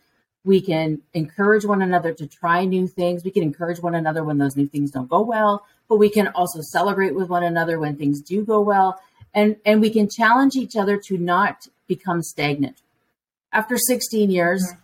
We 0.43 0.61
can 0.61 1.01
encourage 1.13 1.65
one 1.65 1.81
another 1.81 2.13
to 2.13 2.27
try 2.27 2.65
new 2.65 2.87
things. 2.87 3.23
We 3.23 3.31
can 3.31 3.43
encourage 3.43 3.79
one 3.81 3.95
another 3.95 4.23
when 4.23 4.37
those 4.37 4.55
new 4.55 4.67
things 4.67 4.91
don't 4.91 5.09
go 5.09 5.21
well, 5.21 5.65
but 5.89 5.97
we 5.97 6.09
can 6.09 6.27
also 6.29 6.61
celebrate 6.61 7.15
with 7.15 7.29
one 7.29 7.43
another 7.43 7.79
when 7.79 7.95
things 7.95 8.21
do 8.21 8.45
go 8.45 8.61
well. 8.61 8.99
And, 9.33 9.57
and 9.65 9.81
we 9.81 9.89
can 9.89 10.09
challenge 10.09 10.55
each 10.55 10.75
other 10.75 10.97
to 10.97 11.17
not 11.17 11.67
become 11.87 12.21
stagnant. 12.21 12.81
After 13.57 13.77
16 13.77 14.31
years, 14.31 14.63
mm-hmm 14.63 14.81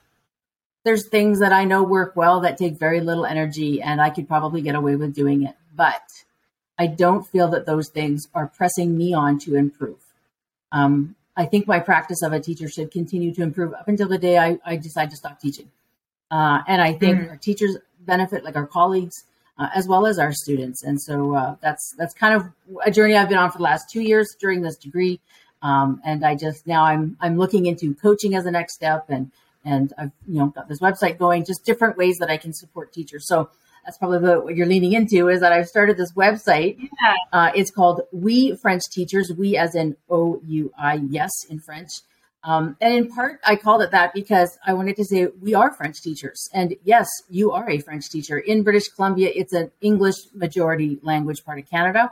there's 0.86 1.08
things 1.08 1.40
that 1.40 1.54
I 1.54 1.64
know 1.64 1.82
work 1.82 2.18
well 2.18 2.42
that 2.42 2.58
take 2.58 2.78
very 2.78 3.00
little 3.00 3.26
energy, 3.26 3.82
and 3.82 4.02
I 4.02 4.10
could 4.10 4.28
probably 4.28 4.62
get 4.62 4.76
away 4.76 4.98
with 4.98 5.16
doing 5.16 5.44
it 5.44 5.56
but 5.76 6.04
I 6.78 6.88
don't 6.88 7.26
feel 7.28 7.50
that 7.50 7.66
those 7.66 7.90
things 7.90 8.28
are 8.34 8.48
pressing 8.48 8.98
me 8.98 9.14
on 9.14 9.40
to 9.40 9.56
improve. 9.56 10.00
Um, 10.72 11.16
I 11.36 11.46
think 11.46 11.68
my 11.68 11.80
practice 11.80 12.22
of 12.22 12.34
a 12.34 12.40
teacher 12.40 12.70
should 12.70 12.92
continue 12.92 13.34
to 13.34 13.42
improve 13.42 13.74
up 13.74 13.88
until 13.88 14.08
the 14.08 14.18
day 14.18 14.38
I, 14.38 14.60
I 14.66 14.78
decide 14.78 15.10
to 15.12 15.16
stop 15.16 15.40
teaching. 15.40 15.72
Uh, 16.30 16.62
and 16.68 16.82
I 16.82 16.94
think 16.94 17.20
mm. 17.20 17.30
our 17.30 17.38
teachers 17.38 17.78
benefit, 18.00 18.44
like 18.44 18.56
our 18.56 18.68
colleagues, 18.68 19.24
uh, 19.58 19.70
as 19.74 19.88
well 19.88 20.06
as 20.06 20.20
our 20.20 20.32
students. 20.32 20.84
And 20.84 21.02
so 21.02 21.36
uh, 21.36 21.56
that's 21.62 21.94
that's 21.98 22.14
kind 22.14 22.36
of 22.36 22.48
a 22.84 22.92
journey 22.92 23.16
I've 23.16 23.30
been 23.30 23.38
on 23.38 23.52
for 23.52 23.60
the 23.60 23.64
last 23.64 23.90
two 23.90 24.02
years 24.02 24.36
during 24.40 24.62
this 24.62 24.78
degree. 24.78 25.20
Um, 25.64 26.02
and 26.06 26.24
I 26.24 26.36
just 26.36 26.68
now 26.68 26.84
I'm 26.84 27.18
I'm 27.20 27.38
looking 27.38 27.66
into 27.66 27.96
coaching 27.96 28.36
as 28.36 28.44
the 28.44 28.52
next 28.52 28.76
step, 28.76 29.06
and 29.10 29.32
and 29.66 29.94
I've 29.98 30.12
you 30.28 30.40
know 30.40 30.48
got 30.48 30.68
this 30.68 30.80
website 30.80 31.18
going, 31.18 31.46
just 31.46 31.66
different 31.66 31.98
ways 31.98 32.18
that 32.20 32.30
I 32.30 32.38
can 32.38 32.54
support 32.54 32.94
teachers. 32.94 33.28
So 33.28 33.50
that's 33.86 33.98
probably 33.98 34.20
the, 34.20 34.40
what 34.40 34.56
you're 34.56 34.68
leaning 34.68 34.94
into 34.94 35.30
is 35.30 35.40
that 35.40 35.52
I've 35.52 35.68
started 35.68 35.98
this 35.98 36.14
website. 36.14 36.78
Yeah. 36.80 37.16
Uh, 37.32 37.52
it's 37.56 37.72
called 37.72 38.02
We 38.12 38.56
French 38.56 38.84
Teachers. 38.92 39.32
We 39.38 39.58
as 39.58 39.74
in 39.74 39.98
O 40.10 40.42
U 40.46 40.72
I 40.78 40.96
yes 41.10 41.32
in 41.50 41.60
French. 41.60 41.92
Um, 42.46 42.76
and 42.82 42.94
in 42.94 43.10
part, 43.10 43.40
I 43.46 43.56
called 43.56 43.82
it 43.82 43.92
that 43.92 44.14
because 44.14 44.58
I 44.66 44.74
wanted 44.74 44.98
to 44.98 45.06
say 45.06 45.28
we 45.42 45.54
are 45.54 45.74
French 45.74 46.02
teachers. 46.02 46.50
And 46.54 46.76
yes, 46.84 47.08
you 47.30 47.52
are 47.52 47.70
a 47.70 47.80
French 47.80 48.10
teacher. 48.10 48.38
In 48.38 48.64
British 48.64 48.90
Columbia, 48.90 49.32
it's 49.34 49.54
an 49.54 49.72
English 49.80 50.16
majority 50.34 51.00
language 51.04 51.46
part 51.46 51.60
of 51.60 51.70
Canada. 51.70 52.12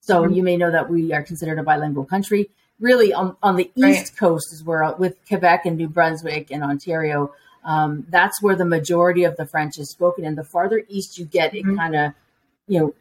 So 0.00 0.22
mm-hmm. 0.22 0.32
you 0.34 0.42
may 0.42 0.56
know 0.56 0.72
that 0.72 0.90
we 0.90 1.12
are 1.12 1.22
considered 1.22 1.60
a 1.60 1.62
bilingual 1.62 2.04
country. 2.04 2.50
Really, 2.82 3.12
on, 3.14 3.36
on 3.44 3.54
the 3.54 3.70
East 3.76 4.10
right. 4.10 4.16
Coast 4.16 4.52
is 4.52 4.64
where, 4.64 4.92
with 4.98 5.16
Quebec 5.28 5.66
and 5.66 5.76
New 5.76 5.88
Brunswick 5.88 6.50
and 6.50 6.64
Ontario, 6.64 7.32
um, 7.64 8.04
that's 8.10 8.42
where 8.42 8.56
the 8.56 8.64
majority 8.64 9.22
of 9.22 9.36
the 9.36 9.46
French 9.46 9.78
is 9.78 9.88
spoken. 9.88 10.24
And 10.24 10.36
the 10.36 10.42
farther 10.42 10.82
east 10.88 11.16
you 11.16 11.24
get, 11.24 11.54
it 11.54 11.64
mm-hmm. 11.64 11.76
kind 11.76 11.94
of, 11.94 12.12
you 12.66 12.80
know, 12.80 12.94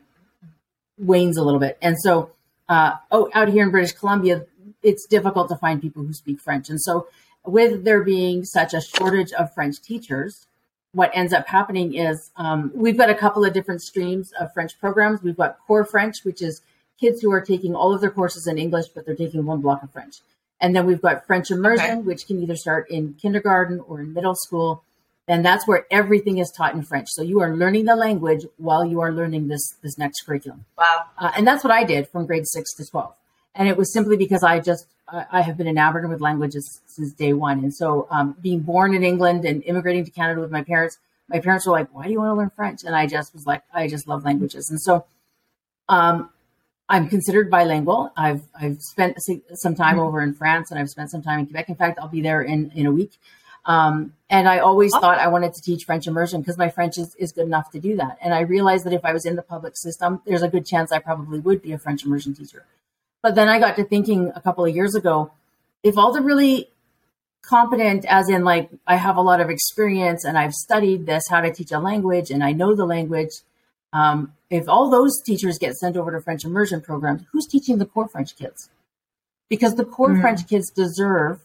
wanes 1.00 1.36
a 1.36 1.44
little 1.44 1.60
bit. 1.60 1.80
And 1.82 1.98
so, 2.00 2.30
uh, 2.70 2.94
oh, 3.12 3.32
out 3.34 3.50
here 3.50 3.64
in 3.64 3.72
British 3.72 3.94
Columbia, 3.94 4.46
it's 4.84 5.08
difficult 5.08 5.50
to 5.50 5.56
find 5.56 5.82
people 5.82 6.04
who 6.04 6.14
speak 6.14 6.40
French. 6.40 6.70
And 6.70 6.80
so, 6.80 7.08
with 7.44 7.84
there 7.84 8.04
being 8.04 8.46
such 8.46 8.76
a 8.76 8.82
shortage 8.82 9.34
of 9.34 9.52
French 9.56 9.82
teachers, 9.82 10.46
what 10.94 11.10
ends 11.16 11.34
up 11.34 11.48
happening 11.48 11.96
is 11.96 12.30
um, 12.36 12.72
we've 12.76 12.98
got 12.98 13.10
a 13.10 13.16
couple 13.16 13.44
of 13.44 13.52
different 13.52 13.82
streams 13.82 14.32
of 14.40 14.54
French 14.54 14.80
programs. 14.80 15.24
We've 15.24 15.38
got 15.38 15.58
Core 15.66 15.86
French, 15.86 16.18
which 16.24 16.42
is 16.42 16.62
kids 17.02 17.22
who 17.22 17.32
are 17.32 17.42
taking 17.42 17.76
all 17.76 17.94
of 17.94 18.00
their 18.00 18.12
courses 18.12 18.48
in 18.48 18.58
English, 18.58 18.86
but 18.94 19.06
they're 19.06 19.16
taking 19.16 19.46
one 19.46 19.60
block 19.60 19.82
of 19.84 19.92
French. 19.92 20.18
And 20.62 20.76
then 20.76 20.86
we've 20.86 21.02
got 21.02 21.26
French 21.26 21.50
immersion, 21.50 21.86
okay. 21.86 22.02
which 22.02 22.28
can 22.28 22.42
either 22.42 22.56
start 22.56 22.90
in 22.90 23.16
kindergarten 23.16 23.80
or 23.88 24.00
in 24.00 24.14
middle 24.14 24.36
school. 24.36 24.84
and 25.28 25.46
that's 25.46 25.68
where 25.68 25.86
everything 25.90 26.38
is 26.38 26.52
taught 26.52 26.74
in 26.76 26.84
French. 26.84 27.08
So 27.10 27.22
you 27.24 27.42
are 27.42 27.56
learning 27.56 27.86
the 27.86 27.96
language 27.96 28.46
while 28.58 28.86
you 28.86 29.02
are 29.02 29.12
learning 29.12 29.48
this 29.48 29.66
this 29.84 29.98
next 29.98 30.22
curriculum. 30.26 30.66
Wow! 30.78 31.06
Uh, 31.18 31.32
and 31.36 31.48
that's 31.48 31.64
what 31.64 31.72
I 31.72 31.84
did 31.84 32.08
from 32.10 32.26
grade 32.26 32.48
six 32.48 32.74
to 32.76 32.86
twelve, 32.86 33.14
and 33.56 33.68
it 33.68 33.78
was 33.78 33.94
simply 33.94 34.18
because 34.18 34.44
I 34.44 34.60
just 34.60 34.88
I, 35.08 35.26
I 35.38 35.42
have 35.42 35.58
been 35.58 35.68
enamored 35.68 36.08
with 36.10 36.22
languages 36.22 36.82
since 36.86 37.14
day 37.14 37.34
one, 37.34 37.60
and 37.66 37.74
so 37.74 38.08
um, 38.16 38.36
being 38.42 38.60
born 38.60 38.94
in 38.94 39.04
England 39.04 39.46
and 39.46 39.64
immigrating 39.64 40.06
to 40.06 40.12
Canada 40.12 40.42
with 40.42 40.52
my 40.52 40.64
parents, 40.64 40.98
my 41.30 41.40
parents 41.40 41.66
were 41.66 41.74
like, 41.80 41.90
"Why 41.96 42.04
do 42.06 42.12
you 42.12 42.20
want 42.20 42.32
to 42.32 42.38
learn 42.42 42.52
French?" 42.56 42.84
And 42.84 42.94
I 42.96 43.08
just 43.08 43.34
was 43.34 43.46
like, 43.46 43.64
"I 43.74 43.88
just 43.88 44.08
love 44.08 44.26
languages," 44.26 44.70
and 44.70 44.82
so. 44.82 45.06
Um, 45.90 46.30
I'm 46.92 47.08
considered 47.08 47.50
bilingual. 47.50 48.12
I've 48.18 48.42
I've 48.54 48.82
spent 48.82 49.18
some 49.54 49.76
time 49.76 49.96
mm-hmm. 49.96 50.06
over 50.06 50.22
in 50.22 50.34
France 50.34 50.72
and 50.72 50.80
I've 50.80 50.90
spent 50.90 51.10
some 51.10 51.22
time 51.22 51.40
in 51.40 51.46
Quebec. 51.46 51.70
In 51.70 51.76
fact, 51.76 51.98
I'll 52.00 52.10
be 52.10 52.22
there 52.22 52.42
in 52.42 52.70
in 52.76 52.86
a 52.86 52.92
week. 52.92 53.14
Um, 53.66 54.14
and 54.30 54.50
I 54.50 54.60
always 54.60 54.92
thought 54.92 55.20
I 55.20 55.28
wanted 55.28 55.54
to 55.54 55.62
teach 55.62 55.86
French 55.86 56.06
immersion 56.06 56.42
because 56.42 56.58
my 56.58 56.70
French 56.70 56.98
is, 56.98 57.16
is 57.16 57.32
good 57.32 57.46
enough 57.46 57.72
to 57.72 57.80
do 57.80 57.96
that. 57.96 58.18
And 58.20 58.34
I 58.34 58.42
realized 58.42 58.86
that 58.86 58.94
if 58.94 59.06
I 59.06 59.14
was 59.14 59.26
in 59.26 59.36
the 59.36 59.44
public 59.44 59.78
system, 59.78 60.20
there's 60.26 60.42
a 60.42 60.50
good 60.50 60.66
chance 60.66 60.92
I 60.92 61.00
probably 61.00 61.40
would 61.40 61.62
be 61.62 61.72
a 61.72 61.78
French 61.78 62.04
immersion 62.04 62.34
teacher. 62.34 62.66
But 63.22 63.36
then 63.36 63.48
I 63.48 63.60
got 63.60 63.76
to 63.78 63.86
thinking 63.86 64.32
a 64.36 64.42
couple 64.42 64.66
of 64.66 64.76
years 64.76 64.96
ago, 64.96 65.32
if 65.84 65.98
all 65.98 66.12
the 66.12 66.22
really 66.22 66.70
competent, 67.44 68.04
as 68.06 68.30
in 68.30 68.44
like 68.44 68.70
I 68.86 68.98
have 68.98 69.16
a 69.16 69.22
lot 69.22 69.40
of 69.40 69.50
experience 69.50 70.26
and 70.26 70.38
I've 70.38 70.54
studied 70.54 71.06
this, 71.06 71.24
how 71.30 71.40
to 71.40 71.54
teach 71.54 71.72
a 71.72 71.80
language, 71.80 72.32
and 72.32 72.44
I 72.44 72.52
know 72.52 72.76
the 72.76 72.86
language. 72.86 73.32
Um, 73.94 74.34
if 74.52 74.68
all 74.68 74.90
those 74.90 75.22
teachers 75.26 75.58
get 75.58 75.76
sent 75.76 75.96
over 75.96 76.12
to 76.12 76.22
French 76.22 76.44
immersion 76.44 76.82
programs, 76.82 77.24
who's 77.32 77.48
teaching 77.48 77.78
the 77.78 77.86
core 77.86 78.10
French 78.10 78.36
kids? 78.36 78.70
Because 79.50 79.76
the 79.76 79.86
core 79.86 80.10
mm. 80.10 80.22
French 80.22 80.48
kids 80.48 80.70
deserve 80.70 81.40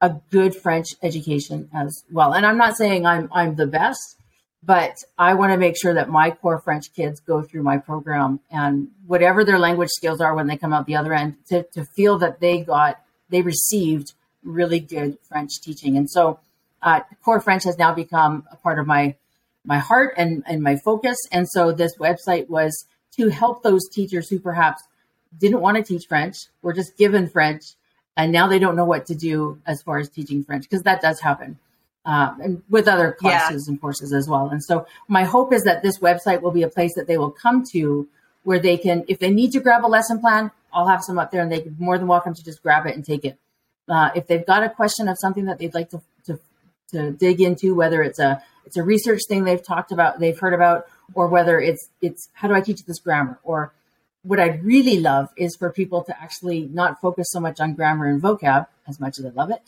a 0.00 0.20
good 0.30 0.54
French 0.54 0.86
education 1.02 1.68
as 1.74 2.04
well. 2.10 2.32
And 2.32 2.46
I'm 2.46 2.56
not 2.56 2.76
saying 2.76 3.06
I'm 3.06 3.28
I'm 3.32 3.56
the 3.56 3.66
best, 3.66 4.16
but 4.62 4.94
I 5.18 5.34
want 5.34 5.52
to 5.52 5.58
make 5.58 5.76
sure 5.76 5.94
that 5.94 6.08
my 6.08 6.30
core 6.30 6.60
French 6.60 6.92
kids 6.94 7.20
go 7.20 7.42
through 7.42 7.64
my 7.64 7.78
program 7.78 8.40
and 8.50 8.88
whatever 9.06 9.44
their 9.44 9.58
language 9.58 9.90
skills 9.90 10.20
are 10.20 10.34
when 10.34 10.46
they 10.46 10.56
come 10.56 10.72
out 10.72 10.86
the 10.86 10.96
other 10.96 11.12
end, 11.12 11.36
to, 11.48 11.64
to 11.74 11.84
feel 11.84 12.18
that 12.18 12.40
they 12.40 12.62
got 12.62 13.00
they 13.30 13.42
received 13.42 14.12
really 14.44 14.78
good 14.80 15.18
French 15.28 15.60
teaching. 15.60 15.96
And 15.96 16.08
so 16.08 16.38
uh, 16.82 17.00
core 17.24 17.40
French 17.40 17.64
has 17.64 17.78
now 17.78 17.92
become 17.92 18.44
a 18.50 18.56
part 18.56 18.78
of 18.78 18.86
my 18.86 19.16
my 19.64 19.78
heart 19.78 20.14
and, 20.16 20.42
and 20.46 20.62
my 20.62 20.76
focus. 20.76 21.16
And 21.30 21.48
so 21.48 21.72
this 21.72 21.96
website 21.98 22.48
was 22.48 22.86
to 23.16 23.28
help 23.28 23.62
those 23.62 23.88
teachers 23.88 24.28
who 24.28 24.38
perhaps 24.38 24.82
didn't 25.38 25.60
want 25.60 25.76
to 25.76 25.82
teach 25.82 26.06
French, 26.08 26.36
were 26.62 26.72
just 26.72 26.96
given 26.96 27.28
French 27.28 27.62
and 28.16 28.32
now 28.32 28.46
they 28.46 28.58
don't 28.58 28.76
know 28.76 28.84
what 28.84 29.06
to 29.06 29.14
do 29.14 29.60
as 29.66 29.82
far 29.82 29.98
as 29.98 30.08
teaching 30.08 30.44
French 30.44 30.64
because 30.64 30.82
that 30.82 31.00
does 31.00 31.20
happen. 31.20 31.58
Um, 32.04 32.40
and 32.40 32.62
with 32.68 32.88
other 32.88 33.12
classes 33.12 33.66
yeah. 33.66 33.72
and 33.72 33.80
courses 33.80 34.12
as 34.12 34.28
well. 34.28 34.48
And 34.48 34.62
so 34.62 34.86
my 35.06 35.22
hope 35.22 35.52
is 35.52 35.62
that 35.62 35.84
this 35.84 36.00
website 36.00 36.42
will 36.42 36.50
be 36.50 36.64
a 36.64 36.68
place 36.68 36.92
that 36.96 37.06
they 37.06 37.16
will 37.16 37.30
come 37.30 37.64
to 37.72 38.08
where 38.42 38.58
they 38.58 38.76
can, 38.76 39.04
if 39.06 39.20
they 39.20 39.30
need 39.30 39.52
to 39.52 39.60
grab 39.60 39.84
a 39.84 39.86
lesson 39.86 40.18
plan, 40.18 40.50
I'll 40.72 40.88
have 40.88 41.04
some 41.04 41.18
up 41.18 41.30
there 41.30 41.42
and 41.42 41.52
they're 41.52 41.62
more 41.78 41.98
than 41.98 42.08
welcome 42.08 42.34
to 42.34 42.44
just 42.44 42.60
grab 42.60 42.86
it 42.86 42.96
and 42.96 43.04
take 43.04 43.24
it. 43.24 43.38
Uh, 43.88 44.10
if 44.16 44.26
they've 44.26 44.44
got 44.44 44.64
a 44.64 44.68
question 44.68 45.06
of 45.06 45.16
something 45.20 45.44
that 45.44 45.58
they'd 45.58 45.74
like 45.74 45.90
to, 45.90 46.02
to, 46.26 46.40
to 46.92 47.12
dig 47.12 47.40
into, 47.40 47.74
whether 47.74 48.02
it's 48.02 48.18
a 48.18 48.42
it's 48.64 48.76
a 48.76 48.82
research 48.82 49.20
thing 49.28 49.44
they've 49.44 49.62
talked 49.62 49.92
about, 49.92 50.20
they've 50.20 50.38
heard 50.38 50.54
about, 50.54 50.86
or 51.14 51.26
whether 51.26 51.60
it's 51.60 51.88
it's 52.00 52.28
how 52.32 52.48
do 52.48 52.54
I 52.54 52.60
teach 52.60 52.84
this 52.84 53.00
grammar, 53.00 53.38
or 53.42 53.72
what 54.22 54.38
I'd 54.38 54.64
really 54.64 55.00
love 55.00 55.28
is 55.36 55.56
for 55.56 55.70
people 55.70 56.04
to 56.04 56.22
actually 56.22 56.68
not 56.72 57.00
focus 57.00 57.28
so 57.30 57.40
much 57.40 57.60
on 57.60 57.74
grammar 57.74 58.06
and 58.06 58.22
vocab 58.22 58.66
as 58.86 59.00
much 59.00 59.18
as 59.18 59.26
I 59.26 59.30
love 59.30 59.50
it, 59.50 59.62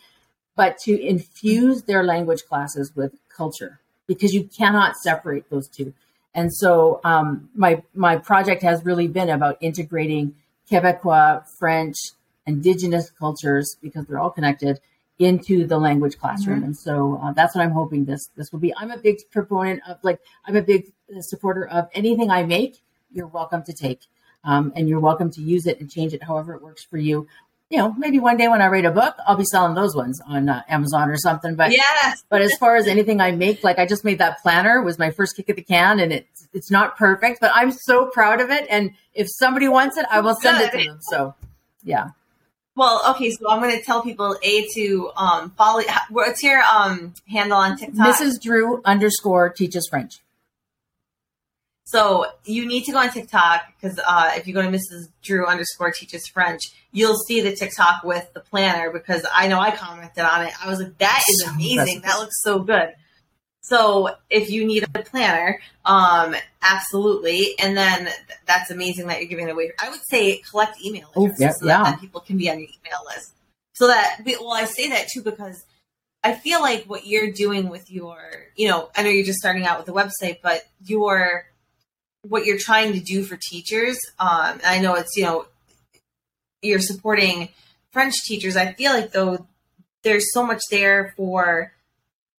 but 0.56 0.78
to 0.84 1.00
infuse 1.00 1.82
their 1.82 2.04
language 2.04 2.44
classes 2.48 2.92
with 2.94 3.12
culture 3.34 3.80
because 4.06 4.32
you 4.32 4.44
cannot 4.44 4.96
separate 4.96 5.50
those 5.50 5.68
two. 5.68 5.92
And 6.34 6.54
so 6.54 7.00
um, 7.04 7.48
my 7.54 7.82
my 7.94 8.16
project 8.16 8.62
has 8.62 8.84
really 8.84 9.08
been 9.08 9.30
about 9.30 9.58
integrating 9.60 10.34
Quebecois, 10.70 11.44
French, 11.58 11.96
Indigenous 12.46 13.10
cultures 13.10 13.76
because 13.82 14.06
they're 14.06 14.18
all 14.18 14.30
connected 14.30 14.80
into 15.18 15.66
the 15.66 15.78
language 15.78 16.18
classroom. 16.18 16.58
Mm-hmm. 16.58 16.66
And 16.66 16.76
so 16.76 17.20
uh, 17.22 17.32
that's 17.32 17.54
what 17.54 17.62
I'm 17.62 17.70
hoping 17.70 18.04
this 18.04 18.28
this 18.36 18.52
will 18.52 18.60
be. 18.60 18.74
I'm 18.76 18.90
a 18.90 18.98
big 18.98 19.18
proponent 19.30 19.82
of 19.88 19.98
like 20.02 20.20
I'm 20.44 20.56
a 20.56 20.62
big 20.62 20.92
supporter 21.20 21.66
of 21.68 21.88
anything 21.94 22.30
I 22.30 22.42
make. 22.42 22.82
You're 23.12 23.28
welcome 23.28 23.62
to 23.64 23.72
take 23.72 24.00
um, 24.44 24.72
and 24.76 24.88
you're 24.88 25.00
welcome 25.00 25.30
to 25.32 25.40
use 25.40 25.66
it 25.66 25.80
and 25.80 25.90
change 25.90 26.12
it 26.12 26.22
however 26.22 26.54
it 26.54 26.62
works 26.62 26.84
for 26.84 26.98
you. 26.98 27.26
You 27.70 27.78
know, 27.78 27.92
maybe 27.94 28.20
one 28.20 28.36
day 28.36 28.46
when 28.46 28.60
I 28.60 28.68
write 28.68 28.84
a 28.84 28.90
book, 28.90 29.16
I'll 29.26 29.36
be 29.36 29.44
selling 29.44 29.74
those 29.74 29.96
ones 29.96 30.20
on 30.26 30.48
uh, 30.48 30.62
Amazon 30.68 31.10
or 31.10 31.16
something. 31.16 31.56
But 31.56 31.72
yes. 31.72 32.22
but 32.28 32.42
as 32.42 32.54
far 32.56 32.76
as 32.76 32.86
anything 32.86 33.20
I 33.20 33.32
make, 33.32 33.64
like 33.64 33.78
I 33.78 33.86
just 33.86 34.04
made 34.04 34.18
that 34.18 34.40
planner 34.42 34.82
was 34.82 34.98
my 34.98 35.10
first 35.10 35.34
kick 35.34 35.48
at 35.48 35.56
the 35.56 35.62
can, 35.62 35.98
and 35.98 36.12
it's 36.12 36.46
it's 36.52 36.70
not 36.70 36.96
perfect, 36.96 37.40
but 37.40 37.50
I'm 37.54 37.72
so 37.72 38.06
proud 38.06 38.40
of 38.40 38.50
it. 38.50 38.66
And 38.68 38.92
if 39.14 39.28
somebody 39.30 39.66
wants 39.66 39.96
it, 39.96 40.06
I 40.10 40.20
will 40.20 40.34
send 40.36 40.58
Good. 40.58 40.74
it 40.74 40.78
to 40.78 40.90
them. 40.90 40.98
So, 41.00 41.34
yeah. 41.82 42.10
Well, 42.76 43.00
okay, 43.10 43.30
so 43.30 43.48
I'm 43.48 43.62
going 43.62 43.76
to 43.78 43.84
tell 43.84 44.02
people 44.02 44.36
a 44.42 44.66
to 44.74 45.10
um, 45.16 45.50
follow. 45.50 45.82
What's 46.10 46.42
your 46.42 46.60
um, 46.62 47.14
handle 47.28 47.58
on 47.58 47.76
TikTok? 47.76 48.16
Mrs. 48.16 48.40
Drew 48.40 48.82
underscore 48.84 49.50
teaches 49.50 49.86
French. 49.88 50.20
So 51.84 52.26
you 52.44 52.66
need 52.66 52.84
to 52.84 52.92
go 52.92 52.98
on 52.98 53.10
TikTok 53.10 53.62
because 53.80 54.00
uh, 54.04 54.32
if 54.34 54.48
you 54.48 54.54
go 54.54 54.62
to 54.62 54.68
Mrs. 54.68 55.08
Drew 55.22 55.46
underscore 55.46 55.92
teaches 55.92 56.26
French, 56.26 56.62
you'll 56.90 57.16
see 57.28 57.40
the 57.40 57.54
TikTok 57.54 58.02
with 58.02 58.32
the 58.32 58.40
planner 58.40 58.90
because 58.90 59.24
I 59.32 59.46
know 59.46 59.60
I 59.60 59.70
commented 59.70 60.24
on 60.24 60.46
it. 60.46 60.52
I 60.64 60.68
was 60.68 60.80
like, 60.80 60.98
that 60.98 61.22
is 61.28 61.42
amazing. 61.46 62.00
That 62.00 62.18
looks 62.18 62.42
so 62.42 62.58
good. 62.60 62.94
So 63.64 64.10
if 64.28 64.50
you 64.50 64.66
need 64.66 64.84
a 64.84 65.02
planner, 65.02 65.58
um, 65.86 66.36
absolutely. 66.60 67.58
And 67.58 67.74
then 67.74 68.10
that's 68.44 68.70
amazing 68.70 69.06
that 69.06 69.20
you're 69.20 69.28
giving 69.28 69.48
it 69.48 69.52
away. 69.52 69.72
I 69.82 69.88
would 69.88 70.02
say 70.10 70.42
collect 70.50 70.84
email 70.84 71.08
addresses 71.16 71.40
yeah, 71.40 71.50
so 71.52 71.64
that, 71.64 71.78
yeah. 71.78 71.90
that 71.92 72.00
people 72.00 72.20
can 72.20 72.36
be 72.36 72.50
on 72.50 72.58
your 72.58 72.68
email 72.68 73.00
list. 73.06 73.32
So 73.72 73.86
that, 73.86 74.20
well, 74.38 74.52
I 74.52 74.66
say 74.66 74.90
that 74.90 75.08
too 75.08 75.22
because 75.22 75.64
I 76.22 76.34
feel 76.34 76.60
like 76.60 76.84
what 76.84 77.06
you're 77.06 77.32
doing 77.32 77.70
with 77.70 77.90
your, 77.90 78.18
you 78.54 78.68
know, 78.68 78.90
I 78.94 79.02
know 79.02 79.08
you're 79.08 79.24
just 79.24 79.38
starting 79.38 79.64
out 79.64 79.78
with 79.78 79.86
the 79.86 79.94
website, 79.94 80.40
but 80.42 80.66
your 80.84 81.46
what 82.28 82.44
you're 82.44 82.58
trying 82.58 82.92
to 82.92 83.00
do 83.00 83.24
for 83.24 83.38
teachers. 83.48 83.98
Um, 84.18 84.60
I 84.64 84.78
know 84.80 84.94
it's 84.94 85.16
you 85.16 85.24
know 85.24 85.46
you're 86.60 86.80
supporting 86.80 87.48
French 87.92 88.14
teachers. 88.24 88.56
I 88.56 88.74
feel 88.74 88.92
like 88.92 89.12
though 89.12 89.46
there's 90.02 90.32
so 90.32 90.46
much 90.46 90.60
there 90.70 91.14
for 91.16 91.72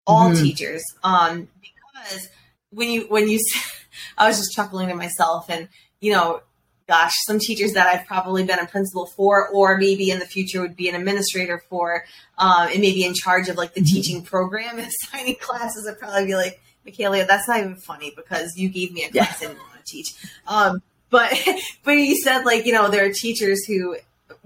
all 0.07 0.29
mm-hmm. 0.29 0.43
teachers 0.43 0.83
um, 1.03 1.47
because 1.61 2.27
when 2.71 2.89
you 2.89 3.05
when 3.07 3.27
you 3.27 3.39
I 4.17 4.27
was 4.27 4.37
just 4.37 4.53
chuckling 4.53 4.89
to 4.89 4.95
myself 4.95 5.49
and 5.49 5.67
you 5.99 6.11
know 6.11 6.41
gosh 6.87 7.15
some 7.25 7.39
teachers 7.39 7.73
that 7.73 7.87
I've 7.87 8.05
probably 8.05 8.43
been 8.43 8.59
a 8.59 8.67
principal 8.67 9.07
for 9.07 9.49
or 9.49 9.77
maybe 9.77 10.11
in 10.11 10.19
the 10.19 10.25
future 10.25 10.61
would 10.61 10.75
be 10.75 10.87
an 10.87 10.95
administrator 10.95 11.63
for 11.69 12.05
um, 12.37 12.67
and 12.71 12.81
maybe 12.81 13.03
in 13.03 13.13
charge 13.13 13.49
of 13.49 13.57
like 13.57 13.73
the 13.73 13.81
mm-hmm. 13.81 13.95
teaching 13.95 14.21
program 14.21 14.77
and 14.79 14.87
assigning 14.87 15.35
classes 15.35 15.87
I'd 15.87 15.99
probably 15.99 16.25
be 16.25 16.35
like 16.35 16.61
Michaela 16.85 17.25
that's 17.25 17.47
not 17.47 17.59
even 17.59 17.75
funny 17.75 18.13
because 18.15 18.53
you 18.55 18.69
gave 18.69 18.91
me 18.91 19.05
a 19.05 19.11
class 19.11 19.41
yeah. 19.41 19.49
to 19.49 19.55
teach. 19.85 20.13
Um, 20.47 20.81
but 21.09 21.33
but 21.83 21.91
you 21.91 22.17
said 22.17 22.43
like 22.43 22.65
you 22.65 22.73
know 22.73 22.89
there 22.89 23.05
are 23.05 23.13
teachers 23.13 23.65
who 23.65 23.95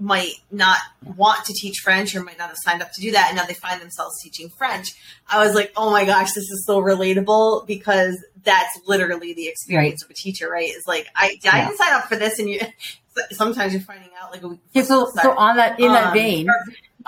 might 0.00 0.32
not 0.50 0.78
want 1.16 1.44
to 1.44 1.52
teach 1.52 1.80
French 1.80 2.16
or 2.16 2.22
might 2.22 2.38
not 2.38 2.48
have 2.48 2.56
signed 2.64 2.82
up 2.82 2.90
to 2.92 3.00
do 3.00 3.12
that, 3.12 3.28
and 3.28 3.36
now 3.36 3.44
they 3.44 3.54
find 3.54 3.80
themselves 3.80 4.20
teaching 4.22 4.48
French. 4.48 4.88
I 5.28 5.44
was 5.44 5.54
like, 5.54 5.72
oh 5.76 5.90
my 5.90 6.04
gosh, 6.04 6.32
this 6.32 6.50
is 6.50 6.64
so 6.66 6.80
relatable 6.80 7.66
because 7.66 8.18
that's 8.42 8.80
literally 8.86 9.34
the 9.34 9.48
experience 9.48 10.02
right. 10.02 10.06
of 10.06 10.10
a 10.10 10.14
teacher, 10.14 10.48
right? 10.48 10.68
Is 10.68 10.86
like 10.86 11.06
I 11.14 11.36
I 11.44 11.64
didn't 11.64 11.76
sign 11.76 11.92
up 11.92 12.04
for 12.04 12.16
this, 12.16 12.38
and 12.38 12.48
you 12.48 12.60
sometimes 13.32 13.74
you're 13.74 13.82
finding 13.82 14.10
out 14.20 14.32
like 14.32 14.42
a 14.42 14.48
week. 14.48 14.60
Yeah, 14.72 14.82
so 14.82 15.10
so 15.14 15.32
on 15.36 15.56
that 15.56 15.78
in 15.78 15.92
that 15.92 16.08
um, 16.08 16.14
vein. 16.14 16.48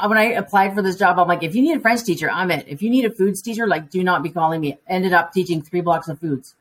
when 0.06 0.18
I 0.18 0.32
applied 0.32 0.74
for 0.74 0.82
this 0.82 0.96
job, 0.96 1.18
I'm 1.18 1.28
like, 1.28 1.42
if 1.42 1.54
you 1.54 1.62
need 1.62 1.76
a 1.76 1.80
French 1.80 2.04
teacher, 2.04 2.30
I'm 2.30 2.50
it. 2.50 2.66
If 2.68 2.82
you 2.82 2.90
need 2.90 3.06
a 3.06 3.10
foods 3.10 3.40
teacher, 3.40 3.66
like, 3.66 3.90
do 3.90 4.04
not 4.04 4.22
be 4.22 4.28
calling 4.28 4.60
me. 4.60 4.78
Ended 4.86 5.14
up 5.14 5.32
teaching 5.32 5.62
three 5.62 5.80
blocks 5.80 6.08
of 6.08 6.20
foods. 6.20 6.54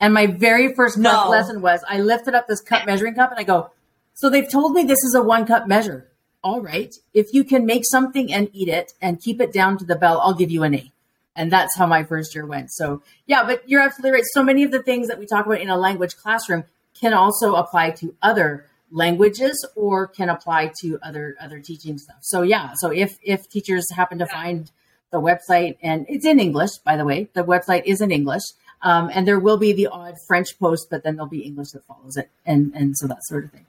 And 0.00 0.12
my 0.12 0.26
very 0.26 0.74
first 0.74 0.98
no. 0.98 1.28
lesson 1.28 1.62
was 1.62 1.84
I 1.88 2.00
lifted 2.00 2.34
up 2.34 2.48
this 2.48 2.60
cup 2.60 2.84
measuring 2.86 3.14
cup 3.14 3.30
and 3.30 3.38
I 3.38 3.44
go, 3.44 3.70
so 4.14 4.30
they've 4.30 4.50
told 4.50 4.72
me 4.72 4.84
this 4.84 5.02
is 5.04 5.14
a 5.14 5.22
one 5.22 5.46
cup 5.46 5.66
measure. 5.66 6.08
All 6.42 6.60
right. 6.60 6.94
If 7.12 7.32
you 7.32 7.42
can 7.42 7.66
make 7.66 7.82
something 7.84 8.32
and 8.32 8.48
eat 8.52 8.68
it 8.68 8.92
and 9.00 9.20
keep 9.20 9.40
it 9.40 9.52
down 9.52 9.78
to 9.78 9.84
the 9.84 9.96
bell, 9.96 10.20
I'll 10.20 10.34
give 10.34 10.50
you 10.50 10.62
an 10.62 10.74
A. 10.74 10.92
And 11.34 11.50
that's 11.50 11.76
how 11.76 11.86
my 11.86 12.04
first 12.04 12.34
year 12.34 12.46
went. 12.46 12.70
So 12.70 13.02
yeah, 13.26 13.44
but 13.44 13.68
you're 13.68 13.80
absolutely 13.80 14.12
right. 14.18 14.24
So 14.32 14.42
many 14.42 14.62
of 14.62 14.70
the 14.70 14.82
things 14.82 15.08
that 15.08 15.18
we 15.18 15.26
talk 15.26 15.46
about 15.46 15.60
in 15.60 15.68
a 15.68 15.76
language 15.76 16.16
classroom 16.16 16.64
can 16.98 17.12
also 17.12 17.54
apply 17.56 17.90
to 17.90 18.14
other 18.22 18.66
languages 18.92 19.66
or 19.74 20.06
can 20.06 20.28
apply 20.28 20.72
to 20.80 20.98
other 21.02 21.34
other 21.40 21.58
teaching 21.58 21.98
stuff. 21.98 22.18
So 22.20 22.42
yeah, 22.42 22.74
so 22.76 22.90
if 22.90 23.18
if 23.22 23.48
teachers 23.48 23.90
happen 23.90 24.18
to 24.18 24.26
find 24.26 24.70
the 25.10 25.20
website 25.20 25.76
and 25.82 26.06
it's 26.08 26.24
in 26.24 26.38
English, 26.38 26.78
by 26.84 26.96
the 26.96 27.04
way, 27.04 27.28
the 27.32 27.44
website 27.44 27.84
is 27.84 28.00
in 28.00 28.10
English. 28.10 28.42
Um, 28.82 29.10
and 29.14 29.26
there 29.26 29.40
will 29.40 29.56
be 29.56 29.72
the 29.72 29.86
odd 29.86 30.16
French 30.28 30.58
post, 30.58 30.88
but 30.90 31.04
then 31.04 31.16
there'll 31.16 31.26
be 31.26 31.40
English 31.40 31.70
that 31.70 31.84
follows 31.86 32.16
it, 32.18 32.28
and 32.44 32.72
and 32.74 32.96
so 32.96 33.06
that 33.06 33.24
sort 33.24 33.44
of 33.44 33.50
thing. 33.50 33.64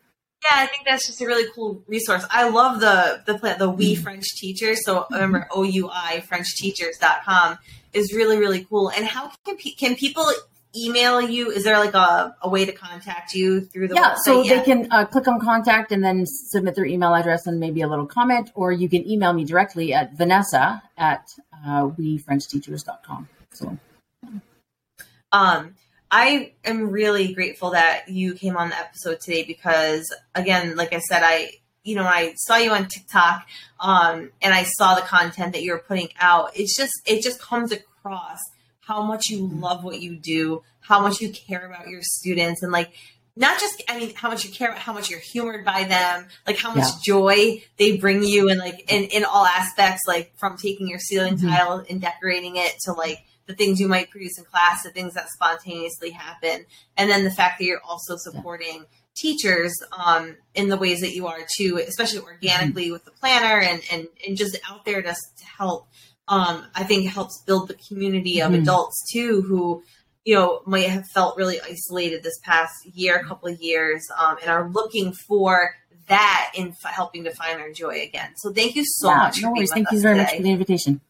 Yeah, 0.52 0.62
I 0.62 0.68
think 0.68 0.86
that's 0.86 1.08
just 1.08 1.22
a 1.22 1.26
really 1.26 1.50
cool 1.56 1.82
resource. 1.88 2.26
I 2.30 2.50
love 2.50 2.80
the 2.80 3.22
the 3.26 3.56
the 3.58 3.70
We 3.70 3.94
mm-hmm. 3.94 4.04
French 4.04 4.26
Teachers. 4.38 4.86
So 4.86 5.06
remember 5.10 5.48
OUI 5.56 6.22
FrenchTeachers.com 6.22 7.58
is 7.94 8.14
really 8.14 8.38
really 8.38 8.64
cool. 8.66 8.90
And 8.90 9.06
how 9.06 9.32
can 9.46 9.58
pe- 9.58 9.72
can 9.72 9.96
people 9.96 10.30
email 10.76 11.22
you? 11.22 11.50
Is 11.50 11.64
there 11.64 11.80
like 11.80 11.94
a, 11.94 12.36
a 12.42 12.50
way 12.50 12.66
to 12.66 12.72
contact 12.72 13.34
you 13.34 13.62
through 13.62 13.88
the 13.88 13.96
yeah, 13.96 14.14
website? 14.14 14.18
so 14.26 14.44
they 14.44 14.62
can 14.62 14.88
uh, 14.92 15.06
click 15.06 15.28
on 15.28 15.40
contact 15.40 15.92
and 15.92 16.04
then 16.04 16.26
submit 16.26 16.76
their 16.76 16.86
email 16.86 17.16
address 17.16 17.48
and 17.48 17.60
maybe 17.60 17.82
a 17.82 17.88
little 17.88 18.06
comment, 18.06 18.52
or 18.54 18.72
you 18.72 18.90
can 18.90 19.08
email 19.10 19.34
me 19.34 19.46
directly 19.46 19.94
at 19.94 20.14
vanessa 20.14 20.84
at 20.98 21.34
uh, 21.66 21.88
wefrenchteachers.com. 21.88 23.30
So, 23.52 23.78
um, 25.32 25.76
I 26.12 26.54
am 26.64 26.92
really 26.92 27.34
grateful 27.34 27.72
that 27.72 28.10
you 28.10 28.36
came 28.36 28.58
on 28.58 28.70
the 28.70 28.78
episode 28.78 29.20
today 29.20 29.44
because, 29.44 30.06
again, 30.34 30.76
like 30.76 30.94
I 30.94 31.00
said, 31.00 31.22
I 31.24 31.52
you 31.84 31.96
know 31.96 32.04
I 32.04 32.34
saw 32.36 32.58
you 32.58 32.72
on 32.72 32.88
TikTok, 32.88 33.48
um, 33.80 34.32
and 34.42 34.54
I 34.54 34.64
saw 34.64 34.96
the 34.96 35.02
content 35.02 35.54
that 35.54 35.64
you're 35.64 35.80
putting 35.80 36.10
out. 36.20 36.52
It's 36.56 36.76
just 36.76 36.94
it 37.06 37.22
just 37.22 37.42
comes 37.42 37.72
across 37.72 38.40
how 38.82 39.02
much 39.04 39.30
you 39.30 39.48
love 39.48 39.84
what 39.84 40.00
you 40.00 40.16
do, 40.16 40.64
how 40.80 41.02
much 41.02 41.22
you 41.22 41.32
care 41.32 41.66
about 41.66 41.88
your 41.88 42.02
students, 42.04 42.62
and 42.62 42.72
like 42.72 42.92
not 43.36 43.60
just 43.60 43.84
I 43.90 44.00
mean 44.00 44.14
how 44.16 44.30
much 44.30 44.46
you 44.46 44.52
care 44.52 44.70
about 44.70 44.80
how 44.80 44.94
much 44.94 45.10
you're 45.10 45.20
humored 45.20 45.66
by 45.66 45.84
them, 45.84 46.28
like 46.48 46.58
how 46.58 46.70
much 46.74 46.86
yeah. 46.86 47.00
joy 47.04 47.64
they 47.78 47.98
bring 47.98 48.24
you, 48.24 48.50
and 48.50 48.60
like 48.60 48.92
in 48.92 49.06
in 49.06 49.26
all 49.26 49.46
aspects, 49.46 50.02
like 50.08 50.34
from 50.38 50.58
taking 50.58 50.88
your 50.88 51.00
ceiling 51.00 51.36
mm-hmm. 51.36 51.50
tile 51.50 51.86
and 51.90 52.02
decorating 52.02 52.56
it 52.56 52.76
to 52.86 52.94
like 52.94 53.20
the 53.48 53.56
things 53.56 53.80
you 53.80 53.88
might 53.88 54.10
produce 54.10 54.38
in 54.38 54.46
class, 54.46 54.84
the 54.84 54.90
things 54.90 55.14
that 55.14 55.30
spontaneously 55.30 56.12
happen, 56.12 56.66
and 56.98 57.10
then 57.10 57.24
the 57.24 57.32
fact 57.32 57.60
that 57.60 57.66
you're 57.66 57.82
also 57.88 58.16
supporting. 58.18 58.86
Teachers 59.18 59.74
um, 59.98 60.36
in 60.56 60.68
the 60.68 60.76
ways 60.76 61.00
that 61.00 61.16
you 61.16 61.28
are 61.28 61.40
too 61.56 61.78
especially 61.78 62.20
organically 62.20 62.84
mm-hmm. 62.84 62.92
with 62.92 63.06
the 63.06 63.12
planner 63.12 63.62
and, 63.62 63.82
and 63.90 64.10
and 64.28 64.36
just 64.36 64.60
out 64.70 64.84
there 64.84 65.02
to, 65.02 65.14
to 65.14 65.46
help 65.58 65.88
um, 66.28 66.66
I 66.76 66.84
think 66.84 67.10
helps 67.10 67.42
build 67.46 67.70
the 67.70 67.76
community 67.76 68.42
of 68.42 68.52
mm-hmm. 68.52 68.64
adults 68.64 69.02
too 69.14 69.42
who 69.44 69.84
you 70.26 70.36
know 70.36 70.62
might 70.66 70.90
have 70.90 71.06
felt 71.14 71.38
really 71.38 71.62
isolated 71.62 72.24
this 72.24 72.38
past 72.44 72.74
year, 72.94 73.24
couple 73.24 73.48
of 73.48 73.62
years, 73.62 74.06
um, 74.20 74.38
and 74.42 74.50
are 74.50 74.70
looking 74.70 75.14
for 75.14 75.76
that 76.08 76.52
in 76.56 76.70
f- 76.70 76.92
helping 76.92 77.24
to 77.24 77.32
find 77.32 77.60
their 77.60 77.72
joy 77.72 78.02
again. 78.02 78.32
So 78.38 78.52
thank 78.52 78.76
you 78.76 78.84
so 78.86 79.10
yeah, 79.10 79.18
much. 79.18 79.42
No 79.42 79.52
worries. 79.52 79.72
Thank 79.72 79.92
you 79.92 80.02
very 80.02 80.16
today. 80.16 80.24
much 80.24 80.36
for 80.38 80.44
the 80.44 80.52
invitation. 80.52 81.02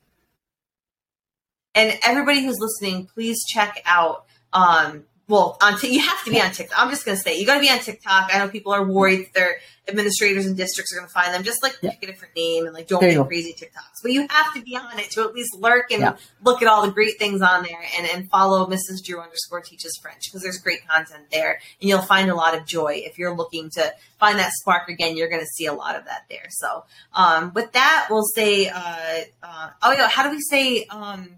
And 1.76 2.00
everybody 2.04 2.44
who's 2.44 2.58
listening, 2.60 3.08
please 3.14 3.44
check 3.46 3.82
out 3.86 4.26
um, 4.54 5.04
well, 5.28 5.58
on 5.62 5.80
t- 5.80 5.92
you 5.92 6.02
have 6.02 6.24
to 6.26 6.32
be 6.32 6.40
on 6.40 6.52
TikTok. 6.52 6.78
I'm 6.80 6.90
just 6.92 7.04
going 7.04 7.18
to 7.18 7.22
say 7.22 7.40
you 7.40 7.48
got 7.48 7.56
to 7.56 7.60
be 7.60 7.70
on 7.70 7.80
TikTok. 7.80 8.30
I 8.32 8.38
know 8.38 8.48
people 8.48 8.74
are 8.74 8.84
worried 8.84 9.30
their 9.34 9.58
administrators 9.88 10.46
and 10.46 10.56
districts 10.56 10.94
are 10.94 10.98
going 10.98 11.08
to 11.08 11.14
find 11.14 11.34
them. 11.34 11.44
Just 11.44 11.64
like 11.64 11.78
yeah. 11.82 11.92
pick 11.92 12.04
a 12.04 12.06
different 12.06 12.36
name 12.36 12.66
and 12.66 12.76
like 12.76 12.88
don't 12.88 13.02
make 13.02 13.28
crazy 13.28 13.54
TikToks. 13.54 14.04
But 14.04 14.12
you 14.12 14.28
have 14.30 14.54
to 14.54 14.62
be 14.62 14.78
on 14.78 15.00
it 15.00 15.10
to 15.12 15.22
at 15.22 15.34
least 15.34 15.56
lurk 15.56 15.92
and 15.92 16.02
yeah. 16.02 16.16
look 16.44 16.62
at 16.62 16.68
all 16.68 16.86
the 16.86 16.92
great 16.92 17.18
things 17.18 17.42
on 17.42 17.64
there 17.64 17.82
and, 17.98 18.08
and 18.08 18.30
follow 18.30 18.68
Mrs. 18.68 19.04
Drew 19.04 19.20
underscore 19.20 19.62
teaches 19.62 19.98
French 20.00 20.22
because 20.28 20.44
there's 20.44 20.60
great 20.60 20.88
content 20.88 21.24
there 21.32 21.60
and 21.82 21.90
you'll 21.90 22.02
find 22.02 22.30
a 22.30 22.36
lot 22.36 22.56
of 22.56 22.68
joy 22.68 23.02
if 23.04 23.18
you're 23.18 23.36
looking 23.36 23.72
to 23.72 23.94
find 24.20 24.38
that 24.38 24.52
spark 24.54 24.90
again. 24.90 25.18
You're 25.18 25.30
going 25.30 25.42
to 25.42 25.48
see 25.48 25.66
a 25.66 25.74
lot 25.74 25.96
of 25.96 26.06
that 26.06 26.26
there. 26.30 26.48
So 26.52 26.86
um, 27.14 27.52
with 27.56 27.72
that, 27.72 28.08
we'll 28.12 28.24
say, 28.36 28.70
uh, 28.70 29.22
uh, 29.42 29.70
oh 29.82 29.92
yeah, 29.92 30.08
how 30.08 30.24
do 30.24 30.30
we 30.30 30.42
say? 30.42 30.86
Um, 30.86 31.38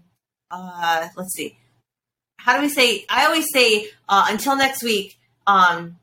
uh, 0.50 1.08
let's 1.16 1.34
see 1.34 1.58
how 2.38 2.56
do 2.56 2.62
we 2.62 2.68
say? 2.70 3.04
I 3.10 3.26
always 3.26 3.46
say 3.52 3.90
uh, 4.08 4.26
until 4.30 4.56
next 4.56 4.82
week. 4.82 5.18
Um, 5.46 5.96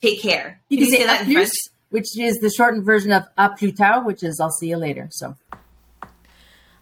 take 0.00 0.20
care. 0.20 0.60
You, 0.68 0.78
can, 0.78 0.86
you 0.86 0.92
say, 0.92 0.98
say 0.98 1.06
that 1.06 1.26
in 1.26 1.32
French, 1.32 1.50
which 1.90 2.18
is 2.18 2.36
the 2.36 2.50
shortened 2.50 2.84
version 2.84 3.12
of 3.12 3.24
"a 3.36 3.50
plus 3.50 3.72
tard," 3.72 4.06
which 4.06 4.22
is 4.22 4.38
"I'll 4.40 4.50
see 4.50 4.68
you 4.68 4.76
later." 4.76 5.08
So, 5.10 5.36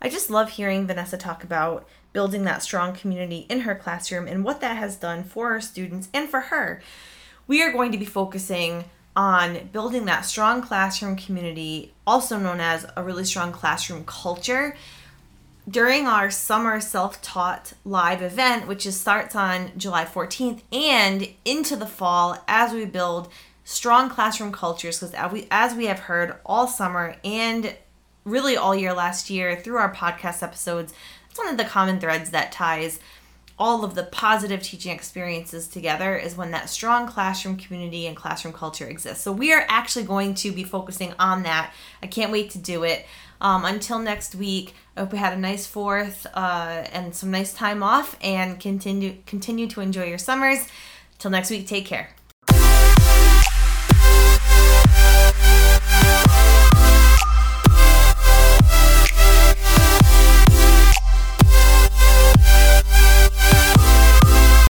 I 0.01 0.09
just 0.09 0.31
love 0.31 0.51
hearing 0.51 0.87
Vanessa 0.87 1.17
talk 1.17 1.45
about 1.45 1.89
building 2.13 2.45
that 2.45 2.63
strong 2.63 2.95
community 2.95 3.47
in 3.49 3.61
her 3.61 3.75
classroom 3.75 4.27
and 4.27 4.45
what 4.45 4.61
that 4.61 4.77
has 4.77 4.97
done 4.97 5.23
for 5.23 5.51
her 5.51 5.61
students 5.61 6.09
and 6.13 6.29
for 6.29 6.41
her. 6.41 6.83
We 7.47 7.63
are 7.63 7.73
going 7.73 7.93
to 7.93 7.99
be 7.99 8.05
focusing 8.07 8.85
on 9.15 9.69
building 9.73 10.07
that 10.07 10.27
strong 10.27 10.61
classroom 10.61 11.17
community, 11.17 11.95
also 12.07 12.39
known 12.39 12.61
as 12.61 12.85
a 12.97 13.03
really 13.03 13.25
strong 13.25 13.53
classroom 13.53 14.05
culture 14.05 14.77
during 15.69 16.07
our 16.07 16.31
summer 16.31 16.81
self-taught 16.81 17.73
live 17.85 18.23
event 18.23 18.69
which 18.69 18.87
is 18.87 18.99
starts 18.99 19.35
on 19.35 19.71
july 19.77 20.05
14th 20.05 20.63
and 20.73 21.29
into 21.45 21.75
the 21.77 21.87
fall 21.87 22.43
as 22.47 22.73
we 22.73 22.85
build 22.85 23.29
strong 23.65 24.09
classroom 24.09 24.53
cultures 24.53 25.01
because 25.01 25.15
as 25.15 25.33
we, 25.33 25.47
as 25.51 25.75
we 25.75 25.87
have 25.87 26.01
heard 26.01 26.37
all 26.47 26.67
summer 26.67 27.17
and 27.25 27.75
really 28.25 28.57
all 28.57 28.75
year 28.75 28.93
last 28.93 29.29
year 29.29 29.57
through 29.57 29.77
our 29.77 29.93
podcast 29.93 30.43
episodes 30.43 30.93
it's 31.29 31.39
one 31.39 31.49
of 31.49 31.57
the 31.57 31.65
common 31.65 31.99
threads 31.99 32.31
that 32.31 32.53
ties 32.53 33.01
all 33.59 33.85
of 33.85 33.95
the 33.95 34.03
positive 34.03 34.63
teaching 34.63 34.93
experiences 34.93 35.67
together 35.67 36.17
is 36.17 36.37
when 36.37 36.51
that 36.51 36.69
strong 36.69 37.07
classroom 37.07 37.57
community 37.57 38.07
and 38.07 38.15
classroom 38.15 38.53
culture 38.53 38.87
exists. 38.87 39.23
So, 39.23 39.33
we 39.33 39.53
are 39.53 39.65
actually 39.69 40.05
going 40.05 40.35
to 40.37 40.53
be 40.53 40.63
focusing 40.63 41.15
on 41.19 41.43
that. 41.45 41.73
I 42.03 42.07
can't 42.07 42.31
wait 42.31 42.51
to 42.51 42.59
do 42.59 42.83
it. 42.83 43.07
Um, 43.41 43.65
until 43.65 43.99
next 43.99 44.35
week, 44.35 44.75
I 44.97 45.01
hope 45.01 45.13
you 45.13 45.19
had 45.19 45.33
a 45.33 45.41
nice 45.41 45.67
fourth 45.67 46.27
uh, 46.35 46.85
and 46.93 47.15
some 47.15 47.31
nice 47.31 47.53
time 47.53 47.83
off 47.83 48.17
and 48.23 48.59
continue 48.59 49.17
continue 49.27 49.67
to 49.69 49.81
enjoy 49.81 50.05
your 50.05 50.19
summers. 50.19 50.67
Till 51.19 51.31
next 51.31 51.51
week, 51.51 51.67
take 51.67 51.87
care. 51.87 52.11